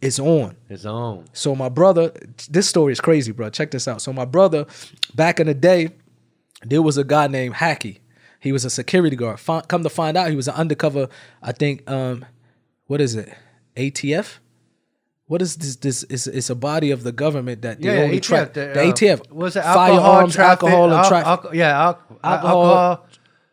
It's 0.00 0.18
on." 0.18 0.56
It's 0.68 0.84
on. 0.84 1.24
So 1.32 1.54
my 1.54 1.68
brother, 1.68 2.12
this 2.48 2.68
story 2.68 2.92
is 2.92 3.00
crazy, 3.00 3.32
bro. 3.32 3.50
Check 3.50 3.70
this 3.72 3.88
out. 3.88 4.00
So 4.02 4.12
my 4.12 4.24
brother, 4.24 4.66
back 5.14 5.40
in 5.40 5.46
the 5.46 5.54
day, 5.54 5.90
there 6.64 6.82
was 6.82 6.96
a 6.98 7.04
guy 7.04 7.26
named 7.26 7.54
Hacky. 7.56 7.98
He 8.40 8.52
was 8.52 8.64
a 8.64 8.70
security 8.70 9.16
guard. 9.16 9.40
Come 9.68 9.82
to 9.82 9.88
find 9.90 10.16
out, 10.16 10.30
he 10.30 10.36
was 10.36 10.46
an 10.48 10.54
undercover. 10.54 11.08
I 11.42 11.50
think, 11.52 11.88
um, 11.90 12.24
what 12.86 13.00
is 13.00 13.16
it? 13.16 13.32
ATF. 13.76 14.38
What 15.26 15.42
is 15.42 15.56
this? 15.56 15.76
This 15.76 16.04
is 16.04 16.26
it's 16.26 16.48
a 16.48 16.54
body 16.54 16.90
of 16.90 17.02
the 17.02 17.12
government 17.12 17.60
that 17.62 17.80
they 17.82 17.94
Yeah, 17.94 18.02
only 18.04 18.18
ATF, 18.18 18.22
track. 18.22 18.52
the, 18.54 18.60
The, 18.72 18.80
uh, 18.80 18.92
ATF. 18.92 19.30
Was 19.30 19.56
it 19.56 19.64
alcohol, 19.64 19.98
firearms, 20.00 20.34
traffic, 20.34 20.62
alcohol, 20.62 20.84
and 20.84 20.92
al- 20.94 21.08
traffic. 21.08 21.50
alco- 21.50 21.54
yeah, 21.54 21.78
al- 21.82 21.86
Alcohol. 22.24 22.66
alcohol. 22.66 23.06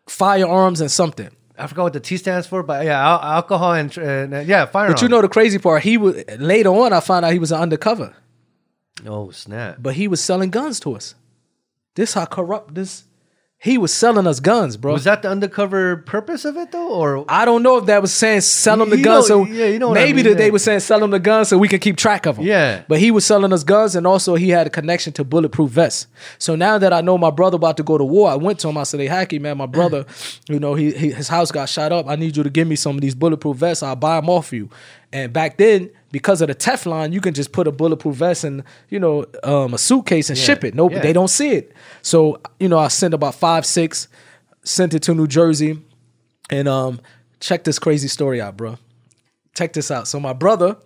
firearms 0.08 0.82
and 0.82 0.90
something. 0.92 1.30
I 1.58 1.68
forgot 1.68 1.84
what 1.84 1.94
the 1.94 2.00
T 2.00 2.18
stands 2.18 2.48
for, 2.48 2.64
but 2.64 2.86
yeah, 2.86 3.00
al- 3.00 3.22
alcohol 3.22 3.74
and, 3.74 3.92
tr- 3.92 4.02
and 4.02 4.48
yeah, 4.48 4.66
firearms. 4.66 4.96
But 4.96 5.02
you 5.02 5.10
know 5.10 5.22
the 5.22 5.30
crazy 5.30 5.58
part, 5.60 5.84
he 5.84 5.98
was 5.98 6.24
later 6.38 6.70
on. 6.70 6.94
I 6.94 7.00
found 7.00 7.26
out 7.26 7.34
he 7.34 7.40
was 7.40 7.52
an 7.52 7.62
undercover, 7.62 8.14
oh 9.06 9.32
snap! 9.32 9.78
but 9.80 9.96
he 9.96 10.08
was 10.08 10.22
selling 10.22 10.50
guns 10.50 10.80
to 10.82 10.96
us. 10.96 11.16
This 11.96 12.14
how 12.14 12.26
corrupt 12.26 12.76
this 12.76 13.04
He 13.58 13.78
was 13.80 13.92
selling 13.92 14.28
us 14.28 14.40
guns, 14.42 14.78
bro. 14.78 14.94
Was 14.94 15.06
that 15.06 15.24
the 15.24 15.30
undercover 15.30 15.98
purpose 15.98 16.46
of 16.46 16.56
it 16.58 16.72
though, 16.72 16.90
or 16.90 17.26
I 17.28 17.46
don't 17.46 17.64
know 17.64 17.78
if 17.78 17.86
that 17.86 18.00
was 18.02 18.14
saying 18.14 18.42
sell 18.42 18.78
them 18.78 18.90
the 18.92 18.98
You 18.98 19.04
guns. 19.04 19.28
know- 19.30 19.46
so 19.46 19.52
yeah, 19.52 19.66
you 19.66 19.80
know 19.80 19.90
what 19.90 19.98
I 19.98 20.02
maybe 20.04 20.18
mean, 20.18 20.26
that 20.26 20.38
they 20.38 20.52
were 20.52 20.60
saying 20.60 20.82
sell 20.82 21.00
them 21.00 21.10
the 21.10 21.20
guns 21.20 21.48
so 21.48 21.58
we 21.58 21.68
can 21.68 21.80
keep 21.80 21.96
track 21.98 22.28
of 22.28 22.36
them. 22.36 22.46
Yeah. 22.46 22.84
But 22.88 23.00
he 23.00 23.10
was 23.12 23.26
selling 23.26 23.52
us 23.54 23.64
guns, 23.64 23.96
and 23.96 24.06
also 24.06 24.36
he 24.36 24.50
had 24.50 24.68
a 24.68 24.70
connection 24.70 25.14
to 25.14 25.24
bulletproof 25.24 25.72
vests. 25.72 26.06
So 26.38 26.56
now 26.56 26.78
that 26.78 26.94
I 26.94 27.02
know 27.02 27.18
my 27.18 27.32
brother 27.32 27.56
about 27.56 27.78
to 27.78 27.84
go 27.84 27.98
to 27.98 28.04
war, 28.04 28.30
I 28.30 28.36
went 28.36 28.60
to 28.60 28.68
him. 28.70 28.78
I 28.78 28.84
said, 28.84 29.00
"Hey, 29.00 29.08
Hacky, 29.08 29.42
man, 29.42 29.58
my 29.58 29.66
brother, 29.66 30.06
you 30.50 30.60
know, 30.60 30.76
he, 30.76 30.92
he 30.92 31.12
his 31.12 31.30
house 31.30 31.50
got 31.52 31.68
shot 31.70 31.92
up. 31.92 32.08
I 32.08 32.18
need 32.18 32.38
you 32.38 32.44
to 32.44 32.50
give 32.52 32.68
me 32.68 32.76
some 32.76 32.96
of 32.96 33.02
these 33.02 33.16
bulletproof 33.16 33.58
vests. 33.58 33.82
I'll 33.82 33.96
buy 33.96 34.18
them 34.20 34.30
off 34.30 34.54
you." 34.54 34.70
And 35.14 35.32
back 35.32 35.58
then, 35.58 35.90
because 36.18 36.40
of 36.42 36.48
the 36.48 36.56
Teflon, 36.56 37.12
you 37.12 37.20
can 37.20 37.34
just 37.34 37.52
put 37.52 37.68
a 37.68 37.74
bulletproof 37.74 38.16
vest 38.16 38.46
in, 38.46 38.64
you 38.90 39.00
know, 39.00 39.26
um, 39.44 39.74
a 39.74 39.78
suitcase 39.78 40.30
and 40.30 40.38
ship 40.38 40.64
it. 40.64 40.74
Nope, 40.74 40.94
Yeah. 40.94 41.02
they 41.02 41.12
don't 41.12 41.28
see 41.28 41.50
it. 41.60 41.74
So 42.02 42.40
you 42.58 42.70
know, 42.70 42.80
I 42.80 42.88
sent 42.88 43.14
about 43.14 43.36
five, 43.36 43.66
six, 43.66 44.08
sent 44.64 44.94
it 44.94 45.02
to 45.08 45.14
New 45.14 45.28
Jersey. 45.28 45.82
And 46.50 46.68
um, 46.70 47.02
check 47.42 47.66
this 47.66 47.80
crazy 47.80 48.08
story 48.08 48.40
out, 48.40 48.56
bro. 48.56 48.78
Check 49.58 49.74
this 49.74 49.92
out. 49.92 50.08
So 50.08 50.20
my 50.22 50.32
brother, 50.32 50.78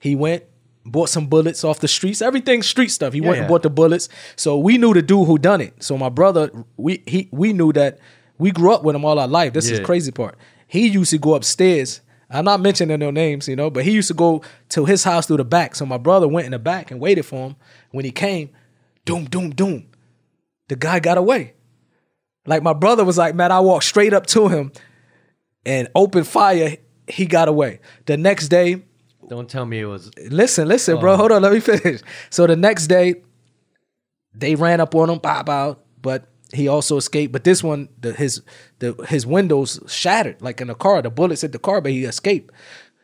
he 0.00 0.16
went, 0.16 0.42
bought 0.84 1.10
some 1.10 1.26
bullets 1.28 1.62
off 1.62 1.78
the 1.78 1.86
streets. 1.86 2.20
Everything 2.20 2.60
street 2.62 2.90
stuff. 2.90 3.12
He 3.12 3.20
went 3.20 3.38
and 3.38 3.46
bought 3.48 3.62
the 3.62 3.70
bullets. 3.70 4.08
So 4.34 4.58
we 4.58 4.78
knew 4.78 4.92
the 4.94 5.02
dude 5.02 5.28
who 5.28 5.38
done 5.38 5.60
it. 5.60 5.74
So 5.80 5.96
my 5.96 6.08
brother, 6.08 6.50
we 6.76 7.02
he 7.06 7.28
we 7.30 7.52
knew 7.52 7.72
that 7.74 8.00
we 8.38 8.50
grew 8.50 8.72
up 8.74 8.82
with 8.82 8.96
him 8.96 9.04
all 9.04 9.18
our 9.20 9.28
life. 9.28 9.52
This 9.52 9.66
is 9.66 9.70
Yeah. 9.72 9.78
the 9.78 9.84
crazy 9.84 10.10
part. 10.10 10.34
He 10.66 10.88
used 10.88 11.10
to 11.12 11.18
go 11.18 11.34
upstairs. 11.34 12.00
I'm 12.32 12.44
not 12.44 12.60
mentioning 12.60 12.98
no 12.98 13.10
names, 13.10 13.48
you 13.48 13.56
know, 13.56 13.70
but 13.70 13.84
he 13.84 13.90
used 13.90 14.08
to 14.08 14.14
go 14.14 14.42
to 14.70 14.84
his 14.84 15.04
house 15.04 15.26
through 15.26 15.36
the 15.38 15.44
back. 15.44 15.74
So 15.74 15.84
my 15.84 15.98
brother 15.98 16.26
went 16.26 16.46
in 16.46 16.52
the 16.52 16.58
back 16.58 16.90
and 16.90 17.00
waited 17.00 17.24
for 17.24 17.48
him. 17.48 17.56
When 17.90 18.04
he 18.04 18.10
came, 18.10 18.50
doom, 19.04 19.26
doom, 19.26 19.50
doom. 19.50 19.88
The 20.68 20.76
guy 20.76 21.00
got 21.00 21.18
away. 21.18 21.54
Like 22.46 22.62
my 22.62 22.72
brother 22.72 23.04
was 23.04 23.18
like, 23.18 23.34
man, 23.34 23.52
I 23.52 23.60
walked 23.60 23.84
straight 23.84 24.14
up 24.14 24.26
to 24.28 24.48
him 24.48 24.72
and 25.66 25.88
opened 25.94 26.26
fire. 26.26 26.76
He 27.06 27.26
got 27.26 27.48
away. 27.48 27.80
The 28.06 28.16
next 28.16 28.48
day, 28.48 28.82
don't 29.28 29.48
tell 29.48 29.64
me 29.64 29.80
it 29.80 29.86
was 29.86 30.10
listen, 30.18 30.68
listen, 30.68 30.98
bro. 30.98 31.12
Oh. 31.12 31.16
Hold 31.16 31.32
on, 31.32 31.42
let 31.42 31.52
me 31.52 31.60
finish. 31.60 32.00
So 32.30 32.46
the 32.46 32.56
next 32.56 32.86
day, 32.86 33.22
they 34.34 34.54
ran 34.54 34.80
up 34.80 34.94
on 34.94 35.10
him, 35.10 35.18
bow 35.18 35.42
bow, 35.42 35.78
but 36.00 36.31
he 36.52 36.68
also 36.68 36.96
escaped. 36.96 37.32
But 37.32 37.44
this 37.44 37.62
one, 37.62 37.88
the, 38.00 38.12
his 38.12 38.42
the 38.78 38.94
his 39.08 39.26
windows 39.26 39.80
shattered, 39.88 40.40
like 40.40 40.60
in 40.60 40.68
the 40.68 40.74
car. 40.74 41.02
The 41.02 41.10
bullets 41.10 41.42
hit 41.42 41.52
the 41.52 41.58
car, 41.58 41.80
but 41.80 41.92
he 41.92 42.04
escaped. 42.04 42.52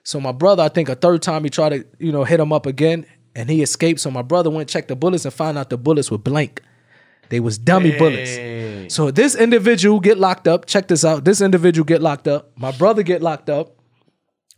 So 0.05 0.21
my 0.21 0.33
brother, 0.33 0.63
I 0.63 0.69
think 0.69 0.89
a 0.89 0.95
third 0.95 1.23
time 1.23 1.45
he 1.45 1.51
tried 1.51 1.71
to, 1.71 1.87
you 1.99 2.13
know, 2.13 2.25
hit 2.25 2.41
him 2.41 2.53
up 2.53 2.67
again, 2.67 3.07
and 3.35 3.51
he 3.51 3.63
escaped. 3.63 4.01
So 4.01 4.11
my 4.11 4.23
brother 4.23 4.51
went 4.51 4.69
check 4.69 4.89
the 4.89 4.97
bullets 4.97 5.25
and 5.25 5.35
found 5.35 5.59
out 5.59 5.71
the 5.71 5.79
bullets 5.79 6.11
were 6.11 6.19
blank. 6.19 6.63
They 7.31 7.41
was 7.41 7.59
dummy 7.59 7.97
bullets. 7.99 8.95
So 8.95 9.11
this 9.11 9.35
individual 9.35 10.01
get 10.01 10.19
locked 10.19 10.49
up. 10.49 10.65
Check 10.65 10.89
this 10.89 11.05
out. 11.05 11.25
This 11.25 11.43
individual 11.43 11.85
get 11.85 12.01
locked 12.01 12.27
up. 12.27 12.53
My 12.57 12.73
brother 12.73 13.03
get 13.03 13.21
locked 13.21 13.51
up. 13.51 13.75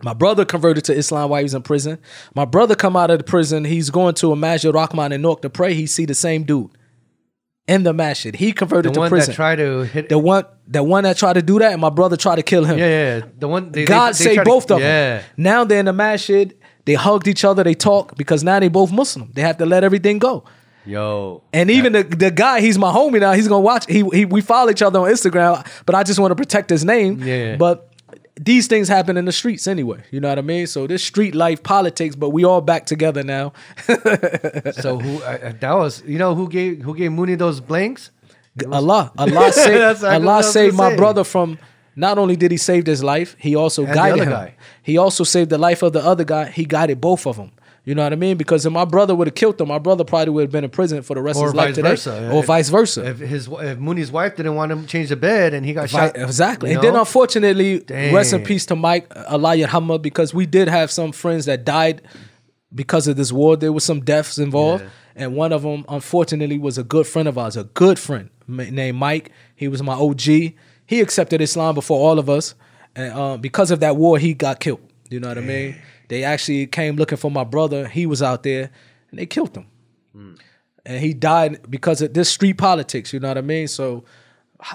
My 0.03 0.15
brother 0.15 0.45
converted 0.45 0.85
to 0.85 0.95
Islam 0.95 1.31
while 1.31 1.41
he 1.41 1.45
was 1.45 1.55
in 1.55 1.63
prison. 1.63 1.99
My 2.35 2.45
brother 2.45 2.75
come 2.75 2.97
out 2.97 3.11
of 3.11 3.19
the 3.19 3.25
prison. 3.25 3.65
He's 3.65 3.91
going 3.91 4.15
to 4.15 4.33
a 4.33 4.37
Masjid 4.37 4.73
Rahman 4.73 5.13
in 5.13 5.21
Newark 5.21 5.43
to 5.43 5.51
pray. 5.51 5.75
He 5.75 5.87
see 5.87 6.07
the 6.07 6.15
same 6.15 6.45
dude 6.45 6.71
in 7.69 7.83
the 7.85 7.93
masjid. 7.93 8.35
He 8.35 8.53
converted 8.53 8.91
the 8.91 8.95
to 8.95 9.01
one 9.01 9.09
prison. 9.11 9.31
that 9.33 9.37
tried 9.37 9.57
to 9.57 9.81
hit. 9.83 10.09
the 10.09 10.19
one, 10.19 10.45
the 10.67 10.83
one 10.83 11.05
that 11.05 11.17
tried 11.17 11.35
to 11.35 11.43
do 11.43 11.59
that, 11.61 11.73
and 11.73 11.81
my 11.81 11.91
brother 11.91 12.17
tried 12.17 12.37
to 12.37 12.43
kill 12.43 12.65
him. 12.65 12.79
yeah, 12.79 13.17
yeah, 13.19 13.27
the 13.39 13.49
one. 13.49 13.71
They, 13.73 13.85
God 13.85 14.15
they, 14.15 14.19
they 14.19 14.25
saved 14.25 14.35
tried 14.37 14.45
to- 14.45 14.51
both 14.51 14.63
of 14.65 14.69
them. 14.69 14.81
Yeah, 14.81 15.23
Now 15.37 15.65
they're 15.65 15.81
in 15.81 15.87
the 15.87 15.93
masjid. 15.93 16.57
They 16.87 16.95
hugged 16.95 17.29
each 17.29 17.45
other. 17.45 17.63
They 17.63 17.75
talk 17.75 18.17
because 18.17 18.43
now 18.43 18.59
they 18.59 18.69
both 18.69 18.91
Muslim. 18.91 19.31
They 19.35 19.43
have 19.43 19.59
to 19.59 19.67
let 19.67 19.85
everything 19.85 20.19
go. 20.19 20.45
yo, 20.87 21.43
And 21.53 21.71
even 21.71 21.93
the, 21.93 22.03
the 22.03 22.31
guy, 22.31 22.61
he's 22.63 22.79
my 22.79 22.91
homie 22.91 23.21
now. 23.21 23.33
He's 23.33 23.47
gonna 23.49 23.61
watch. 23.61 23.85
He, 23.87 24.03
he 24.13 24.25
we 24.25 24.41
follow 24.41 24.71
each 24.71 24.83
other 24.83 24.99
on 24.99 25.09
Instagram, 25.11 25.65
but 25.87 25.95
I 25.95 26.03
just 26.03 26.19
want 26.19 26.31
to 26.33 26.37
protect 26.37 26.71
his 26.71 26.85
name. 26.85 27.23
Yeah. 27.23 27.57
But 27.57 27.90
these 28.43 28.67
things 28.69 28.89
happen 28.89 29.17
in 29.19 29.27
the 29.27 29.33
streets 29.33 29.67
anyway. 29.67 30.03
You 30.11 30.19
know 30.21 30.31
what 30.31 30.39
I 30.39 30.43
mean? 30.43 30.67
So 30.67 30.87
this 30.87 31.05
street 31.05 31.35
life 31.35 31.63
politics, 31.63 32.17
but 32.17 32.31
we 32.31 32.43
all 32.45 32.63
back 32.63 32.87
together 32.87 33.23
now. 33.23 33.53
so 34.73 34.99
who? 34.99 35.23
Uh, 35.23 35.53
that 35.61 35.73
was 35.75 36.03
you 36.07 36.19
know 36.19 36.35
who 36.35 36.49
gave 36.49 36.83
who 36.83 36.95
gave 36.97 37.13
Mooney 37.13 37.35
those 37.35 37.61
blanks? 37.61 38.11
Allah, 38.71 39.13
Allah 39.17 39.53
saved, 39.53 39.81
That's 39.81 39.99
exactly 40.01 40.27
what 40.27 40.29
I 40.29 40.33
Allah 40.35 40.43
saved 40.43 40.77
my 40.77 40.91
say. 40.91 40.97
brother 40.97 41.25
from. 41.25 41.59
Not 41.97 42.19
only 42.19 42.37
did 42.37 42.51
he 42.51 42.57
save 42.57 42.87
his 42.87 43.03
life, 43.03 43.37
he 43.39 43.55
also 43.57 43.83
And 43.83 43.91
the 43.91 43.95
guided 43.95 44.23
him. 44.23 44.31
guy. 44.31 44.55
He 44.83 44.97
also 44.97 45.25
saved 45.25 45.51
the 45.51 45.59
life 45.59 45.83
of 45.83 45.93
the 45.93 46.01
other 46.01 46.25
guy. 46.25 46.49
He 46.49 46.65
guided 46.65 47.01
both 47.01 47.27
of 47.27 47.37
them. 47.37 47.51
You 47.85 47.95
know 47.95 48.03
what 48.03 48.13
I 48.13 48.17
mean? 48.17 48.37
Because 48.37 48.67
if 48.67 48.73
my 48.73 48.85
brother 48.85 49.15
would 49.15 49.27
have 49.27 49.35
killed 49.35 49.59
him, 49.61 49.69
my 49.69 49.79
brother 49.79 50.05
probably 50.05 50.31
would 50.35 50.43
have 50.43 50.51
been 50.51 50.65
in 50.65 50.71
prison 50.71 51.01
for 51.03 51.15
the 51.15 51.23
rest 51.23 51.39
Or 51.39 51.47
of 51.47 51.53
his 51.53 51.57
life 51.57 51.69
vice 51.69 51.75
today, 51.77 51.89
versa. 51.91 52.31
or 52.33 52.41
If- 52.41 52.45
vice 52.47 52.69
versa. 52.69 53.07
If 53.09 53.19
his 53.21 53.49
if 53.51 53.79
Mooney's 53.79 54.13
wife 54.13 54.37
didn't 54.37 54.55
want 54.55 54.71
him 54.71 54.83
to 54.83 54.87
change 54.87 55.09
the 55.09 55.17
bed 55.17 55.55
and 55.55 55.65
he 55.65 55.73
got 55.73 55.91
Right, 55.93 56.15
shot, 56.15 56.17
exactly. 56.19 56.71
you 56.71 56.77
And 56.77 56.85
then 56.85 56.93
know? 56.93 57.01
unfortunately, 57.01 57.83
rest 58.13 58.33
in 58.35 58.43
peace 58.45 58.67
to 58.67 58.77
Mike 58.77 59.11
Allah 59.29 59.57
Yarhamah, 59.57 60.03
because 60.03 60.35
we 60.35 60.45
did 60.45 60.69
have 60.69 60.91
some 60.91 61.11
friends 61.13 61.47
that 61.47 61.65
died 61.65 62.03
because 62.75 63.09
of 63.09 63.17
this 63.17 63.33
war. 63.33 63.57
There 63.57 63.73
was 63.73 63.83
some 63.85 64.01
deaths 64.01 64.37
involved. 64.39 64.85
Yeah. 64.85 64.91
And 65.25 65.35
one 65.35 65.53
of 65.53 65.63
them, 65.63 65.85
unfortunately, 65.89 66.59
was 66.59 66.79
a 66.79 66.85
good 66.85 67.07
friend 67.07 67.29
of 67.29 67.37
ours, 67.39 67.57
a 67.57 67.65
good 67.65 67.99
friend 67.99 68.31
named 68.47 68.97
Mike. 68.99 69.33
He 69.57 69.69
was 69.69 69.83
my 69.83 69.95
OG. 69.95 70.55
He 70.87 71.01
accepted 71.01 71.41
Islam 71.41 71.75
before 71.75 71.99
all 71.99 72.19
of 72.19 72.29
us. 72.31 72.55
And 72.95 73.13
um, 73.13 73.41
because 73.41 73.71
of 73.71 73.81
that 73.81 73.97
war, 73.97 74.19
he 74.19 74.35
got 74.35 74.61
killed. 74.61 74.81
You 75.09 75.19
know 75.21 75.29
what 75.29 75.39
I 75.39 75.43
mean? 75.43 75.77
They 76.11 76.25
actually 76.25 76.67
came 76.67 76.97
looking 76.97 77.19
for 77.19 77.31
my 77.31 77.45
brother. 77.45 77.89
He 77.89 78.05
was 78.05 78.21
out 78.21 78.43
there 78.43 78.71
and 79.11 79.19
they 79.19 79.27
killed 79.27 79.57
him 79.57 79.67
and 80.85 81.01
he 81.01 81.15
died 81.15 81.71
because 81.71 82.03
of 82.03 82.15
this 82.15 82.29
street 82.29 82.55
politics. 82.59 83.13
You 83.13 83.21
know 83.21 83.29
what 83.29 83.39
I 83.39 83.43
mean? 83.43 83.69
So 83.69 84.05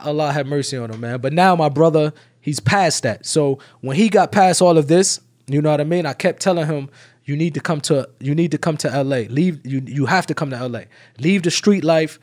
Allah 0.03 0.31
have 0.31 0.47
mercy 0.47 0.77
on 0.77 0.91
him, 0.91 1.01
man. 1.01 1.19
But 1.19 1.33
now 1.33 1.55
my 1.55 1.69
brother, 1.69 2.13
he's 2.41 2.59
past 2.59 3.03
that. 3.03 3.25
So 3.25 3.59
when 3.81 3.95
he 3.97 4.09
got 4.09 4.31
past 4.31 4.61
all 4.61 4.77
of 4.77 4.87
this, 4.87 5.19
you 5.47 5.61
know 5.61 5.71
what 5.71 5.81
I 5.81 5.83
mean? 5.83 6.05
I 6.05 6.13
kept 6.13 6.41
telling 6.41 6.67
him, 6.67 6.89
you 7.25 7.35
need 7.35 7.53
to 7.55 7.59
come 7.59 7.81
to 7.81 8.07
you 8.19 8.35
need 8.35 8.51
to 8.51 8.57
come 8.57 8.77
to 8.77 9.03
LA. 9.03 9.23
Leave 9.29 9.65
you 9.65 9.81
you 9.85 10.05
have 10.05 10.27
to 10.27 10.35
come 10.35 10.51
to 10.51 10.67
LA. 10.67 10.81
Leave 11.19 11.43
the 11.43 11.51
street 11.51 11.83
life 11.83 12.19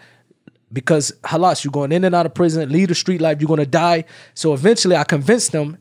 because 0.72 1.12
halas, 1.25 1.64
you're 1.64 1.72
going 1.72 1.92
in 1.92 2.05
and 2.05 2.14
out 2.14 2.25
of 2.25 2.35
prison. 2.35 2.70
Leave 2.70 2.88
the 2.88 2.94
street 2.94 3.20
life. 3.20 3.40
You're 3.40 3.48
gonna 3.48 3.66
die. 3.66 4.05
So 4.35 4.55
eventually, 4.55 4.96
I 4.96 5.05
convinced 5.05 5.53
him. 5.53 5.77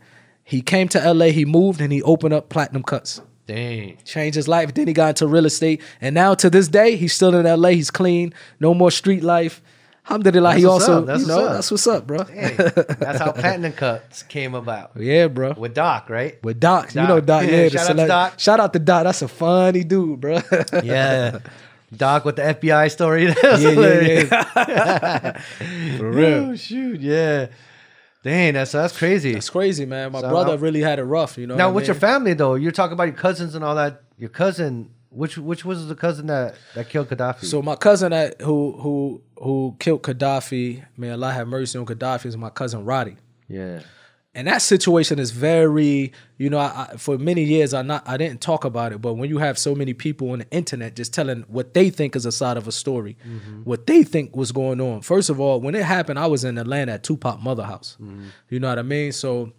He 0.52 0.62
came 0.62 0.88
to 0.90 1.00
LA. 1.14 1.28
He 1.28 1.46
moved 1.46 1.80
and 1.82 1.92
he 1.94 2.02
opened 2.04 2.34
up 2.34 2.50
Platinum 2.50 2.84
Cuts 2.84 3.22
dang, 3.48 3.98
changed 4.06 4.36
his 4.36 4.48
life. 4.48 4.74
Then 4.74 4.88
he 4.88 4.94
got 4.94 5.10
into 5.10 5.28
real 5.28 5.46
estate, 5.46 5.82
and 6.02 6.14
now 6.14 6.34
to 6.36 6.50
this 6.50 6.68
day, 6.68 6.96
he's 6.98 7.14
still 7.14 7.34
in 7.36 7.46
LA. 7.62 7.70
He's 7.70 7.90
clean, 7.92 8.34
no 8.60 8.74
more 8.74 8.92
street 8.92 9.24
life. 9.24 9.62
Alhamdulillah, 10.06 10.50
That's 10.50 10.60
he 10.60 10.66
what's 10.66 10.90
also, 10.90 11.02
you 11.20 11.26
know, 11.28 11.38
what's 11.38 11.48
up. 11.48 11.54
that's 11.54 11.72
what's 11.72 11.88
up, 11.88 12.08
bro. 12.08 12.24
dang. 12.24 12.58
that's 12.58 13.20
how 13.20 13.32
Platinum 13.32 13.72
Cuts 13.72 14.24
came 14.24 14.56
about 14.56 14.92
Yeah, 14.98 15.28
bro. 15.28 15.54
with 15.56 15.74
Doc, 15.76 16.10
right? 16.10 16.44
With 16.44 16.60
Doc, 16.60 16.94
you 16.96 17.02
know 17.04 17.22
Doc. 17.22 17.44
Yeah, 17.44 17.70
the 17.70 17.78
Shout 17.78 17.90
out 17.92 17.96
to 17.98 18.08
Doc. 18.08 18.40
Shout 18.40 18.60
out 18.60 18.74
to 18.74 18.80
Doc. 18.80 19.04
That's 19.06 19.22
a 19.22 19.28
funny 19.30 19.84
dude, 19.86 20.20
bro. 20.20 20.40
Yeah, 20.84 21.40
Doc 21.96 22.26
with 22.26 22.36
the 22.38 22.42
FBI 22.44 22.90
story. 22.92 23.26
Yeah, 23.44 23.58
yeah, 23.58 24.46
yeah. 24.68 25.98
For 25.98 26.12
real. 26.12 26.34
Oh 26.52 26.56
shoot, 26.56 27.00
yeah. 27.00 27.48
Dang, 28.23 28.53
that's 28.53 28.71
that's 28.73 28.95
crazy. 28.97 29.34
It's 29.34 29.49
crazy, 29.49 29.86
man. 29.86 30.12
My 30.12 30.21
So 30.21 30.29
brother 30.29 30.57
really 30.57 30.81
had 30.81 30.99
it 30.99 31.03
rough, 31.03 31.38
you 31.38 31.47
know. 31.47 31.55
now, 31.55 31.69
I 31.69 31.71
with 31.71 31.88
your 31.88 31.95
family 31.95 32.34
though, 32.34 32.55
you're 32.55 32.71
talking 32.71 32.93
about 32.93 33.05
your 33.07 33.15
cousins 33.15 33.55
and 33.55 33.63
all 33.63 33.75
that. 33.75 34.03
Your 34.17 34.29
cousin, 34.29 34.91
which 35.10 35.38
which 35.39 35.65
was 35.65 35.88
the 35.88 35.95
cousin 35.95 36.27
that 36.27 36.53
that 36.75 36.88
killed 36.89 37.10
Kadafi? 37.10 37.45
So 37.45 37.62
my 37.63 37.75
cousin 37.75 38.12
that 38.12 38.39
who 38.41 38.73
who 38.79 39.21
who 39.41 39.75
killed 39.79 40.03
Kadafi, 40.03 40.84
may 40.97 41.10
Allah 41.10 41.31
have 41.31 41.47
mercy 41.47 41.79
on 41.79 41.86
Kadafi, 41.88 42.27
is 42.27 42.38
my 42.38 42.51
cousin 42.51 42.86
Roddy. 42.86 43.15
yeah, 43.47 43.79
and 44.34 44.48
that 44.48 44.62
situation 44.62 45.20
is 45.20 45.32
very 45.32 46.12
you 46.38 46.50
know 46.50 46.58
I, 46.58 46.88
I, 46.91 46.98
for 46.98 47.17
many 47.17 47.44
years 47.44 47.74
i 47.74 47.82
not 47.82 48.08
i 48.08 48.17
didn't 48.17 48.41
talk 48.41 48.63
about 48.63 48.94
it 48.94 49.02
but 49.02 49.13
when 49.15 49.30
you 49.30 49.39
have 49.39 49.58
so 49.58 49.76
many 49.76 49.94
people 49.94 50.32
on 50.32 50.39
the 50.39 50.50
internet 50.52 50.96
just 50.96 51.13
telling 51.13 51.41
what 51.48 51.74
they 51.74 51.89
think 51.89 52.15
is 52.15 52.26
a 52.26 52.32
side 52.32 52.58
of 52.58 52.67
a 52.67 52.72
story 52.72 53.17
mm-hmm. 53.28 53.63
what 53.63 53.88
they 53.88 54.04
think 54.04 54.36
was 54.36 54.52
going 54.52 54.80
on. 54.80 55.02
First 55.02 55.30
of 55.30 55.39
all 55.39 55.60
when 55.60 55.76
it 55.76 55.84
happened 55.84 56.20
i 56.20 56.28
was 56.28 56.44
in 56.44 56.58
atlanta 56.58 56.94
at 56.94 57.04
tupac 57.04 57.41
mother 57.41 57.63
house. 57.63 57.98
Mm-hmm. 58.02 58.28
You 58.50 58.60
know 58.60 58.70
what 58.70 58.80
i 58.80 58.84
mean? 58.84 59.12
So 59.12 59.52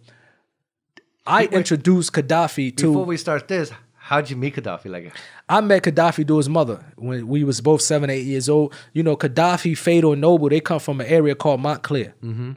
i 1.25 1.45
introduced 1.45 2.13
kadafi 2.13 2.75
to 2.77 2.87
before 2.87 3.05
we 3.05 3.17
start 3.17 3.47
this, 3.47 3.71
how'd 3.95 4.29
you 4.29 4.35
meet 4.35 4.55
Kadafi? 4.55 4.89
Like, 4.89 5.15
I 5.47 5.61
met 5.61 5.83
Kadafi 5.83 6.27
through 6.27 6.37
his 6.37 6.49
mother 6.49 6.83
when 6.97 7.27
we 7.27 7.43
was 7.43 7.61
both 7.61 7.81
seven, 7.81 8.09
eight 8.09 8.25
years 8.25 8.49
old. 8.49 8.73
You 8.91 9.01
know, 9.01 9.15
Kadafi, 9.15 9.77
Fatal, 9.77 10.15
Noble, 10.15 10.49
they 10.49 10.59
come 10.59 10.79
from 10.79 10.99
an 10.99 11.07
area 11.07 11.35
called 11.35 11.61
Montclair. 11.61 12.13
Mm-hmm. 12.21 12.51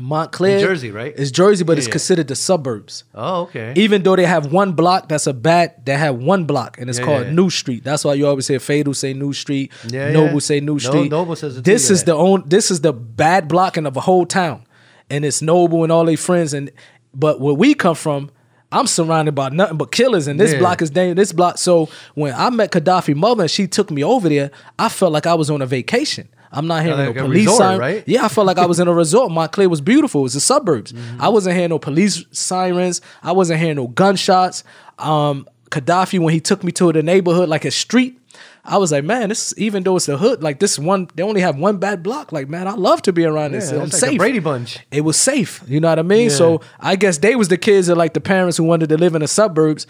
Montclair, 0.00 0.56
In 0.58 0.64
Jersey, 0.64 0.90
right? 0.90 1.12
It's 1.16 1.30
Jersey, 1.30 1.64
but 1.64 1.76
it's 1.76 1.86
yeah. 1.86 1.92
considered 1.92 2.28
the 2.28 2.34
suburbs. 2.34 3.04
oh, 3.14 3.42
okay, 3.42 3.74
Even 3.76 4.02
though 4.02 4.16
they 4.16 4.24
have 4.24 4.50
one 4.50 4.72
block, 4.72 5.08
that's 5.08 5.26
a 5.26 5.34
bad. 5.34 5.84
They 5.84 5.92
have 5.96 6.16
one 6.16 6.44
block, 6.44 6.78
and 6.78 6.88
it's 6.88 6.98
Yeah, 6.98 7.04
called 7.04 7.26
yeah. 7.26 7.32
New 7.32 7.50
Street. 7.50 7.84
That's 7.84 8.02
why 8.04 8.14
you 8.14 8.26
always 8.26 8.46
say 8.46 8.56
Fatal 8.58 8.94
say 8.94 9.12
New 9.12 9.34
Street, 9.34 9.70
Yeah, 9.88 10.10
Noble 10.12 10.34
yeah. 10.34 10.38
say 10.40 10.60
New 10.60 10.72
No- 10.74 10.78
Street. 10.78 11.10
Noble 11.10 11.36
says 11.36 11.60
This 11.62 11.88
too, 11.88 11.92
is 11.94 12.00
yeah. 12.00 12.04
the 12.06 12.14
own. 12.14 12.44
This 12.46 12.70
is 12.70 12.80
the 12.80 12.92
bad 12.94 13.48
blocking 13.48 13.84
of 13.84 13.96
a 13.96 14.00
whole 14.00 14.24
town, 14.24 14.64
and 15.10 15.24
it's 15.26 15.42
Noble 15.42 15.82
and 15.82 15.92
all 15.92 16.06
their 16.06 16.16
friends. 16.16 16.54
And 16.54 16.70
but 17.14 17.38
where 17.40 17.54
we 17.54 17.74
come 17.74 17.94
from, 17.94 18.30
I'm 18.72 18.86
surrounded 18.86 19.34
by 19.34 19.50
nothing 19.50 19.76
but 19.76 19.92
killers, 19.92 20.26
and 20.26 20.40
this 20.40 20.52
Yeah. 20.54 20.58
block 20.60 20.80
is 20.80 20.88
dangerous. 20.88 21.28
This 21.28 21.32
block. 21.32 21.58
So 21.58 21.90
when 22.14 22.32
I 22.34 22.48
met 22.48 22.70
Kadafi 22.72 23.14
mother, 23.14 23.42
and 23.42 23.50
she 23.50 23.66
took 23.66 23.90
me 23.90 24.02
over 24.02 24.30
there, 24.30 24.50
I 24.78 24.88
felt 24.88 25.12
like 25.12 25.26
I 25.26 25.34
was 25.34 25.50
on 25.50 25.60
a 25.60 25.66
vacation. 25.66 26.28
I'm 26.52 26.66
not 26.66 26.82
hearing 26.84 26.98
Like 26.98 27.16
no 27.16 27.22
police 27.22 27.46
resort, 27.46 27.58
siren. 27.58 27.80
right? 27.80 28.04
Yeah, 28.06 28.24
I 28.26 28.28
felt 28.28 28.46
like 28.46 28.58
I 28.58 28.66
was 28.66 28.78
in 28.78 28.86
a 28.86 28.92
resort. 28.92 29.32
Montclair 29.32 29.68
was 29.68 29.80
beautiful. 29.80 30.20
It 30.20 30.24
was 30.24 30.34
the 30.34 30.40
suburbs. 30.40 30.92
Mm-hmm. 30.92 31.22
I 31.22 31.28
wasn't 31.28 31.54
hearing 31.56 31.70
no 31.70 31.78
police 31.78 32.24
sirens. 32.30 33.00
I 33.22 33.32
wasn't 33.32 33.60
hearing 33.60 33.76
no 33.76 33.88
gunshots. 33.88 34.62
Um, 34.98 35.48
Kadafi, 35.70 36.18
when 36.18 36.34
he 36.34 36.40
took 36.40 36.62
me 36.62 36.70
to 36.72 36.92
the 36.92 37.02
neighborhood, 37.02 37.48
like 37.48 37.64
a 37.64 37.70
street, 37.70 38.18
I 38.64 38.76
was 38.76 38.92
like, 38.92 39.02
man, 39.04 39.30
this 39.30 39.54
even 39.56 39.82
though 39.82 39.96
it's 39.96 40.06
the 40.06 40.16
hood, 40.18 40.42
like 40.42 40.60
this 40.60 40.78
one, 40.78 41.08
they 41.14 41.22
only 41.22 41.40
have 41.40 41.56
one 41.56 41.78
bad 41.78 42.02
block. 42.02 42.30
Like, 42.30 42.48
man, 42.48 42.68
I 42.68 42.72
love 42.74 43.02
to 43.02 43.12
be 43.12 43.24
around 43.24 43.52
this. 43.52 43.70
Yeah, 43.70 43.78
I'm 43.78 43.84
like 43.84 43.92
safe 43.92 44.18
Brady 44.18 44.38
Bunch. 44.38 44.78
it 44.92 45.00
was 45.00 45.16
safe. 45.16 45.62
You 45.66 45.80
know 45.80 45.88
what 45.88 45.98
I 45.98 46.02
mean? 46.02 46.28
Yeah. 46.28 46.36
So 46.36 46.60
I 46.78 46.94
guess 46.96 47.18
they 47.18 47.34
was 47.34 47.48
the 47.48 47.56
kids 47.58 47.86
that 47.88 47.96
like 47.96 48.12
the 48.14 48.20
parents 48.20 48.58
who 48.58 48.64
wanted 48.64 48.90
to 48.90 48.98
live 48.98 49.14
in 49.14 49.22
the 49.22 49.28
suburbs. 49.28 49.86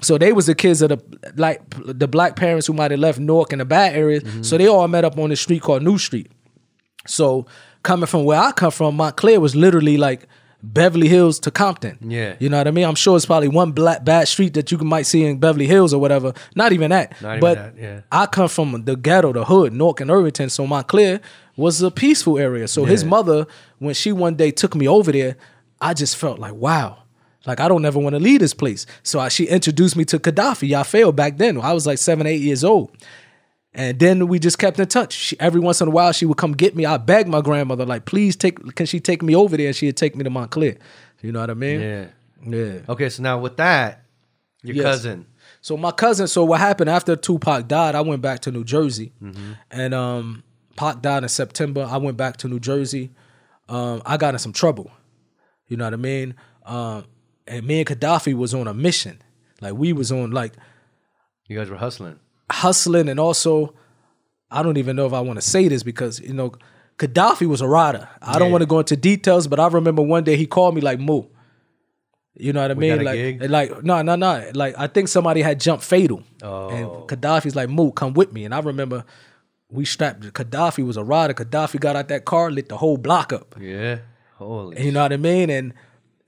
So 0.00 0.18
they 0.18 0.32
was 0.32 0.46
the 0.46 0.54
kids 0.54 0.82
of 0.82 0.90
the 0.90 1.32
like 1.36 1.62
the 1.86 2.08
black 2.08 2.36
parents 2.36 2.66
who 2.66 2.72
might 2.72 2.90
have 2.90 3.00
left 3.00 3.18
Newark 3.18 3.52
in 3.52 3.60
the 3.60 3.64
bad 3.64 3.94
areas. 3.94 4.22
Mm-hmm. 4.22 4.42
So 4.42 4.58
they 4.58 4.66
all 4.66 4.86
met 4.88 5.04
up 5.04 5.18
on 5.18 5.30
the 5.30 5.36
street 5.36 5.62
called 5.62 5.82
New 5.82 5.98
Street. 5.98 6.30
So 7.06 7.46
coming 7.82 8.06
from 8.06 8.24
where 8.24 8.40
I 8.40 8.52
come 8.52 8.70
from, 8.70 8.96
Montclair 8.96 9.40
was 9.40 9.54
literally 9.54 9.96
like 9.96 10.26
Beverly 10.62 11.08
Hills 11.08 11.38
to 11.40 11.50
Compton. 11.50 11.98
Yeah. 12.00 12.36
You 12.38 12.48
know 12.48 12.56
what 12.58 12.66
I 12.66 12.70
mean? 12.70 12.86
I'm 12.86 12.94
sure 12.94 13.16
it's 13.16 13.26
probably 13.26 13.48
one 13.48 13.72
black 13.72 14.04
bad 14.04 14.26
street 14.28 14.54
that 14.54 14.72
you 14.72 14.78
might 14.78 15.02
see 15.02 15.24
in 15.24 15.38
Beverly 15.38 15.66
Hills 15.66 15.92
or 15.92 16.00
whatever. 16.00 16.32
Not 16.54 16.72
even 16.72 16.90
that. 16.90 17.20
Not 17.20 17.30
even 17.32 17.40
but 17.40 17.54
that, 17.54 17.78
yeah. 17.78 18.00
I 18.10 18.26
come 18.26 18.48
from 18.48 18.84
the 18.84 18.96
ghetto, 18.96 19.32
the 19.32 19.44
hood, 19.44 19.72
Newark 19.72 20.00
and 20.00 20.10
Irvington. 20.10 20.48
So 20.50 20.66
Montclair 20.66 21.20
was 21.56 21.82
a 21.82 21.90
peaceful 21.90 22.38
area. 22.38 22.66
So 22.66 22.84
his 22.84 23.04
mother, 23.04 23.46
when 23.78 23.94
she 23.94 24.10
one 24.10 24.34
day 24.34 24.50
took 24.50 24.74
me 24.74 24.88
over 24.88 25.12
there, 25.12 25.36
I 25.80 25.94
just 25.94 26.16
felt 26.16 26.38
like, 26.38 26.54
wow. 26.54 27.03
Like 27.46 27.60
I 27.60 27.68
don't 27.68 27.84
ever 27.84 27.98
want 27.98 28.14
to 28.14 28.20
leave 28.20 28.40
this 28.40 28.54
place. 28.54 28.86
So 29.02 29.20
I, 29.20 29.28
she 29.28 29.44
introduced 29.46 29.96
me 29.96 30.04
to 30.06 30.18
Kadafi. 30.18 30.68
Y'all 30.68 30.84
failed 30.84 31.16
back 31.16 31.36
then. 31.36 31.60
I 31.60 31.72
was 31.72 31.86
like 31.86 31.98
seven, 31.98 32.26
eight 32.26 32.40
years 32.40 32.64
old. 32.64 32.90
And 33.76 33.98
then 33.98 34.28
we 34.28 34.38
just 34.38 34.58
kept 34.58 34.78
in 34.78 34.86
touch. 34.86 35.12
She, 35.12 35.40
every 35.40 35.60
once 35.60 35.80
in 35.80 35.88
a 35.88 35.90
while, 35.90 36.12
she 36.12 36.26
would 36.26 36.36
come 36.38 36.52
get 36.52 36.76
me. 36.76 36.86
I 36.86 36.96
begged 36.96 37.28
my 37.28 37.40
grandmother, 37.40 37.84
like, 37.84 38.04
please 38.04 38.36
take, 38.36 38.76
can 38.76 38.86
she 38.86 39.00
take 39.00 39.20
me 39.20 39.34
over 39.34 39.56
there? 39.56 39.66
And 39.66 39.74
she'd 39.76 39.96
take 39.96 40.14
me 40.14 40.22
to 40.22 40.30
Montclair. 40.30 40.76
You 41.22 41.32
know 41.32 41.40
what 41.40 41.50
I 41.50 41.54
mean? 41.54 41.80
Yeah. 41.80 42.06
Yeah. 42.46 42.78
Okay, 42.88 43.08
so 43.08 43.22
now 43.22 43.38
with 43.38 43.56
that, 43.56 44.04
your 44.62 44.76
Yes. 44.76 44.84
cousin. 44.84 45.26
So 45.60 45.76
my 45.76 45.90
cousin, 45.90 46.28
so 46.28 46.44
what 46.44 46.60
happened 46.60 46.88
after 46.88 47.16
Tupac 47.16 47.66
died, 47.66 47.94
I 47.96 48.02
went 48.02 48.22
back 48.22 48.40
to 48.40 48.52
New 48.52 48.64
Jersey. 48.64 49.12
And 49.70 49.92
um 49.94 50.44
Pac 50.76 51.00
died 51.02 51.22
in 51.22 51.28
September. 51.28 51.88
I 51.90 51.96
went 51.96 52.16
back 52.16 52.36
to 52.38 52.48
New 52.48 52.60
Jersey. 52.60 53.10
Um, 53.68 54.02
I 54.04 54.16
got 54.18 54.34
in 54.34 54.38
some 54.38 54.52
trouble. 54.52 54.90
You 55.68 55.76
know 55.76 55.84
what 55.84 55.94
I 55.94 55.96
mean? 55.96 56.34
Um, 56.66 57.04
and 57.46 57.66
me 57.66 57.80
and 57.80 57.86
Kadafi 57.88 58.34
was 58.34 58.54
on 58.54 58.66
a 58.68 58.74
mission. 58.74 59.20
Like 59.60 59.74
we 59.74 59.92
was 59.92 60.10
on 60.12 60.30
like 60.30 60.52
You 61.48 61.56
guys 61.58 61.70
were 61.70 61.76
hustling. 61.76 62.18
hustling 62.50 63.08
and 63.08 63.18
also 63.20 63.74
I 64.50 64.62
don't 64.62 64.76
even 64.78 64.94
know 64.96 65.06
if 65.06 65.12
I 65.12 65.20
want 65.20 65.38
to 65.40 65.42
say 65.46 65.68
this 65.68 65.82
because 65.82 66.20
you 66.20 66.32
know 66.34 66.52
Kadafi 66.98 67.46
was 67.46 67.60
a 67.60 67.66
rider. 67.68 68.08
I 68.22 68.38
don't 68.38 68.52
want 68.52 68.62
to 68.62 68.66
go 68.66 68.78
into 68.78 68.96
details, 68.96 69.48
but 69.48 69.58
I 69.58 69.66
remember 69.66 70.00
one 70.02 70.22
day 70.24 70.36
he 70.36 70.46
called 70.46 70.74
me 70.76 70.80
like 70.80 71.00
Moo. 71.00 71.24
You 72.36 72.52
know 72.52 72.62
what 72.62 72.70
I 72.70 72.74
got 72.74 72.80
mean? 72.80 73.04
Like, 73.04 73.14
gig? 73.16 73.50
like 73.50 73.82
no, 73.84 74.02
no, 74.02 74.16
no. 74.16 74.50
Like 74.54 74.74
I 74.78 74.86
think 74.86 75.08
somebody 75.08 75.40
had 75.42 75.58
jumped 75.60 75.84
fatal, 75.84 76.22
Oh. 76.42 76.68
and 76.68 76.86
Kadafi's 77.08 77.54
like 77.56 77.68
Moo, 77.68 77.90
come 77.92 78.12
with 78.14 78.32
me. 78.32 78.44
And 78.44 78.54
I 78.54 78.60
remember 78.60 79.04
we 79.70 79.84
strapped. 79.84 80.20
Kadafi 80.32 80.84
was 80.86 80.96
a 80.96 81.04
rider. 81.04 81.34
Kadafi 81.34 81.80
got 81.80 81.96
out 81.96 82.08
that 82.08 82.24
car, 82.24 82.50
lit 82.50 82.68
the 82.68 82.76
whole 82.76 82.96
block 82.96 83.32
up. 83.32 83.54
Yeah. 83.60 83.98
Holy. 84.36 84.84
You 84.84 84.92
know 84.92 85.02
what 85.02 85.12
I 85.12 85.16
mean? 85.16 85.48
And 85.50 85.74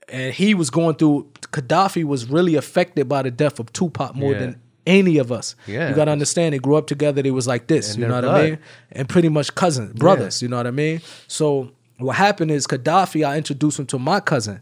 and 0.09 0.33
he 0.33 0.53
was 0.53 0.69
going 0.69 0.95
through. 0.95 1.29
Kadafi 1.51 2.03
was 2.03 2.29
really 2.29 2.55
affected 2.55 3.07
by 3.09 3.21
the 3.23 3.31
death 3.31 3.59
of 3.59 3.71
Tupac 3.73 4.15
more 4.15 4.33
Yeah. 4.33 4.39
than 4.39 4.61
any 4.85 5.17
of 5.17 5.31
us. 5.31 5.55
Yeah. 5.65 5.89
you 5.89 5.95
got 5.95 6.05
to 6.05 6.11
understand. 6.11 6.53
They 6.53 6.59
grew 6.59 6.75
up 6.75 6.87
together. 6.87 7.21
They 7.21 7.31
was 7.31 7.47
like 7.47 7.67
this. 7.67 7.93
And 7.93 8.01
you 8.01 8.07
know 8.07 8.15
what 8.15 8.25
I 8.25 8.49
mean? 8.49 8.59
And 8.91 9.09
pretty 9.09 9.27
much 9.29 9.53
cousins, 9.55 9.93
brothers. 9.93 10.41
You 10.41 10.47
know 10.47 10.57
what 10.57 10.67
I 10.67 10.71
mean? 10.71 11.01
So 11.27 11.71
what 11.97 12.15
happened 12.15 12.51
is 12.51 12.67
Kadafi. 12.67 13.27
I 13.27 13.37
introduced 13.37 13.79
him 13.79 13.85
to 13.87 13.99
my 13.99 14.19
cousin. 14.21 14.61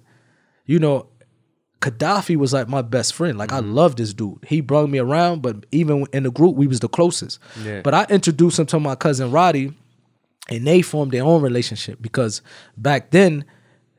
You 0.66 0.80
know, 0.80 1.08
Kadafi 1.82 2.36
was 2.38 2.54
like 2.54 2.68
my 2.68 2.82
best 2.82 3.14
friend. 3.14 3.38
Like 3.38 3.50
Mm-hmm. 3.50 3.70
I 3.70 3.74
loved 3.74 3.98
this 4.00 4.14
dude. 4.14 4.40
He 4.48 4.62
brought 4.62 4.90
me 4.90 4.98
around, 4.98 5.42
but 5.44 5.66
even 5.72 6.08
in 6.14 6.24
the 6.24 6.32
group, 6.32 6.56
we 6.56 6.66
was 6.68 6.80
the 6.80 6.90
closest. 6.90 7.38
Yeah. 7.64 7.82
But 7.82 7.94
I 7.94 8.06
introduced 8.10 8.58
him 8.58 8.66
to 8.68 8.80
my 8.80 8.96
cousin 8.96 9.30
Roddy, 9.32 9.74
and 10.50 10.66
they 10.66 10.82
formed 10.82 11.12
their 11.12 11.24
own 11.24 11.42
relationship 11.44 12.02
because 12.02 12.42
back 12.78 13.12
then, 13.12 13.46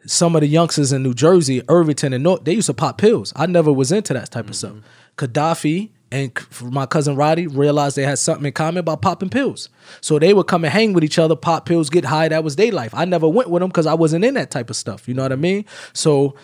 some 0.06 0.34
of 0.34 0.40
the 0.40 0.46
youngsters 0.46 0.92
in 0.92 1.02
New 1.02 1.14
Jersey, 1.14 1.62
Irvington, 1.68 2.12
and 2.12 2.22
North, 2.24 2.44
they 2.44 2.54
used 2.54 2.66
to 2.66 2.74
pop 2.74 2.98
pills. 2.98 3.32
I 3.36 3.46
never 3.46 3.72
was 3.72 3.92
into 3.92 4.12
that 4.14 4.30
type 4.30 4.48
of 4.48 4.56
stuff. 4.56 4.74
Kadafi 5.16 5.90
and 6.12 6.32
my 6.62 6.86
cousin 6.86 7.16
Roddy 7.16 7.46
realized 7.46 7.96
they 7.96 8.04
had 8.04 8.18
something 8.18 8.46
in 8.46 8.52
common 8.52 8.78
about 8.78 9.02
popping 9.02 9.28
pills. 9.28 9.68
So 10.00 10.18
they 10.18 10.32
would 10.32 10.46
come 10.46 10.64
and 10.64 10.72
hang 10.72 10.92
with 10.92 11.02
each 11.02 11.18
other, 11.18 11.34
pop 11.34 11.66
pills, 11.66 11.90
get 11.90 12.04
high. 12.04 12.28
That 12.28 12.44
was 12.44 12.56
their 12.56 12.70
life. 12.72 12.94
I 12.94 13.04
never 13.04 13.28
went 13.28 13.50
with 13.50 13.60
them 13.60 13.68
because 13.70 13.86
I 13.86 13.94
wasn't 13.94 14.24
in 14.24 14.34
that 14.34 14.50
type 14.50 14.70
of 14.70 14.76
stuff. 14.76 15.08
You 15.08 15.14
know 15.14 15.22
what 15.22 15.32
I 15.32 15.36
mean? 15.36 15.64
So 15.92 16.36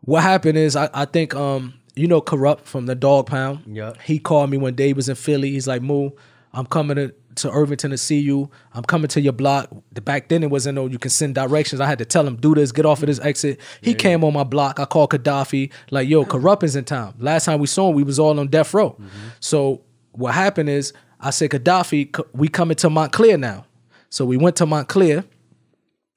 what 0.00 0.22
happened 0.22 0.56
is 0.56 0.76
I, 0.76 0.88
I 0.94 1.04
think 1.04 1.34
um 1.34 1.74
you 1.96 2.06
know 2.06 2.20
Kurupt 2.22 2.62
from 2.62 2.86
the 2.86 2.94
Dogg 2.94 3.26
Pound 3.26 3.64
Yeah. 3.66 3.92
he 4.04 4.18
called 4.18 4.48
me 4.50 4.56
one 4.56 4.74
day 4.74 4.86
he 4.88 4.92
was 4.92 5.08
in 5.08 5.16
philly 5.16 5.50
he's 5.50 5.66
like 5.66 5.82
moo 5.82 6.10
i'm 6.52 6.64
coming 6.66 6.94
to, 6.96 7.12
to 7.38 7.50
irvington 7.50 7.90
to 7.90 7.98
see 7.98 8.18
you 8.20 8.50
i'm 8.74 8.82
coming 8.84 9.08
to 9.08 9.20
your 9.20 9.32
block. 9.32 9.68
Back 10.04 10.28
then 10.28 10.42
it 10.42 10.50
wasn't 10.50 10.76
no 10.76 10.86
you 10.86 10.98
can 10.98 11.10
send 11.10 11.34
directions. 11.34 11.80
I 11.80 11.86
had 11.86 11.98
to 11.98 12.04
tell 12.04 12.26
him 12.26 12.36
do 12.36 12.54
this 12.54 12.72
get 12.72 12.86
off 12.86 13.02
of 13.02 13.08
this 13.08 13.20
exit. 13.20 13.60
He 13.80 13.94
came 13.94 14.24
on 14.24 14.32
my 14.32 14.44
block. 14.44 14.80
I 14.80 14.84
called 14.84 15.10
kadafi 15.10 15.70
like 15.90 16.08
yo 16.08 16.24
Kurupt 16.24 16.62
is 16.62 16.76
in 16.76 16.84
town 16.84 17.14
last 17.18 17.44
time 17.46 17.58
we 17.60 17.66
saw 17.66 17.90
him 17.90 17.96
we 17.96 18.02
was 18.02 18.18
all 18.18 18.38
on 18.38 18.48
death 18.48 18.72
row. 18.74 18.96
So 19.40 19.82
what 20.12 20.34
happened 20.34 20.68
is 20.68 20.92
i 21.20 21.30
said 21.30 21.50
kadafi 21.50 22.24
we 22.32 22.48
coming 22.48 22.76
to 22.76 22.90
montclair 22.90 23.36
now. 23.38 23.66
So 24.10 24.24
we 24.24 24.36
went 24.36 24.56
to 24.56 24.66
montclair 24.66 25.24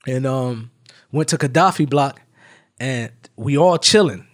and 0.08 0.26
um 0.26 0.72
went 1.12 1.30
to 1.30 1.38
Kadafi 1.38 1.90
block 1.90 2.22
and 2.80 3.12
we 3.36 3.58
all 3.58 3.78
chilling. 3.78 4.28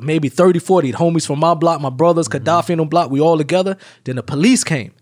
Maybe 0.00 0.28
30, 0.28 0.60
40 0.60 0.92
homies 0.92 1.26
from 1.26 1.40
my 1.40 1.54
block, 1.54 1.80
my 1.80 1.90
brothers, 1.90 2.28
Kadafi 2.28 2.70
and 2.70 2.80
them 2.80 2.88
block, 2.88 3.10
we 3.10 3.20
all 3.20 3.36
together. 3.36 3.76
Then 4.04 4.16
the 4.16 4.22
police 4.22 4.62
came. 4.62 4.92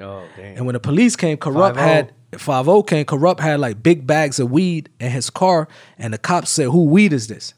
Oh, 0.00 0.24
damn. 0.36 0.56
And 0.56 0.66
when 0.66 0.74
the 0.74 0.80
police 0.80 1.16
came, 1.16 1.36
Kurupt 1.36 1.74
5-0. 1.74 1.76
had 1.76 2.12
5 2.36 2.86
came, 2.86 3.04
Kurupt 3.06 3.40
had 3.40 3.60
like 3.60 3.82
big 3.82 4.06
bags 4.06 4.40
of 4.40 4.50
weed 4.50 4.88
in 4.98 5.10
his 5.10 5.30
car, 5.30 5.68
and 5.98 6.12
the 6.12 6.18
cops 6.18 6.50
said, 6.50 6.66
Who 6.66 6.84
weed 6.84 7.12
is 7.12 7.28
this? 7.28 7.54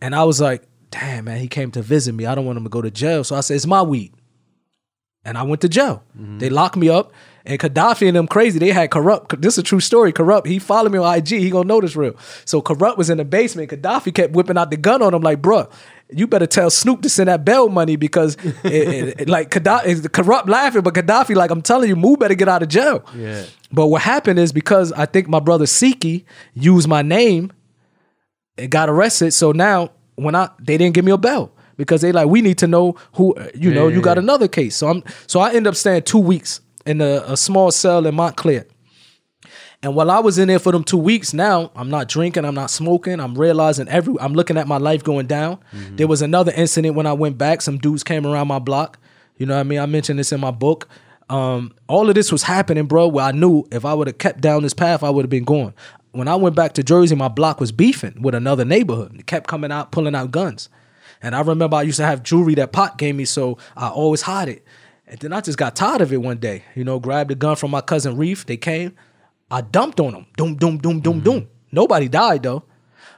And 0.00 0.14
I 0.14 0.24
was 0.24 0.40
like, 0.40 0.62
damn 0.90 1.24
man, 1.24 1.40
he 1.40 1.48
came 1.48 1.70
to 1.72 1.82
visit 1.82 2.14
me. 2.14 2.26
I 2.26 2.34
don't 2.34 2.46
want 2.46 2.58
him 2.58 2.64
to 2.64 2.70
go 2.70 2.82
to 2.82 2.90
jail. 2.90 3.24
So 3.24 3.36
I 3.36 3.40
said, 3.40 3.54
It's 3.54 3.66
my 3.66 3.82
weed. 3.82 4.12
And 5.24 5.36
I 5.36 5.42
went 5.42 5.60
to 5.62 5.68
jail. 5.68 6.02
Mm-hmm. 6.18 6.38
They 6.38 6.48
locked 6.48 6.76
me 6.76 6.88
up. 6.88 7.12
And 7.44 7.58
Kadafi 7.58 8.06
and 8.06 8.16
them 8.16 8.28
crazy. 8.28 8.58
They 8.58 8.72
had 8.72 8.90
Kurupt. 8.90 9.40
This 9.40 9.54
is 9.54 9.58
a 9.58 9.62
true 9.62 9.80
story. 9.80 10.12
Kurupt. 10.12 10.46
He 10.46 10.58
followed 10.58 10.92
me 10.92 10.98
on 10.98 11.16
IG. 11.16 11.28
He 11.28 11.50
gonna 11.50 11.66
know 11.66 11.80
this 11.80 11.96
real. 11.96 12.14
So 12.44 12.62
Kurupt 12.62 12.96
was 12.96 13.10
in 13.10 13.18
the 13.18 13.24
basement. 13.24 13.70
Kadafi 13.70 14.14
kept 14.14 14.32
whipping 14.32 14.56
out 14.56 14.70
the 14.70 14.76
gun 14.76 15.02
on 15.02 15.14
him 15.14 15.22
like, 15.22 15.42
bruh, 15.42 15.70
you 16.10 16.26
better 16.26 16.46
tell 16.46 16.70
Snoop 16.70 17.02
to 17.02 17.08
send 17.08 17.28
that 17.28 17.44
bail 17.44 17.68
money 17.68 17.96
because 17.96 18.36
it, 18.64 18.72
it- 18.72 19.20
it- 19.22 19.28
like 19.28 19.50
Kadafi, 19.50 19.96
Kurupt 20.08 20.48
laughing, 20.48 20.82
but 20.82 20.94
Kadafi 20.94 21.34
like, 21.36 21.50
I'm 21.50 21.62
telling 21.62 21.88
you, 21.88 21.96
Moo 21.96 22.16
better 22.16 22.34
get 22.34 22.48
out 22.48 22.62
of 22.62 22.68
jail. 22.68 23.04
Yeah. 23.16 23.44
But 23.72 23.88
what 23.88 24.00
happened 24.02 24.38
is 24.38 24.50
because 24.52 24.92
I 24.92 25.04
think 25.06 25.28
my 25.28 25.40
brother 25.40 25.66
Siki 25.66 26.24
used 26.54 26.88
my 26.88 27.02
name 27.02 27.52
and 28.56 28.70
got 28.70 28.88
arrested. 28.88 29.32
So 29.32 29.52
now 29.52 29.90
when 30.16 30.34
I 30.34 30.48
they 30.58 30.78
didn't 30.78 30.94
give 30.94 31.04
me 31.04 31.12
a 31.12 31.18
bail 31.18 31.52
because 31.76 32.00
they 32.00 32.10
like 32.12 32.28
we 32.28 32.40
need 32.42 32.58
to 32.58 32.66
know 32.66 32.96
who 33.14 33.34
you 33.54 33.70
know 33.72 33.88
Yeah, 33.88 33.96
you 33.96 34.02
got 34.02 34.16
yeah. 34.16 34.22
another 34.22 34.48
case. 34.48 34.74
So 34.76 34.88
I'm 34.88 35.04
so 35.26 35.40
I 35.40 35.52
end 35.52 35.66
up 35.66 35.76
staying 35.76 36.02
two 36.02 36.18
weeks 36.18 36.60
in 36.86 37.00
a, 37.02 37.22
a 37.26 37.36
small 37.36 37.70
cell 37.70 38.06
in 38.06 38.14
Montclair. 38.14 38.64
And 39.82 39.94
while 39.94 40.10
I 40.10 40.18
was 40.18 40.38
in 40.38 40.48
there 40.48 40.58
for 40.58 40.72
them 40.72 40.82
two 40.82 40.98
weeks, 40.98 41.32
now 41.32 41.70
I'm 41.76 41.88
not 41.88 42.08
drinking, 42.08 42.44
I'm 42.44 42.54
not 42.54 42.70
smoking. 42.70 43.20
I'm 43.20 43.38
realizing 43.38 43.86
every 43.88 44.14
I'm 44.20 44.34
looking 44.34 44.56
at 44.56 44.66
my 44.66 44.78
life 44.78 45.04
going 45.04 45.26
down. 45.26 45.58
There 45.72 46.08
was 46.08 46.20
another 46.20 46.52
incident 46.52 46.96
when 46.96 47.06
I 47.06 47.12
went 47.12 47.38
back. 47.38 47.62
Some 47.62 47.78
dudes 47.78 48.02
came 48.02 48.26
around 48.26 48.48
my 48.48 48.58
block. 48.58 48.98
You 49.36 49.46
know 49.46 49.54
what 49.54 49.60
I 49.60 49.64
mean? 49.64 49.78
I 49.78 49.86
mentioned 49.86 50.18
this 50.18 50.32
in 50.32 50.40
my 50.40 50.50
book. 50.50 50.88
Um, 51.30 51.74
all 51.86 52.08
of 52.08 52.14
this 52.16 52.32
was 52.32 52.42
happening, 52.42 52.86
bro. 52.86 53.06
Where 53.06 53.26
I 53.26 53.32
knew 53.32 53.68
if 53.70 53.84
I 53.84 53.94
would 53.94 54.08
have 54.08 54.18
kept 54.18 54.40
down 54.40 54.64
this 54.64 54.74
path, 54.74 55.04
I 55.04 55.10
would 55.10 55.22
have 55.24 55.30
been 55.30 55.44
going. 55.44 55.74
When 56.10 56.26
I 56.26 56.34
went 56.34 56.56
back 56.56 56.72
to 56.74 56.82
Jersey, 56.82 57.14
my 57.14 57.28
block 57.28 57.60
was 57.60 57.70
beefing 57.70 58.20
with 58.20 58.34
another 58.34 58.64
neighborhood. 58.64 59.14
It 59.16 59.26
kept 59.26 59.46
coming 59.46 59.70
out, 59.70 59.92
pulling 59.92 60.16
out 60.16 60.32
guns. 60.32 60.68
And 61.22 61.36
I 61.36 61.40
remember 61.40 61.76
I 61.76 61.82
used 61.82 61.98
to 61.98 62.06
have 62.06 62.22
jewelry 62.22 62.54
that 62.56 62.72
Pot 62.72 62.98
gave 62.98 63.14
me, 63.14 63.24
so 63.24 63.58
I 63.76 63.88
always 63.88 64.22
hide 64.22 64.48
it. 64.48 64.64
And 65.06 65.20
then 65.20 65.32
I 65.32 65.40
just 65.40 65.58
got 65.58 65.76
tired 65.76 66.00
of 66.00 66.12
it 66.12 66.22
one 66.22 66.38
day. 66.38 66.64
You 66.74 66.82
know, 66.82 66.98
grabbed 66.98 67.30
a 67.30 67.34
gun 67.34 67.56
from 67.56 67.70
my 67.70 67.80
cousin 67.80 68.16
Reef. 68.16 68.44
They 68.46 68.56
came. 68.56 68.96
I 69.50 69.60
dumped 69.62 70.00
on 70.00 70.12
them. 70.12 70.26
Doom, 70.36 70.56
doom, 70.56 70.78
doom, 70.78 71.00
doom, 71.00 71.20
doom. 71.20 71.48
Nobody 71.72 72.08
died 72.08 72.42
though. 72.42 72.64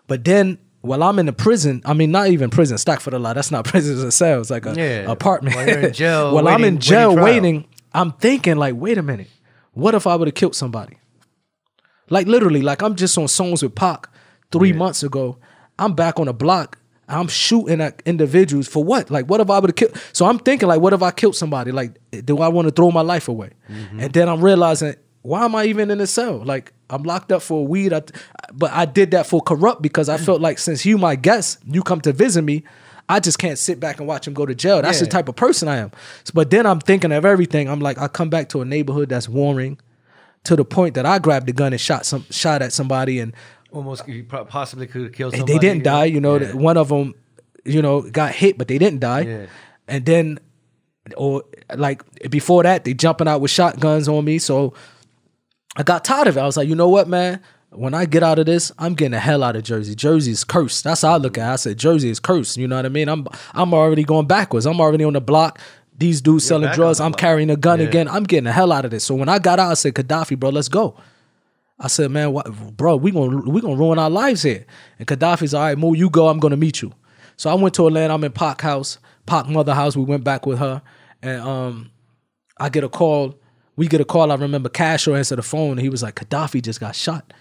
But 0.06 0.24
then 0.24 0.58
while 0.80 1.02
I'm 1.02 1.18
in 1.18 1.26
the 1.26 1.32
prison, 1.32 1.82
I 1.84 1.92
mean, 1.92 2.10
not 2.10 2.28
even 2.28 2.50
prison, 2.50 2.78
stack 2.78 3.00
for 3.00 3.10
the 3.10 3.18
law. 3.18 3.32
That's 3.34 3.50
not 3.50 3.64
prison, 3.72 3.94
it's 3.94 4.02
a 4.04 4.12
cell. 4.12 4.40
It's 4.40 4.50
like 4.50 4.66
a 4.66 4.74
Yeah. 4.74 5.10
apartment. 5.10 5.56
While 5.56 5.66
you're 5.68 5.80
in 5.80 5.92
jail, 6.04 6.34
while 6.34 6.48
I'm 6.48 6.64
in 6.64 6.78
jail 6.78 7.14
waiting 7.16 7.24
waiting, 7.24 7.64
I'm 7.92 8.12
thinking 8.12 8.56
like, 8.56 8.74
wait 8.76 8.98
a 8.98 9.02
minute. 9.02 9.28
What 9.72 9.94
if 9.94 10.06
I 10.06 10.16
would 10.16 10.28
have 10.28 10.34
killed 10.34 10.54
somebody? 10.56 10.96
Like 12.08 12.26
literally, 12.26 12.62
like 12.62 12.82
I'm 12.82 12.94
just 12.96 13.16
on 13.18 13.28
songs 13.28 13.62
with 13.62 13.74
Pac 13.74 14.08
three 14.50 14.72
months 14.72 15.02
ago. 15.02 15.38
I'm 15.78 15.94
back 15.94 16.18
on 16.18 16.26
the 16.26 16.34
block. 16.34 16.78
I'm 17.08 17.26
shooting 17.28 17.80
at 17.80 18.02
individuals 18.06 18.68
for 18.68 18.84
what? 18.84 19.10
Like, 19.10 19.26
what 19.26 19.40
if 19.40 19.50
I 19.50 19.58
would 19.58 19.70
have 19.70 19.76
killed? 19.76 20.00
So 20.12 20.26
I'm 20.26 20.38
thinking, 20.38 20.68
like, 20.68 20.80
what 20.80 20.92
if 20.92 21.02
I 21.02 21.10
killed 21.10 21.34
somebody? 21.34 21.72
Like, 21.72 21.98
do 22.24 22.38
I 22.38 22.48
want 22.48 22.68
to 22.68 22.72
throw 22.72 22.90
my 22.92 23.00
life 23.00 23.26
away? 23.28 23.50
Mm-hmm. 23.68 24.00
And 24.00 24.12
then 24.12 24.28
I'm 24.28 24.40
realizing 24.44 24.94
why 25.22 25.44
am 25.44 25.54
I 25.54 25.64
even 25.66 25.90
in 25.90 26.00
a 26.00 26.06
cell? 26.06 26.42
Like 26.44 26.72
I'm 26.88 27.02
locked 27.02 27.30
up 27.32 27.42
for 27.42 27.66
weed. 27.66 27.92
I, 27.92 28.02
but 28.52 28.72
I 28.72 28.84
did 28.84 29.10
that 29.12 29.26
for 29.26 29.40
Kurupt 29.42 29.82
because 29.82 30.08
I 30.08 30.16
felt 30.16 30.40
like 30.40 30.58
since 30.58 30.84
you 30.86 30.98
my 30.98 31.16
guest, 31.16 31.58
you 31.64 31.82
come 31.82 32.00
to 32.02 32.12
visit 32.12 32.42
me. 32.42 32.64
I 33.08 33.18
just 33.18 33.38
can't 33.40 33.58
sit 33.58 33.80
back 33.80 33.98
and 33.98 34.06
watch 34.06 34.26
him 34.28 34.34
go 34.34 34.46
to 34.46 34.54
jail. 34.54 34.80
That's 34.82 35.00
the 35.00 35.06
type 35.06 35.28
of 35.28 35.34
person 35.34 35.66
I 35.66 35.78
am. 35.78 35.90
So, 36.22 36.30
but 36.32 36.50
then 36.50 36.64
I'm 36.64 36.78
thinking 36.78 37.10
of 37.10 37.24
everything. 37.24 37.68
I'm 37.68 37.80
like, 37.80 37.98
I 37.98 38.06
come 38.06 38.30
back 38.30 38.48
to 38.50 38.60
a 38.60 38.64
neighborhood 38.64 39.08
that's 39.08 39.28
warring, 39.28 39.78
to 40.44 40.54
the 40.54 40.64
point 40.64 40.94
that 40.94 41.04
I 41.06 41.18
grabbed 41.18 41.46
the 41.46 41.52
gun 41.52 41.72
and 41.72 41.80
shot 41.80 42.06
some 42.06 42.24
shot 42.30 42.62
at 42.62 42.72
somebody, 42.72 43.18
and 43.18 43.34
Almost, 43.72 44.08
you 44.08 44.24
possibly 44.24 44.86
could 44.88 45.02
have 45.02 45.12
killed 45.12 45.32
they 45.34 45.58
didn't 45.58 45.84
die. 45.84 46.06
You 46.06 46.20
know, 46.20 46.38
Yeah. 46.40 46.52
one 46.54 46.76
of 46.76 46.88
them, 46.88 47.14
you 47.64 47.82
know, 47.82 48.02
got 48.02 48.32
hit, 48.32 48.58
but 48.58 48.66
they 48.68 48.78
didn't 48.78 49.00
die. 49.00 49.20
Yeah. 49.20 49.46
And 49.86 50.04
then, 50.06 50.38
or 51.16 51.44
like 51.76 52.02
before 52.30 52.62
that, 52.64 52.84
they 52.84 52.94
jumping 52.94 53.28
out 53.28 53.40
with 53.40 53.50
shotguns 53.50 54.08
on 54.08 54.24
me. 54.24 54.38
So 54.38 54.74
I 55.76 55.82
got 55.82 56.04
tired 56.04 56.26
of 56.26 56.36
it. 56.36 56.40
I 56.40 56.46
was 56.46 56.56
like, 56.56 56.68
you 56.68 56.74
know 56.74 56.88
what, 56.88 57.08
man? 57.08 57.40
When 57.70 57.94
I 57.94 58.04
get 58.04 58.24
out 58.24 58.40
of 58.40 58.46
this, 58.46 58.72
I'm 58.78 58.94
getting 58.94 59.12
the 59.12 59.20
hell 59.20 59.44
out 59.44 59.54
of 59.54 59.62
Jersey. 59.62 59.94
Jersey 59.94 60.32
is 60.32 60.42
cursed. 60.42 60.82
That's 60.82 61.02
how 61.02 61.12
I 61.14 61.16
look 61.18 61.38
at 61.38 61.48
it. 61.48 61.52
I 61.52 61.56
said, 61.56 61.78
Jersey 61.78 62.10
is 62.10 62.18
cursed. 62.18 62.56
You 62.56 62.66
know 62.66 62.74
what 62.76 62.86
I 62.86 62.88
mean? 62.88 63.08
I'm 63.08 63.26
I'm 63.52 63.72
already 63.72 64.02
going 64.02 64.26
backwards. 64.26 64.66
I'm 64.66 64.80
already 64.80 65.04
on 65.04 65.12
the 65.12 65.20
block. 65.20 65.60
These 65.96 66.20
dudes 66.20 66.44
selling 66.46 66.72
drugs. 66.72 66.98
I'm 66.98 67.12
block. 67.12 67.20
carrying 67.20 67.50
a 67.50 67.56
gun 67.56 67.78
Yeah. 67.78 67.86
again. 67.86 68.08
I'm 68.08 68.24
getting 68.24 68.44
the 68.44 68.52
hell 68.52 68.72
out 68.72 68.84
of 68.84 68.90
this. 68.90 69.04
So 69.04 69.14
when 69.14 69.28
I 69.28 69.38
got 69.38 69.60
out, 69.60 69.70
I 69.70 69.74
said, 69.74 69.94
Kadafi, 69.94 70.36
bro, 70.38 70.50
let's 70.50 70.68
go. 70.68 70.96
I 71.78 71.86
said, 71.86 72.10
man, 72.10 72.32
what, 72.32 72.50
bro, 72.76 72.96
we 72.96 73.12
gonna 73.12 73.48
we 73.48 73.60
gonna 73.60 73.76
ruin 73.76 73.98
our 73.98 74.10
lives 74.10 74.42
here. 74.42 74.66
And 74.98 75.06
Kadafi's 75.06 75.54
all 75.54 75.62
right, 75.62 75.78
Mo, 75.78 75.92
you 75.92 76.10
go. 76.10 76.28
I'm 76.28 76.40
gonna 76.40 76.56
meet 76.56 76.82
you. 76.82 76.92
So 77.36 77.48
I 77.50 77.54
went 77.54 77.74
to 77.76 77.86
Atlanta. 77.86 78.12
I'm 78.14 78.24
in 78.24 78.32
Pac 78.32 78.60
house, 78.62 78.98
Pac 79.26 79.48
mother 79.48 79.74
house. 79.74 79.96
We 79.96 80.02
went 80.04 80.24
back 80.24 80.44
with 80.44 80.58
her, 80.58 80.82
and 81.22 81.40
um, 81.40 81.90
I 82.58 82.68
get 82.68 82.82
a 82.82 82.88
call. 82.88 83.36
We 83.80 83.88
get 83.88 84.02
a 84.02 84.04
call. 84.04 84.30
I 84.30 84.34
remember 84.34 84.68
Castro 84.68 85.14
answered 85.14 85.36
the 85.36 85.42
phone. 85.42 85.70
And 85.70 85.80
he 85.80 85.88
was 85.88 86.02
like, 86.02 86.14
Kadafi 86.16 86.60
just 86.60 86.80
got 86.80 86.94
shot. 86.94 87.32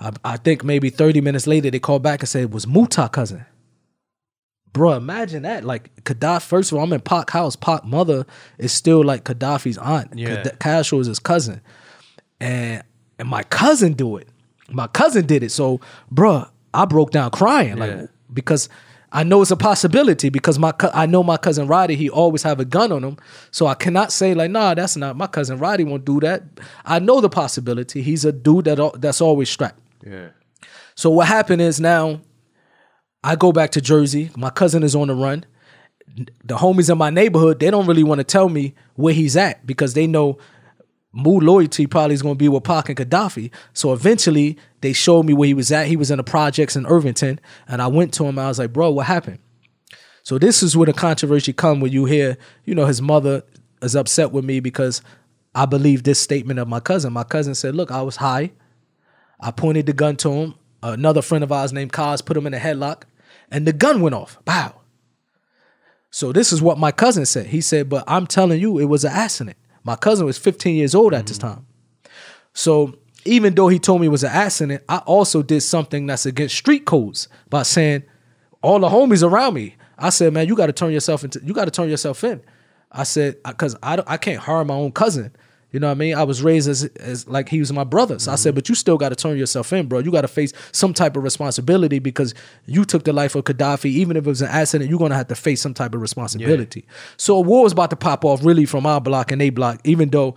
I, 0.00 0.10
I 0.24 0.36
think 0.38 0.64
maybe 0.64 0.88
30 0.88 1.20
minutes 1.20 1.46
later 1.46 1.70
they 1.70 1.78
called 1.78 2.02
back 2.02 2.20
and 2.20 2.28
said 2.30 2.44
it 2.44 2.50
was 2.50 2.66
Muta 2.66 3.10
cousin. 3.10 3.44
Bro, 4.72 4.92
imagine 4.92 5.42
that. 5.42 5.64
Like 5.64 5.94
Kadafi, 6.04 6.44
first 6.44 6.72
of 6.72 6.78
all, 6.78 6.84
I'm 6.84 6.94
in 6.94 7.02
Pac 7.02 7.28
house. 7.28 7.56
Pac 7.56 7.84
mother 7.84 8.24
is 8.56 8.72
still 8.72 9.04
like 9.04 9.24
Kadafi's 9.24 9.76
aunt. 9.76 10.16
Yeah. 10.16 10.44
Castro 10.58 10.98
is 11.00 11.08
his 11.08 11.18
cousin. 11.18 11.60
And 12.40 12.82
and 13.18 13.28
my 13.28 13.42
cousin 13.42 13.92
do 13.92 14.16
it. 14.16 14.28
My 14.70 14.86
cousin 14.86 15.26
did 15.26 15.42
it. 15.42 15.50
So, 15.50 15.82
bro, 16.10 16.46
I 16.72 16.86
broke 16.86 17.10
down 17.10 17.32
crying. 17.32 17.76
Yeah. 17.76 17.84
Like 17.84 18.08
because 18.32 18.70
I 19.12 19.24
know 19.24 19.42
it's 19.42 19.50
a 19.50 19.56
possibility 19.56 20.28
because 20.28 20.58
my 20.58 20.72
I 20.94 21.06
know 21.06 21.22
my 21.22 21.36
cousin 21.36 21.66
Roddy, 21.66 21.96
he 21.96 22.08
always 22.08 22.42
have 22.44 22.60
a 22.60 22.64
gun 22.64 22.92
on 22.92 23.02
him. 23.02 23.16
So 23.50 23.66
I 23.66 23.74
cannot 23.74 24.12
say 24.12 24.34
like, 24.34 24.50
nah, 24.50 24.74
that's 24.74 24.96
not 24.96 25.16
my 25.16 25.26
cousin 25.26 25.58
Roddy 25.58 25.84
won't 25.84 26.04
do 26.04 26.20
that. 26.20 26.44
I 26.84 27.00
know 27.00 27.20
the 27.20 27.28
possibility. 27.28 28.02
He's 28.02 28.24
a 28.24 28.32
dude 28.32 28.66
that 28.66 28.92
that's 29.00 29.20
always 29.20 29.50
strapped. 29.50 29.80
Yeah. 30.06 30.28
So 30.94 31.10
what 31.10 31.26
happened 31.26 31.62
is 31.62 31.80
now 31.80 32.20
I 33.24 33.36
go 33.36 33.52
back 33.52 33.70
to 33.72 33.80
Jersey. 33.80 34.30
My 34.36 34.50
cousin 34.50 34.82
is 34.82 34.94
on 34.94 35.08
the 35.08 35.14
run. 35.14 35.44
The 36.44 36.56
homies 36.56 36.90
in 36.90 36.98
my 36.98 37.10
neighborhood, 37.10 37.60
they 37.60 37.70
don't 37.70 37.86
really 37.86 38.02
want 38.02 38.18
to 38.18 38.24
tell 38.24 38.48
me 38.48 38.74
where 38.94 39.14
he's 39.14 39.36
at 39.36 39.66
because 39.66 39.94
they 39.94 40.06
know 40.06 40.38
Moo 41.12 41.40
loyalty 41.40 41.86
probably 41.86 42.14
is 42.14 42.22
going 42.22 42.36
to 42.36 42.38
be 42.38 42.48
with 42.48 42.64
Pac 42.64 42.88
and 42.88 42.98
Kadafi. 42.98 43.50
So 43.72 43.92
eventually 43.92 44.56
they 44.80 44.92
showed 44.92 45.24
me 45.24 45.34
where 45.34 45.48
he 45.48 45.54
was 45.54 45.72
at. 45.72 45.88
He 45.88 45.96
was 45.96 46.10
in 46.10 46.18
the 46.18 46.24
projects 46.24 46.76
in 46.76 46.86
Irvington. 46.86 47.40
And 47.66 47.82
I 47.82 47.88
went 47.88 48.14
to 48.14 48.24
him. 48.24 48.38
I 48.38 48.48
was 48.48 48.58
like, 48.58 48.72
bro, 48.72 48.90
what 48.90 49.06
happened? 49.06 49.38
So 50.22 50.38
this 50.38 50.62
is 50.62 50.76
where 50.76 50.86
the 50.86 50.92
controversy 50.92 51.52
come 51.52 51.80
when 51.80 51.92
you 51.92 52.04
hear, 52.04 52.36
you 52.64 52.74
know, 52.74 52.86
his 52.86 53.02
mother 53.02 53.42
is 53.82 53.96
upset 53.96 54.30
with 54.30 54.44
me 54.44 54.60
because 54.60 55.02
I 55.54 55.66
believe 55.66 56.04
this 56.04 56.20
statement 56.20 56.60
of 56.60 56.68
my 56.68 56.78
cousin. 56.78 57.12
My 57.12 57.24
cousin 57.24 57.54
said, 57.54 57.74
look, 57.74 57.90
I 57.90 58.02
was 58.02 58.16
high. 58.16 58.52
I 59.40 59.50
pointed 59.50 59.86
the 59.86 59.92
gun 59.92 60.16
to 60.18 60.30
him. 60.30 60.54
Another 60.82 61.22
friend 61.22 61.44
of 61.44 61.52
ours 61.52 61.72
named 61.72 61.92
Kaz 61.92 62.24
put 62.24 62.36
him 62.36 62.46
in 62.46 62.54
a 62.54 62.58
headlock, 62.58 63.02
and 63.50 63.66
the 63.66 63.72
gun 63.72 64.00
went 64.00 64.14
off. 64.14 64.38
Bow. 64.44 64.74
So 66.10 66.32
this 66.32 66.52
is 66.52 66.62
what 66.62 66.78
my 66.78 66.90
cousin 66.90 67.26
said. 67.26 67.46
He 67.46 67.60
said, 67.60 67.88
"But 67.88 68.04
I'm 68.06 68.26
telling 68.26 68.60
you, 68.60 68.78
it 68.78 68.86
was 68.86 69.04
an 69.04 69.12
accident." 69.12 69.56
My 69.84 69.96
cousin 69.96 70.26
was 70.26 70.38
15 70.38 70.76
years 70.76 70.94
old 70.94 71.14
at 71.14 71.26
this 71.26 71.38
mm-hmm. 71.38 71.54
time. 71.54 71.66
So 72.52 72.94
even 73.24 73.54
though 73.54 73.68
he 73.68 73.78
told 73.78 74.00
me 74.00 74.06
it 74.06 74.10
was 74.10 74.24
an 74.24 74.30
accident, 74.32 74.82
I 74.88 74.98
also 74.98 75.42
did 75.42 75.60
something 75.62 76.06
that's 76.06 76.26
against 76.26 76.56
street 76.56 76.84
codes 76.84 77.28
by 77.48 77.62
saying 77.62 78.04
all 78.62 78.78
the 78.78 78.88
homies 78.88 79.26
around 79.26 79.54
me. 79.54 79.76
I 79.98 80.10
said, 80.10 80.32
"Man, 80.32 80.48
you 80.48 80.56
got 80.56 80.66
to 80.66 80.72
turn 80.72 80.92
yourself 80.92 81.24
into. 81.24 81.40
You 81.44 81.52
got 81.52 81.66
to 81.66 81.70
turn 81.70 81.90
yourself 81.90 82.24
in." 82.24 82.42
I 82.90 83.04
said, 83.04 83.36
"Cause 83.58 83.76
I 83.82 83.96
don't, 83.96 84.10
I 84.10 84.16
can't 84.16 84.40
harm 84.40 84.68
my 84.68 84.74
own 84.74 84.92
cousin." 84.92 85.32
You 85.72 85.78
know 85.78 85.86
what 85.86 85.92
I 85.92 85.94
mean? 85.94 86.14
I 86.16 86.24
was 86.24 86.42
raised 86.42 86.68
as, 86.68 86.84
as 86.96 87.28
like 87.28 87.48
he 87.48 87.60
was 87.60 87.72
my 87.72 87.84
brother. 87.84 88.18
So 88.18 88.32
I 88.32 88.34
said, 88.34 88.54
but 88.54 88.68
you 88.68 88.74
still 88.74 88.98
got 88.98 89.10
to 89.10 89.16
turn 89.16 89.38
yourself 89.38 89.72
in, 89.72 89.86
bro. 89.86 90.00
You 90.00 90.10
got 90.10 90.22
to 90.22 90.28
face 90.28 90.52
some 90.72 90.92
type 90.92 91.16
of 91.16 91.22
responsibility 91.22 92.00
because 92.00 92.34
you 92.66 92.84
took 92.84 93.04
the 93.04 93.12
life 93.12 93.36
of 93.36 93.44
Kadafi. 93.44 93.86
Even 93.86 94.16
if 94.16 94.26
it 94.26 94.28
was 94.28 94.42
an 94.42 94.48
accident, 94.48 94.90
you're 94.90 94.98
going 94.98 95.12
to 95.12 95.16
have 95.16 95.28
to 95.28 95.36
face 95.36 95.60
some 95.60 95.74
type 95.74 95.94
of 95.94 96.00
responsibility. 96.00 96.86
So 97.16 97.36
a 97.36 97.40
war 97.40 97.62
was 97.62 97.72
about 97.72 97.90
to 97.90 97.96
pop 97.96 98.24
off 98.24 98.44
really 98.44 98.64
from 98.66 98.84
our 98.84 99.00
block 99.00 99.30
and 99.30 99.40
A 99.40 99.50
block, 99.50 99.80
even 99.84 100.10
though 100.10 100.34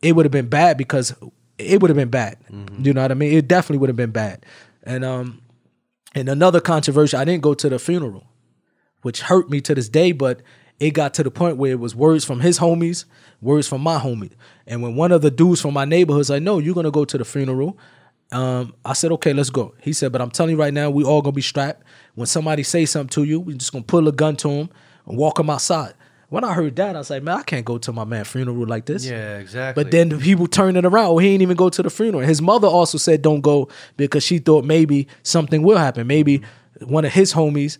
it 0.00 0.16
would 0.16 0.24
have 0.24 0.32
been 0.32 0.48
bad 0.48 0.76
because 0.76 1.14
it 1.58 1.80
would 1.80 1.88
have 1.88 1.96
been 1.96 2.10
bad. 2.10 2.36
You 2.84 2.92
know 2.92 3.02
what 3.02 3.12
I 3.12 3.14
mean? 3.14 3.32
It 3.32 3.46
definitely 3.46 3.78
would 3.78 3.88
have 3.88 3.96
been 3.96 4.10
bad. 4.10 4.44
And 4.82 5.04
um, 5.04 5.42
and 6.14 6.28
another 6.28 6.60
controversy, 6.60 7.16
I 7.16 7.24
didn't 7.24 7.42
go 7.42 7.54
to 7.54 7.68
the 7.68 7.78
funeral, 7.78 8.26
which 9.02 9.22
hurt 9.22 9.48
me 9.48 9.60
to 9.60 9.76
this 9.76 9.88
day, 9.88 10.10
but 10.10 10.42
it 10.82 10.90
got 10.94 11.14
to 11.14 11.22
the 11.22 11.30
point 11.30 11.58
where 11.58 11.70
it 11.70 11.78
was 11.78 11.94
words 11.94 12.24
from 12.24 12.40
his 12.40 12.58
homies, 12.58 13.04
words 13.40 13.68
from 13.68 13.82
my 13.82 14.00
homie. 14.00 14.32
And 14.66 14.82
when 14.82 14.96
one 14.96 15.12
of 15.12 15.22
the 15.22 15.30
dudes 15.30 15.60
from 15.60 15.74
my 15.74 15.84
neighborhood's 15.84 16.28
like, 16.28 16.42
no, 16.42 16.58
you're 16.58 16.74
gonna 16.74 16.90
go 16.90 17.04
to 17.04 17.16
the 17.16 17.24
funeral. 17.24 17.78
Um, 18.32 18.74
I 18.84 18.94
said, 18.94 19.12
okay, 19.12 19.32
let's 19.32 19.50
go. 19.50 19.74
He 19.80 19.92
said, 19.92 20.10
but 20.10 20.20
I'm 20.20 20.32
telling 20.32 20.56
you 20.56 20.60
right 20.60 20.74
now, 20.74 20.90
we 20.90 21.04
all 21.04 21.22
gonna 21.22 21.32
be 21.34 21.40
strapped. 21.40 21.84
When 22.16 22.26
somebody 22.26 22.64
say 22.64 22.84
something 22.84 23.10
to 23.10 23.22
you, 23.22 23.38
we 23.38 23.54
just 23.54 23.70
gonna 23.70 23.84
pull 23.84 24.08
a 24.08 24.12
gun 24.12 24.34
to 24.38 24.48
him 24.48 24.70
and 25.06 25.16
walk 25.16 25.38
him 25.38 25.50
outside. 25.50 25.94
When 26.30 26.42
I 26.42 26.52
heard 26.52 26.74
that, 26.76 26.96
I 26.96 26.98
was 26.98 27.10
like, 27.10 27.22
man, 27.22 27.38
I 27.38 27.42
can't 27.44 27.64
go 27.64 27.78
to 27.78 27.92
my 27.92 28.04
man 28.04 28.24
funeral 28.24 28.66
like 28.66 28.86
this. 28.86 29.06
Yeah, 29.06 29.38
exactly. 29.38 29.84
But 29.84 29.92
then 29.92 30.08
the 30.08 30.18
people 30.18 30.48
turned 30.48 30.76
it 30.76 30.84
around. 30.84 31.06
Oh, 31.06 31.18
he 31.18 31.28
ain't 31.28 31.42
even 31.42 31.56
go 31.56 31.68
to 31.68 31.82
the 31.82 31.90
funeral. 31.90 32.26
His 32.26 32.42
mother 32.42 32.66
also 32.66 32.98
said 32.98 33.22
don't 33.22 33.42
go 33.42 33.68
because 33.96 34.24
she 34.24 34.38
thought 34.38 34.64
maybe 34.64 35.06
something 35.22 35.62
will 35.62 35.78
happen. 35.78 36.08
Maybe 36.08 36.42
one 36.80 37.04
of 37.04 37.12
his 37.12 37.34
homies 37.34 37.78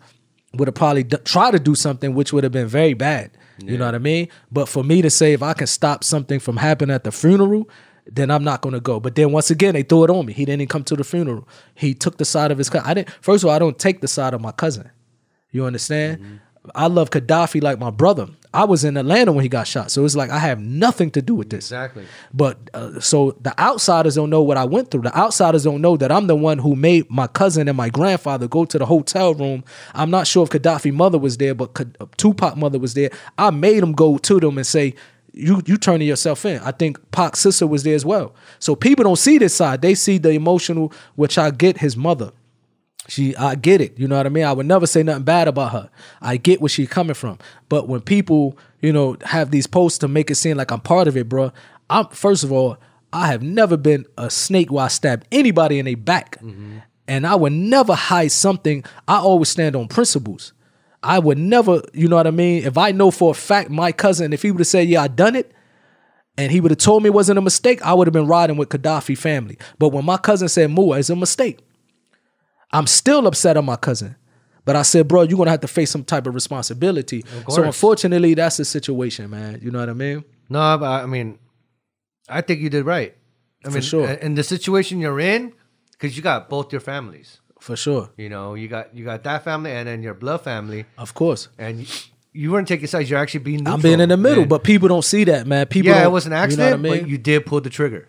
would 0.55 0.69
have 0.69 0.75
probably 0.75 1.05
d- 1.05 1.17
tried 1.25 1.53
to 1.53 1.59
do 1.59 1.75
something 1.75 2.15
which 2.15 2.33
would 2.33 2.45
have 2.45 2.53
been 2.53 2.67
very 2.67 2.95
bad. 2.95 3.31
You 3.65 3.79
know 3.79 3.85
what 3.85 3.95
I 3.95 3.99
mean? 3.99 4.29
But 4.51 4.69
for 4.69 4.83
me 4.83 5.03
to 5.03 5.11
say 5.11 5.33
if 5.35 5.43
I 5.43 5.53
can 5.53 5.67
stop 5.69 6.03
something 6.03 6.41
from 6.41 6.57
happening 6.57 6.93
at 6.95 7.05
the 7.05 7.13
funeral, 7.13 7.69
then 8.07 8.31
I'm 8.31 8.43
not 8.43 8.61
going 8.61 8.73
to 8.73 8.81
go. 8.81 8.99
But 8.99 9.15
then 9.15 9.31
once 9.31 9.51
again, 9.51 9.75
they 9.75 9.83
threw 9.85 10.05
it 10.05 10.11
on 10.11 10.27
me. 10.27 10.33
He 10.33 10.45
didn't 10.45 10.63
even 10.63 10.69
come 10.69 10.83
to 10.85 10.97
the 10.97 11.05
funeral. 11.05 11.47
He 11.75 11.95
took 11.95 12.17
the 12.19 12.25
side 12.25 12.51
of 12.51 12.59
his 12.59 12.69
cousin. 12.69 12.89
I 12.89 12.95
didn't. 12.95 13.11
First 13.21 13.45
of 13.45 13.51
all, 13.51 13.55
I 13.55 13.59
don't 13.61 13.79
take 13.79 14.01
the 14.01 14.09
side 14.09 14.35
of 14.35 14.41
my 14.41 14.51
cousin. 14.53 14.91
You 15.53 15.65
understand? 15.65 16.19
Mm-hmm. 16.21 16.37
I 16.75 16.87
love 16.87 17.11
Kadafi 17.11 17.63
like 17.63 17.79
my 17.79 17.91
brother. 17.91 18.27
I 18.55 18.65
was 18.65 18.85
in 18.85 18.97
Atlanta 18.97 19.33
when 19.33 19.43
he 19.43 19.49
got 19.49 19.67
shot, 19.67 19.91
so 19.91 20.05
it's 20.05 20.15
like 20.15 20.31
I 20.31 20.39
have 20.39 20.61
nothing 20.61 21.11
to 21.13 21.23
do 21.23 21.35
with 21.35 21.51
this. 21.51 21.67
exactly. 21.67 22.05
But 22.35 22.59
uh, 22.75 23.01
so 23.01 23.37
the 23.41 23.59
outsiders 23.59 24.15
don't 24.17 24.29
know 24.31 24.43
what 24.43 24.57
I 24.59 24.65
went 24.65 24.91
through. 24.91 25.03
The 25.03 25.17
outsiders 25.17 25.65
don't 25.65 25.81
know 25.81 25.97
that 25.97 26.13
I'm 26.13 26.27
the 26.27 26.37
one 26.37 26.59
who 26.59 26.77
made 26.77 27.09
my 27.11 27.27
cousin 27.27 27.69
and 27.69 27.77
my 27.77 27.89
grandfather 27.89 28.49
go 28.49 28.65
to 28.67 28.79
the 28.79 28.87
hotel 28.87 29.35
room. 29.35 29.65
I'm 29.95 30.11
not 30.11 30.27
sure 30.27 30.43
if 30.45 30.51
Kadafi 30.51 30.93
mother 30.93 31.19
was 31.19 31.39
there, 31.39 31.55
but 31.55 31.81
uh, 31.81 32.07
Tupac 32.19 32.57
mother 32.57 32.79
was 32.79 32.93
there. 32.95 33.11
I 33.39 33.51
made 33.51 33.83
them 33.83 33.93
go 33.93 34.19
to 34.19 34.41
them 34.41 34.59
and 34.59 34.67
say, 34.67 34.95
"You 35.33 35.63
you 35.65 35.79
turning 35.79 36.09
yourself 36.09 36.45
in." 36.45 36.61
I 36.61 36.73
think 36.73 36.99
Pac's 37.11 37.41
sister 37.41 37.67
was 37.67 37.85
there 37.85 37.95
as 37.95 38.05
well. 38.05 38.35
So 38.59 38.75
people 38.75 39.05
don't 39.05 39.17
see 39.17 39.39
this 39.39 39.55
side; 39.55 39.81
they 39.81 39.95
see 39.95 40.19
the 40.19 40.31
emotional, 40.31 40.93
which 41.15 41.39
I 41.39 41.51
get 41.51 41.79
his 41.79 41.97
mother. 41.97 42.33
She, 43.09 43.35
I 43.37 43.57
get 43.57 43.81
it. 43.81 43.99
You 43.99 44.07
know 44.07 44.17
what 44.17 44.27
I 44.27 44.29
mean. 44.29 44.45
I 44.45 44.53
would 44.53 44.67
never 44.67 44.87
say 44.87 45.03
nothing 45.03 45.25
bad 45.25 45.49
about 45.49 45.73
her. 45.73 45.91
I 46.21 46.37
get 46.37 46.61
where 46.61 46.69
she's 46.69 46.89
coming 46.89 47.15
from. 47.15 47.39
But 47.69 47.89
when 47.89 48.01
people, 48.01 48.57
you 48.81 48.93
know, 48.93 49.17
have 49.25 49.51
these 49.51 49.67
posts 49.67 49.99
to 49.99 50.09
make 50.09 50.31
it 50.31 50.37
seem 50.37 50.57
like 50.57 50.71
I'm 50.71 50.81
part 50.81 51.09
of 51.09 51.17
it, 51.17 51.29
bro. 51.29 51.53
I'm 51.91 52.07
first 52.09 52.45
of 52.45 52.53
all, 52.53 52.79
I 53.13 53.27
have 53.27 53.43
never 53.43 53.77
been 53.77 54.07
a 54.17 54.31
snake 54.31 54.71
where 54.71 54.85
I 54.85 54.89
stabbed 54.89 55.27
anybody 55.31 55.79
in 55.79 55.85
their 55.85 55.97
back, 55.97 56.37
mm-hmm. 56.37 56.79
and 57.07 57.27
I 57.27 57.35
would 57.35 57.53
never 57.53 57.95
hide 57.95 58.33
something. 58.33 58.85
I 59.07 59.19
always 59.19 59.51
stand 59.51 59.77
on 59.77 59.89
principles. 59.89 60.53
I 61.03 61.19
would 61.19 61.37
never, 61.37 61.83
you 61.93 62.09
know 62.09 62.17
what 62.17 62.27
I 62.27 62.31
mean. 62.31 62.65
If 62.65 62.79
I 62.79 62.93
know 62.93 63.11
for 63.11 63.33
a 63.33 63.35
fact 63.35 63.69
my 63.69 63.93
cousin, 63.93 64.33
if 64.33 64.43
he 64.43 64.51
would 64.51 64.61
have 64.61 64.67
said, 64.67 64.89
"Yeah, 64.89 65.03
I 65.03 65.09
done 65.09 65.35
it," 65.37 65.53
and 66.39 66.53
he 66.53 66.61
would 66.61 66.71
have 66.71 66.79
told 66.79 67.03
me 67.03 67.09
it 67.09 67.15
wasn't 67.15 67.39
a 67.39 67.43
mistake, 67.43 67.83
I 67.83 67.93
would 67.93 68.07
have 68.07 68.15
been 68.15 68.29
riding 68.29 68.57
with 68.57 68.71
Kadafi 68.71 69.19
family. 69.19 69.59
But 69.79 69.91
when 69.91 70.05
my 70.05 70.17
cousin 70.17 70.49
said, 70.49 70.71
"Mua, 70.71 70.99
it's 70.99 71.11
a 71.11 71.17
mistake," 71.17 71.59
I'm 72.73 72.87
still 72.87 73.27
upset 73.27 73.57
on 73.57 73.65
my 73.65 73.77
cousin. 73.77 74.17
But 74.65 74.77
I 74.77 74.83
said, 74.83 75.09
bro, 75.09 75.23
you're 75.23 75.37
gonna 75.39 75.51
have 75.51 75.61
to 75.61 75.69
face 75.69 75.91
some 75.91 76.05
type 76.05 76.27
of 76.27 76.35
responsibility. 76.35 77.25
so 77.49 77.65
unfortunately, 77.65 78.35
that's 78.35 78.59
the 78.59 78.65
situation, 78.65 79.29
man. 79.31 79.59
You 79.63 79.71
know 79.73 79.81
what 79.81 79.89
I 79.89 79.93
mean? 79.95 80.25
No, 80.49 80.61
I 80.61 81.07
mean, 81.07 81.39
I 82.29 82.41
think 82.43 82.61
you 82.61 82.71
did 82.71 82.85
right. 82.85 83.17
I 83.65 83.69
For 83.69 83.75
mean, 83.75 83.83
sure. 83.83 84.11
In 84.11 84.35
the 84.35 84.43
situation 84.45 85.01
you're 85.01 85.19
in, 85.21 85.53
because 85.93 86.17
you 86.17 86.23
got 86.23 86.49
both 86.49 86.73
your 86.73 86.81
families. 86.81 87.39
For 87.61 87.77
sure. 87.77 88.11
You 88.17 88.29
know, 88.29 88.55
you 88.55 88.69
got 88.69 88.95
you 88.95 89.05
got 89.05 89.23
that 89.25 89.45
family 89.45 89.71
and 89.73 89.87
then 89.89 90.03
your 90.03 90.15
blood 90.15 90.43
family, 90.43 90.85
Of 90.99 91.15
course. 91.15 91.49
and 91.59 91.81
you, 91.81 91.87
you 92.33 92.51
weren't 92.53 92.67
taking 92.69 92.87
sides. 92.89 93.09
You're 93.11 93.21
actually 93.21 93.41
being. 93.41 93.59
Neutral. 93.59 93.75
I'm 93.75 93.81
being 93.81 94.01
in 94.01 94.09
the 94.09 94.17
middle, 94.17 94.41
And- 94.43 94.49
but 94.51 94.65
people 94.65 94.89
don't 94.89 95.05
see 95.05 95.25
that, 95.25 95.47
man. 95.47 95.67
People, 95.67 95.91
yeah, 95.93 96.05
it 96.05 96.11
was 96.11 96.27
an 96.27 96.33
you 96.33 96.37
know 96.39 96.43
accident, 96.43 96.75
I 96.75 96.77
mean? 96.77 97.01
but 97.01 97.09
you 97.09 97.19
did 97.19 97.47
pull 97.47 97.61
the 97.61 97.71
trigger. 97.71 98.09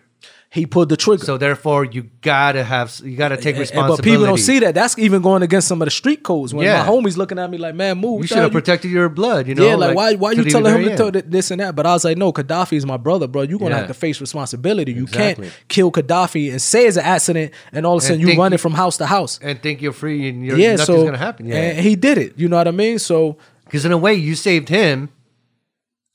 He 0.54 0.66
pulled 0.66 0.88
the 0.88 0.96
trigger. 0.96 1.24
So 1.24 1.36
therefore, 1.36 1.84
you 1.84 2.08
gotta 2.22 2.62
have 2.62 3.00
you 3.04 3.16
gotta 3.16 3.36
take 3.36 3.58
responsibility. 3.58 4.02
but 4.02 4.04
people 4.04 4.24
don't 4.24 4.38
see 4.38 4.60
that. 4.60 4.72
That's 4.74 4.96
even 4.98 5.20
going 5.20 5.42
against 5.42 5.66
some 5.66 5.82
of 5.82 5.86
the 5.86 5.90
street 5.90 6.22
codes. 6.22 6.54
When 6.54 6.64
Yeah. 6.64 6.84
my 6.84 6.88
homies 6.88 7.16
looking 7.16 7.40
at 7.40 7.50
me 7.50 7.58
like, 7.58 7.74
"Man, 7.74 7.98
move." 7.98 8.20
You 8.22 8.28
should 8.28 8.38
have 8.38 8.52
protected 8.52 8.92
your 8.92 9.08
blood. 9.08 9.48
You 9.48 9.56
know, 9.56 9.66
yeah, 9.66 9.74
like, 9.74 9.96
why 9.96 10.14
why 10.14 10.34
to 10.34 10.44
you 10.44 10.48
telling 10.48 10.76
him 10.76 10.84
to 10.90 10.96
tell 10.96 11.10
th- 11.10 11.24
this 11.28 11.50
and 11.50 11.60
that? 11.60 11.74
But 11.74 11.86
I 11.86 11.92
was 11.92 12.04
like, 12.04 12.16
no, 12.16 12.32
Kadafi 12.32 12.76
is 12.76 12.86
my 12.86 12.96
brother, 12.96 13.26
bro. 13.26 13.42
You're 13.42 13.58
gonna 13.58 13.72
Yeah. 13.72 13.78
have 13.78 13.88
to 13.88 13.94
face 13.94 14.20
responsibility. 14.20 14.92
You 14.92 15.02
Exactly. 15.04 15.46
can't 15.46 15.68
kill 15.68 15.90
Kadafi 15.90 16.52
and 16.52 16.62
say 16.62 16.86
it's 16.86 16.96
an 16.96 17.04
accident, 17.04 17.50
and 17.72 17.84
all 17.84 17.96
of 17.96 18.02
a 18.04 18.06
sudden 18.06 18.20
you 18.20 18.28
running 18.38 18.52
you- 18.52 18.58
from 18.58 18.74
house 18.74 18.96
to 18.98 19.06
house. 19.06 19.40
and 19.42 19.60
think 19.60 19.82
you're 19.82 19.92
free 19.92 20.28
and 20.28 20.46
you're, 20.46 20.56
yeah, 20.56 20.76
nothing's 20.76 20.86
so 20.86 21.04
gonna 21.04 21.18
happen. 21.18 21.46
Yeah, 21.48 21.56
and 21.56 21.80
he 21.80 21.96
did 21.96 22.16
it. 22.16 22.34
You 22.36 22.48
know 22.48 22.56
what 22.58 22.68
I 22.68 22.70
mean? 22.70 23.00
So 23.00 23.36
because 23.64 23.84
in 23.84 23.90
a 23.90 23.98
way, 23.98 24.14
you 24.14 24.36
saved 24.36 24.68
him, 24.68 25.08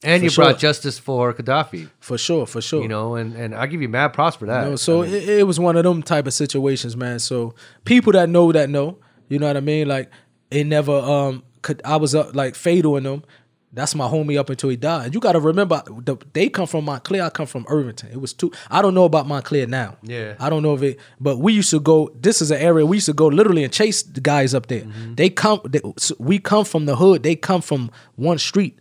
and 0.04 0.22
For 0.22 0.24
you 0.24 0.30
sure. 0.30 0.46
brought 0.46 0.60
justice 0.60 0.98
for 0.98 1.34
Kadafi. 1.34 1.90
for 2.00 2.18
sure, 2.18 2.46
for 2.46 2.62
sure, 2.62 2.82
You 2.82 2.88
know, 2.88 3.16
and 3.16 3.34
and 3.36 3.54
I 3.54 3.68
give 3.68 3.82
you 3.82 3.90
mad 3.90 4.10
props 4.14 4.38
for 4.38 4.46
that. 4.46 4.64
You 4.64 4.70
know, 4.72 4.76
so 4.76 5.04
I 5.04 5.06
mean, 5.06 5.16
it, 5.16 5.30
it 5.30 5.44
was 5.48 5.60
one 5.60 5.76
of 5.76 5.84
them 5.84 6.02
type 6.04 6.26
of 6.28 6.34
situations, 6.34 6.96
man. 6.96 7.20
So 7.20 7.54
people 7.86 8.14
that 8.14 8.30
know 8.30 8.52
that 8.52 8.70
know, 8.70 8.98
you 9.28 9.40
know 9.40 9.48
what 9.48 9.58
I 9.58 9.62
mean. 9.62 9.88
Like 9.88 10.10
it 10.52 10.66
never. 10.66 10.94
Um, 10.94 11.44
could, 11.62 11.82
I 11.84 11.98
was 11.98 12.16
up 12.16 12.34
like 12.36 12.56
Fatal 12.56 12.96
in 12.96 13.04
them. 13.04 13.24
That's 13.72 13.94
my 13.94 14.08
homie 14.08 14.40
up 14.40 14.50
until 14.50 14.70
he 14.70 14.78
died. 14.78 15.06
And 15.08 15.14
you 15.14 15.20
got 15.20 15.34
to 15.34 15.40
remember, 15.40 15.84
the, 15.88 16.18
they 16.34 16.50
come 16.50 16.66
from 16.66 16.86
Montclair. 16.86 17.22
I 17.22 17.30
come 17.30 17.46
from 17.46 17.66
Irvington. 17.70 18.10
It 18.12 18.20
was 18.20 18.34
two. 18.34 18.52
I 18.72 18.82
don't 18.82 18.96
know 18.96 19.04
about 19.04 19.28
Montclair 19.28 19.68
now. 19.68 19.98
Yeah. 20.02 20.34
I 20.40 20.50
don't 20.50 20.64
know 20.64 20.74
if 20.74 20.82
it. 20.82 21.00
But 21.20 21.38
we 21.38 21.54
used 21.54 21.70
to 21.70 21.80
go. 21.80 22.10
This 22.20 22.42
is 22.42 22.50
an 22.50 22.60
area 22.60 22.84
we 22.86 22.98
used 22.98 23.06
to 23.08 23.14
go 23.14 23.28
literally 23.28 23.64
and 23.64 23.72
chase 23.72 24.02
the 24.02 24.22
guys 24.22 24.56
up 24.56 24.68
there. 24.68 24.82
Mm-hmm. 24.82 25.16
They 25.16 25.30
come. 25.30 25.60
They, 25.66 25.82
we 26.18 26.40
come 26.40 26.66
from 26.66 26.86
the 26.88 26.96
hood. 26.96 27.22
They 27.22 27.36
come 27.36 27.62
from 27.62 27.92
one 28.16 28.40
street. 28.40 28.80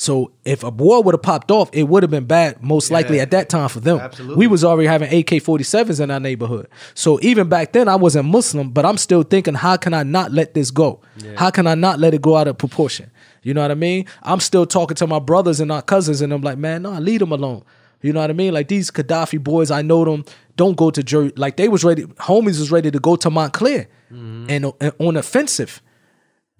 So 0.00 0.30
if 0.44 0.62
a 0.62 0.70
war 0.70 1.02
would 1.02 1.14
have 1.14 1.22
popped 1.22 1.50
off, 1.50 1.70
it 1.72 1.82
would 1.82 2.04
have 2.04 2.10
been 2.10 2.24
bad, 2.24 2.62
most 2.62 2.92
likely 2.92 3.18
at 3.18 3.32
that 3.32 3.48
time 3.48 3.68
for 3.68 3.80
them. 3.80 3.98
Absolutely. 3.98 4.36
We 4.36 4.46
was 4.46 4.62
already 4.62 4.86
having 4.86 5.08
AK-47s 5.08 6.00
in 6.00 6.12
our 6.12 6.20
neighborhood. 6.20 6.68
So 6.94 7.18
even 7.20 7.48
back 7.48 7.72
then, 7.72 7.88
I 7.88 7.96
wasn't 7.96 8.28
Muslim, 8.28 8.70
but 8.70 8.86
I'm 8.86 8.96
still 8.96 9.24
thinking, 9.24 9.54
how 9.54 9.76
can 9.76 9.92
I 9.94 10.04
not 10.04 10.30
let 10.30 10.54
this 10.54 10.70
go? 10.70 11.00
How 11.36 11.50
can 11.50 11.66
I 11.66 11.74
not 11.74 11.98
let 11.98 12.14
it 12.14 12.22
go 12.22 12.36
out 12.36 12.46
of 12.46 12.56
proportion? 12.56 13.10
You 13.42 13.54
know 13.54 13.62
what 13.62 13.72
I 13.72 13.74
mean? 13.74 14.06
I'm 14.22 14.38
still 14.38 14.66
talking 14.66 14.94
to 14.94 15.06
my 15.08 15.18
brothers 15.18 15.58
and 15.58 15.72
our 15.72 15.82
cousins, 15.82 16.20
and 16.20 16.32
I'm 16.32 16.42
like, 16.42 16.58
man, 16.58 16.82
no, 16.82 16.92
I 16.92 17.00
leave 17.00 17.18
them 17.18 17.32
alone. 17.32 17.64
You 18.00 18.12
know 18.12 18.20
what 18.20 18.30
I 18.30 18.34
mean? 18.34 18.54
Like 18.54 18.68
these 18.68 18.92
Kadafi 18.92 19.42
boys, 19.42 19.72
I 19.72 19.82
know 19.82 20.04
them. 20.04 20.24
Don't 20.54 20.76
go 20.76 20.92
to 20.92 21.02
Jersey. 21.02 21.32
Like 21.36 21.56
they 21.56 21.66
was 21.66 21.82
ready. 21.82 22.04
Homies 22.04 22.60
was 22.60 22.70
ready 22.70 22.92
to 22.92 23.00
go 23.00 23.16
to 23.16 23.30
Montclair 23.30 23.88
mm-hmm. 24.12 24.46
and, 24.48 24.72
and 24.80 24.92
on 25.00 25.16
offensive 25.16 25.82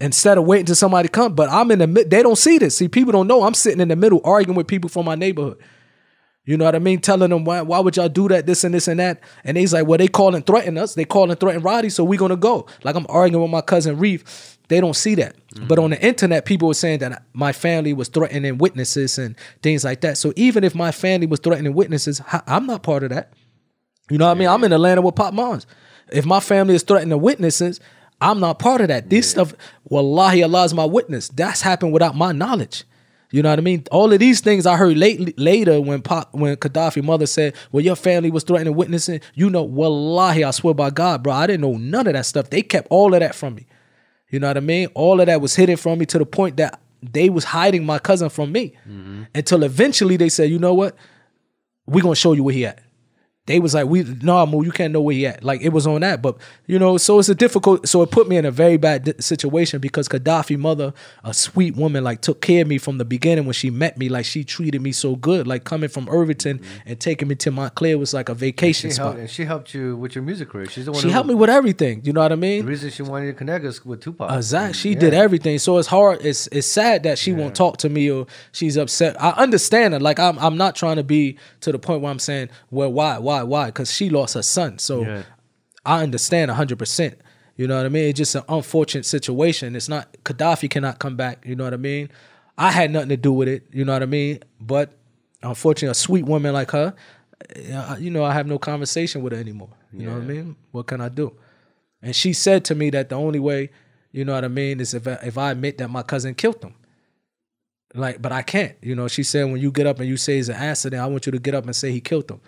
instead 0.00 0.38
of 0.38 0.44
waiting 0.44 0.66
till 0.66 0.74
somebody 0.74 1.08
come. 1.08 1.34
But 1.34 1.50
I'm 1.50 1.70
in 1.70 1.78
the 1.78 1.86
mid. 1.86 2.10
They 2.10 2.22
don't 2.22 2.38
see 2.38 2.58
this. 2.58 2.76
See, 2.76 2.88
people 2.88 3.12
don't 3.12 3.26
know. 3.26 3.42
I'm 3.42 3.54
sitting 3.54 3.80
in 3.80 3.88
the 3.88 3.96
middle 3.96 4.20
arguing 4.24 4.56
with 4.56 4.66
people 4.66 4.88
from 4.88 5.06
my 5.06 5.14
neighborhood. 5.14 5.58
You 6.44 6.56
know 6.56 6.64
what 6.64 6.74
I 6.74 6.78
mean? 6.78 7.00
Telling 7.00 7.28
them 7.28 7.44
why 7.44 7.60
why 7.60 7.78
would 7.78 7.96
y'all 7.96 8.08
do 8.08 8.26
that, 8.28 8.46
this 8.46 8.64
and 8.64 8.74
this 8.74 8.88
and 8.88 8.98
that. 9.00 9.20
And 9.44 9.58
he's 9.58 9.74
like, 9.74 9.86
well, 9.86 9.98
they 9.98 10.08
call 10.08 10.34
and 10.34 10.46
threaten 10.46 10.78
us. 10.78 10.94
They 10.94 11.04
call 11.04 11.30
and 11.30 11.38
threaten 11.38 11.62
Roddy, 11.62 11.90
so 11.90 12.04
we 12.04 12.16
gonna 12.16 12.36
go. 12.36 12.66
Like 12.84 12.96
I'm 12.96 13.06
arguing 13.10 13.42
with 13.42 13.50
my 13.50 13.60
cousin 13.60 13.98
Reeve. 13.98 14.24
They 14.68 14.80
don't 14.80 14.96
see 14.96 15.14
that. 15.16 15.36
Mm-hmm. 15.54 15.66
But 15.66 15.78
on 15.78 15.90
the 15.90 16.00
internet, 16.02 16.46
people 16.46 16.68
were 16.68 16.74
saying 16.74 17.00
that 17.00 17.22
my 17.32 17.52
family 17.52 17.92
was 17.92 18.08
threatening 18.08 18.58
witnesses 18.58 19.18
and 19.18 19.36
things 19.62 19.84
like 19.84 20.00
that. 20.02 20.16
So 20.16 20.32
even 20.36 20.64
if 20.64 20.74
my 20.74 20.90
family 20.90 21.26
was 21.26 21.40
threatening 21.40 21.74
witnesses, 21.74 22.22
I'm 22.46 22.66
not 22.66 22.82
part 22.82 23.02
of 23.02 23.10
that. 23.10 23.32
You 24.10 24.16
know 24.16 24.26
what 24.26 24.36
I 24.36 24.38
mean? 24.38 24.48
I'm 24.48 24.64
in 24.64 24.72
Atlanta 24.72 25.02
with 25.02 25.16
Pop 25.16 25.34
Moms. 25.34 25.66
If 26.10 26.24
my 26.24 26.40
family 26.40 26.74
is 26.74 26.82
threatening 26.82 27.20
witnesses, 27.20 27.80
I'm 28.20 28.40
not 28.40 28.58
part 28.58 28.80
of 28.80 28.88
that. 28.88 29.10
This 29.10 29.30
stuff, 29.30 29.54
wallahi, 29.84 30.42
Allah 30.42 30.64
is 30.64 30.74
my 30.74 30.84
witness. 30.84 31.28
That's 31.28 31.62
happened 31.62 31.92
without 31.92 32.16
my 32.16 32.32
knowledge. 32.32 32.84
You 33.30 33.42
know 33.42 33.50
what 33.50 33.58
I 33.58 33.62
mean? 33.62 33.84
All 33.90 34.10
of 34.10 34.18
these 34.18 34.40
things 34.40 34.64
I 34.64 34.76
heard 34.76 34.96
late, 34.96 35.38
later 35.38 35.80
when 35.80 36.00
Pop, 36.00 36.32
when 36.32 36.56
Kadafi 36.56 37.02
mother 37.02 37.26
said, 37.26 37.54
"Well, 37.70 37.84
your 37.84 37.94
family 37.94 38.30
was 38.30 38.42
threatening 38.42 38.74
witnessing." 38.74 39.20
You 39.34 39.50
know, 39.50 39.62
wallahi, 39.62 40.44
I 40.44 40.50
swear 40.50 40.72
by 40.72 40.90
God, 40.90 41.22
bro, 41.22 41.34
I 41.34 41.46
didn't 41.46 41.60
know 41.60 41.76
none 41.76 42.06
of 42.06 42.14
that 42.14 42.24
stuff. 42.24 42.48
They 42.48 42.62
kept 42.62 42.88
all 42.90 43.12
of 43.12 43.20
that 43.20 43.34
from 43.34 43.56
me. 43.56 43.66
You 44.30 44.40
know 44.40 44.46
what 44.46 44.56
I 44.56 44.60
mean? 44.60 44.88
All 44.94 45.20
of 45.20 45.26
that 45.26 45.42
was 45.42 45.54
hidden 45.54 45.76
from 45.76 45.98
me 45.98 46.06
to 46.06 46.18
the 46.18 46.26
point 46.26 46.56
that 46.56 46.80
they 47.02 47.28
was 47.28 47.44
hiding 47.44 47.84
my 47.84 47.98
cousin 47.98 48.30
from 48.30 48.50
me 48.50 48.74
mm-hmm. 48.88 49.24
until 49.34 49.62
eventually 49.62 50.16
they 50.16 50.30
said, 50.30 50.50
"You 50.50 50.58
know 50.58 50.72
what? 50.72 50.96
We're 51.86 52.02
gonna 52.02 52.16
show 52.16 52.32
you 52.32 52.44
where 52.44 52.54
he 52.54 52.64
at. 52.64 52.80
They 53.48 53.60
was 53.60 53.72
like, 53.72 53.86
we 53.86 54.02
no, 54.02 54.44
Moo, 54.44 54.62
you 54.62 54.70
can't 54.70 54.92
know 54.92 55.00
where 55.00 55.14
he 55.14 55.26
at. 55.26 55.42
Like 55.42 55.62
it 55.62 55.70
was 55.70 55.86
on 55.86 56.02
that, 56.02 56.20
but 56.20 56.36
you 56.66 56.78
know, 56.78 56.98
so 56.98 57.18
it's 57.18 57.30
a 57.30 57.34
difficult. 57.34 57.88
So 57.88 58.02
it 58.02 58.10
put 58.10 58.28
me 58.28 58.36
in 58.36 58.44
a 58.44 58.50
very 58.50 58.76
bad 58.76 59.04
di- 59.04 59.14
situation 59.20 59.80
because 59.80 60.06
Kadafi 60.06 60.58
mother, 60.58 60.92
a 61.24 61.32
sweet 61.32 61.74
woman, 61.74 62.04
like 62.04 62.20
took 62.20 62.42
care 62.42 62.60
of 62.60 62.68
me 62.68 62.76
from 62.76 62.98
the 62.98 63.06
beginning 63.06 63.46
when 63.46 63.54
she 63.54 63.70
met 63.70 63.96
me. 63.96 64.10
Like 64.10 64.26
she 64.26 64.44
treated 64.44 64.82
me 64.82 64.92
so 64.92 65.16
good. 65.16 65.46
Like 65.46 65.64
coming 65.64 65.88
from 65.88 66.10
Irvington 66.10 66.58
mm-hmm. 66.58 66.88
and 66.90 67.00
taking 67.00 67.26
me 67.26 67.36
to 67.36 67.50
Montclair 67.50 67.96
was 67.96 68.12
like 68.12 68.28
a 68.28 68.34
vacation 68.34 68.90
she 68.90 68.94
spot. 68.94 69.06
helped, 69.06 69.20
and 69.20 69.30
she 69.30 69.46
helped 69.46 69.72
you 69.72 69.96
with 69.96 70.14
your 70.14 70.24
music 70.24 70.50
career. 70.50 70.66
She's 70.66 70.84
the 70.84 70.92
one. 70.92 71.00
She 71.00 71.08
who, 71.08 71.14
helped 71.14 71.30
me 71.30 71.34
with 71.34 71.48
everything. 71.48 72.02
You 72.04 72.12
know 72.12 72.20
what 72.20 72.32
I 72.32 72.36
mean? 72.36 72.66
The 72.66 72.70
reason 72.70 72.90
she 72.90 73.02
wanted 73.02 73.28
to 73.28 73.32
connect 73.32 73.64
us 73.64 73.82
with 73.82 74.02
Tupac. 74.02 74.30
Exactly. 74.30 74.74
She 74.74 74.94
did 74.94 75.14
everything. 75.14 75.58
So 75.58 75.78
it's 75.78 75.88
hard. 75.88 76.20
It's 76.20 76.48
it's 76.48 76.66
sad 76.66 77.04
that 77.04 77.16
she 77.16 77.32
won't 77.32 77.54
talk 77.54 77.78
to 77.78 77.88
me 77.88 78.10
or 78.10 78.26
she's 78.52 78.76
upset. 78.76 79.20
I 79.22 79.30
understand 79.30 79.94
her. 79.94 80.00
Like 80.00 80.18
I'm 80.18 80.38
I'm 80.38 80.58
not 80.58 80.76
trying 80.76 80.96
to 80.96 81.02
be 81.02 81.38
to 81.60 81.72
the 81.72 81.78
point 81.78 82.02
where 82.02 82.10
I'm 82.10 82.18
saying, 82.18 82.50
well, 82.70 82.92
why, 82.92 83.18
why, 83.18 83.37
why? 83.46 83.66
Because 83.66 83.92
she 83.92 84.10
lost 84.10 84.34
her 84.34 84.42
son. 84.42 84.78
So 84.78 85.02
Yeah. 85.02 85.22
I 85.84 86.02
understand 86.02 86.50
hundred 86.50 86.78
percent. 86.78 87.18
You 87.56 87.66
know 87.66 87.76
what 87.76 87.86
I 87.86 87.88
mean? 87.88 88.10
It's 88.10 88.18
just 88.18 88.34
an 88.34 88.44
unfortunate 88.48 89.04
situation. 89.04 89.74
It's 89.74 89.88
not 89.88 90.12
Kadafi 90.24 90.70
cannot 90.70 90.98
come 90.98 91.16
back. 91.16 91.44
You 91.46 91.56
know 91.56 91.64
what 91.64 91.74
I 91.74 91.78
mean? 91.78 92.10
I 92.56 92.70
had 92.70 92.90
nothing 92.90 93.08
to 93.10 93.16
do 93.16 93.32
with 93.32 93.48
it. 93.48 93.64
You 93.72 93.84
know 93.84 93.92
what 93.94 94.02
I 94.02 94.06
mean? 94.06 94.40
But 94.60 94.92
unfortunately, 95.42 95.90
a 95.90 95.94
sweet 95.94 96.24
woman 96.24 96.52
like 96.52 96.70
her, 96.72 96.94
you 97.98 98.10
know, 98.10 98.24
I 98.24 98.32
have 98.32 98.46
no 98.46 98.58
conversation 98.58 99.22
with 99.22 99.32
her 99.32 99.38
anymore. 99.38 99.70
You 99.92 100.06
know 100.06 100.14
what 100.14 100.22
I 100.22 100.26
mean? 100.26 100.56
What 100.72 100.86
can 100.86 101.00
I 101.00 101.08
do? 101.08 101.34
And 102.02 102.14
she 102.14 102.32
said 102.32 102.64
to 102.66 102.74
me 102.74 102.90
that 102.90 103.08
the 103.08 103.14
only 103.16 103.38
way, 103.38 103.70
you 104.12 104.24
know 104.24 104.34
what 104.34 104.44
I 104.44 104.48
mean, 104.48 104.80
is 104.80 104.94
if 104.94 105.06
I, 105.06 105.12
if 105.24 105.38
I 105.38 105.50
admit 105.52 105.78
that 105.78 105.88
my 105.90 106.02
cousin 106.02 106.34
killed 106.34 106.62
him. 106.62 106.74
Like, 107.94 108.20
but 108.20 108.32
I 108.32 108.42
can't. 108.42 108.76
You 108.82 108.94
know, 108.94 109.08
she 109.08 109.22
said 109.22 109.44
when 109.44 109.60
you 109.60 109.72
get 109.72 109.86
up 109.86 109.98
and 109.98 110.08
you 110.08 110.16
say 110.16 110.38
it's 110.38 110.48
an 110.48 110.56
accident, 110.56 111.02
I 111.02 111.06
want 111.06 111.26
you 111.26 111.32
to 111.32 111.38
get 111.38 111.54
up 111.54 111.64
and 111.64 111.74
say 111.74 111.90
he 111.90 112.00
killed 112.00 112.30
him. 112.30 112.40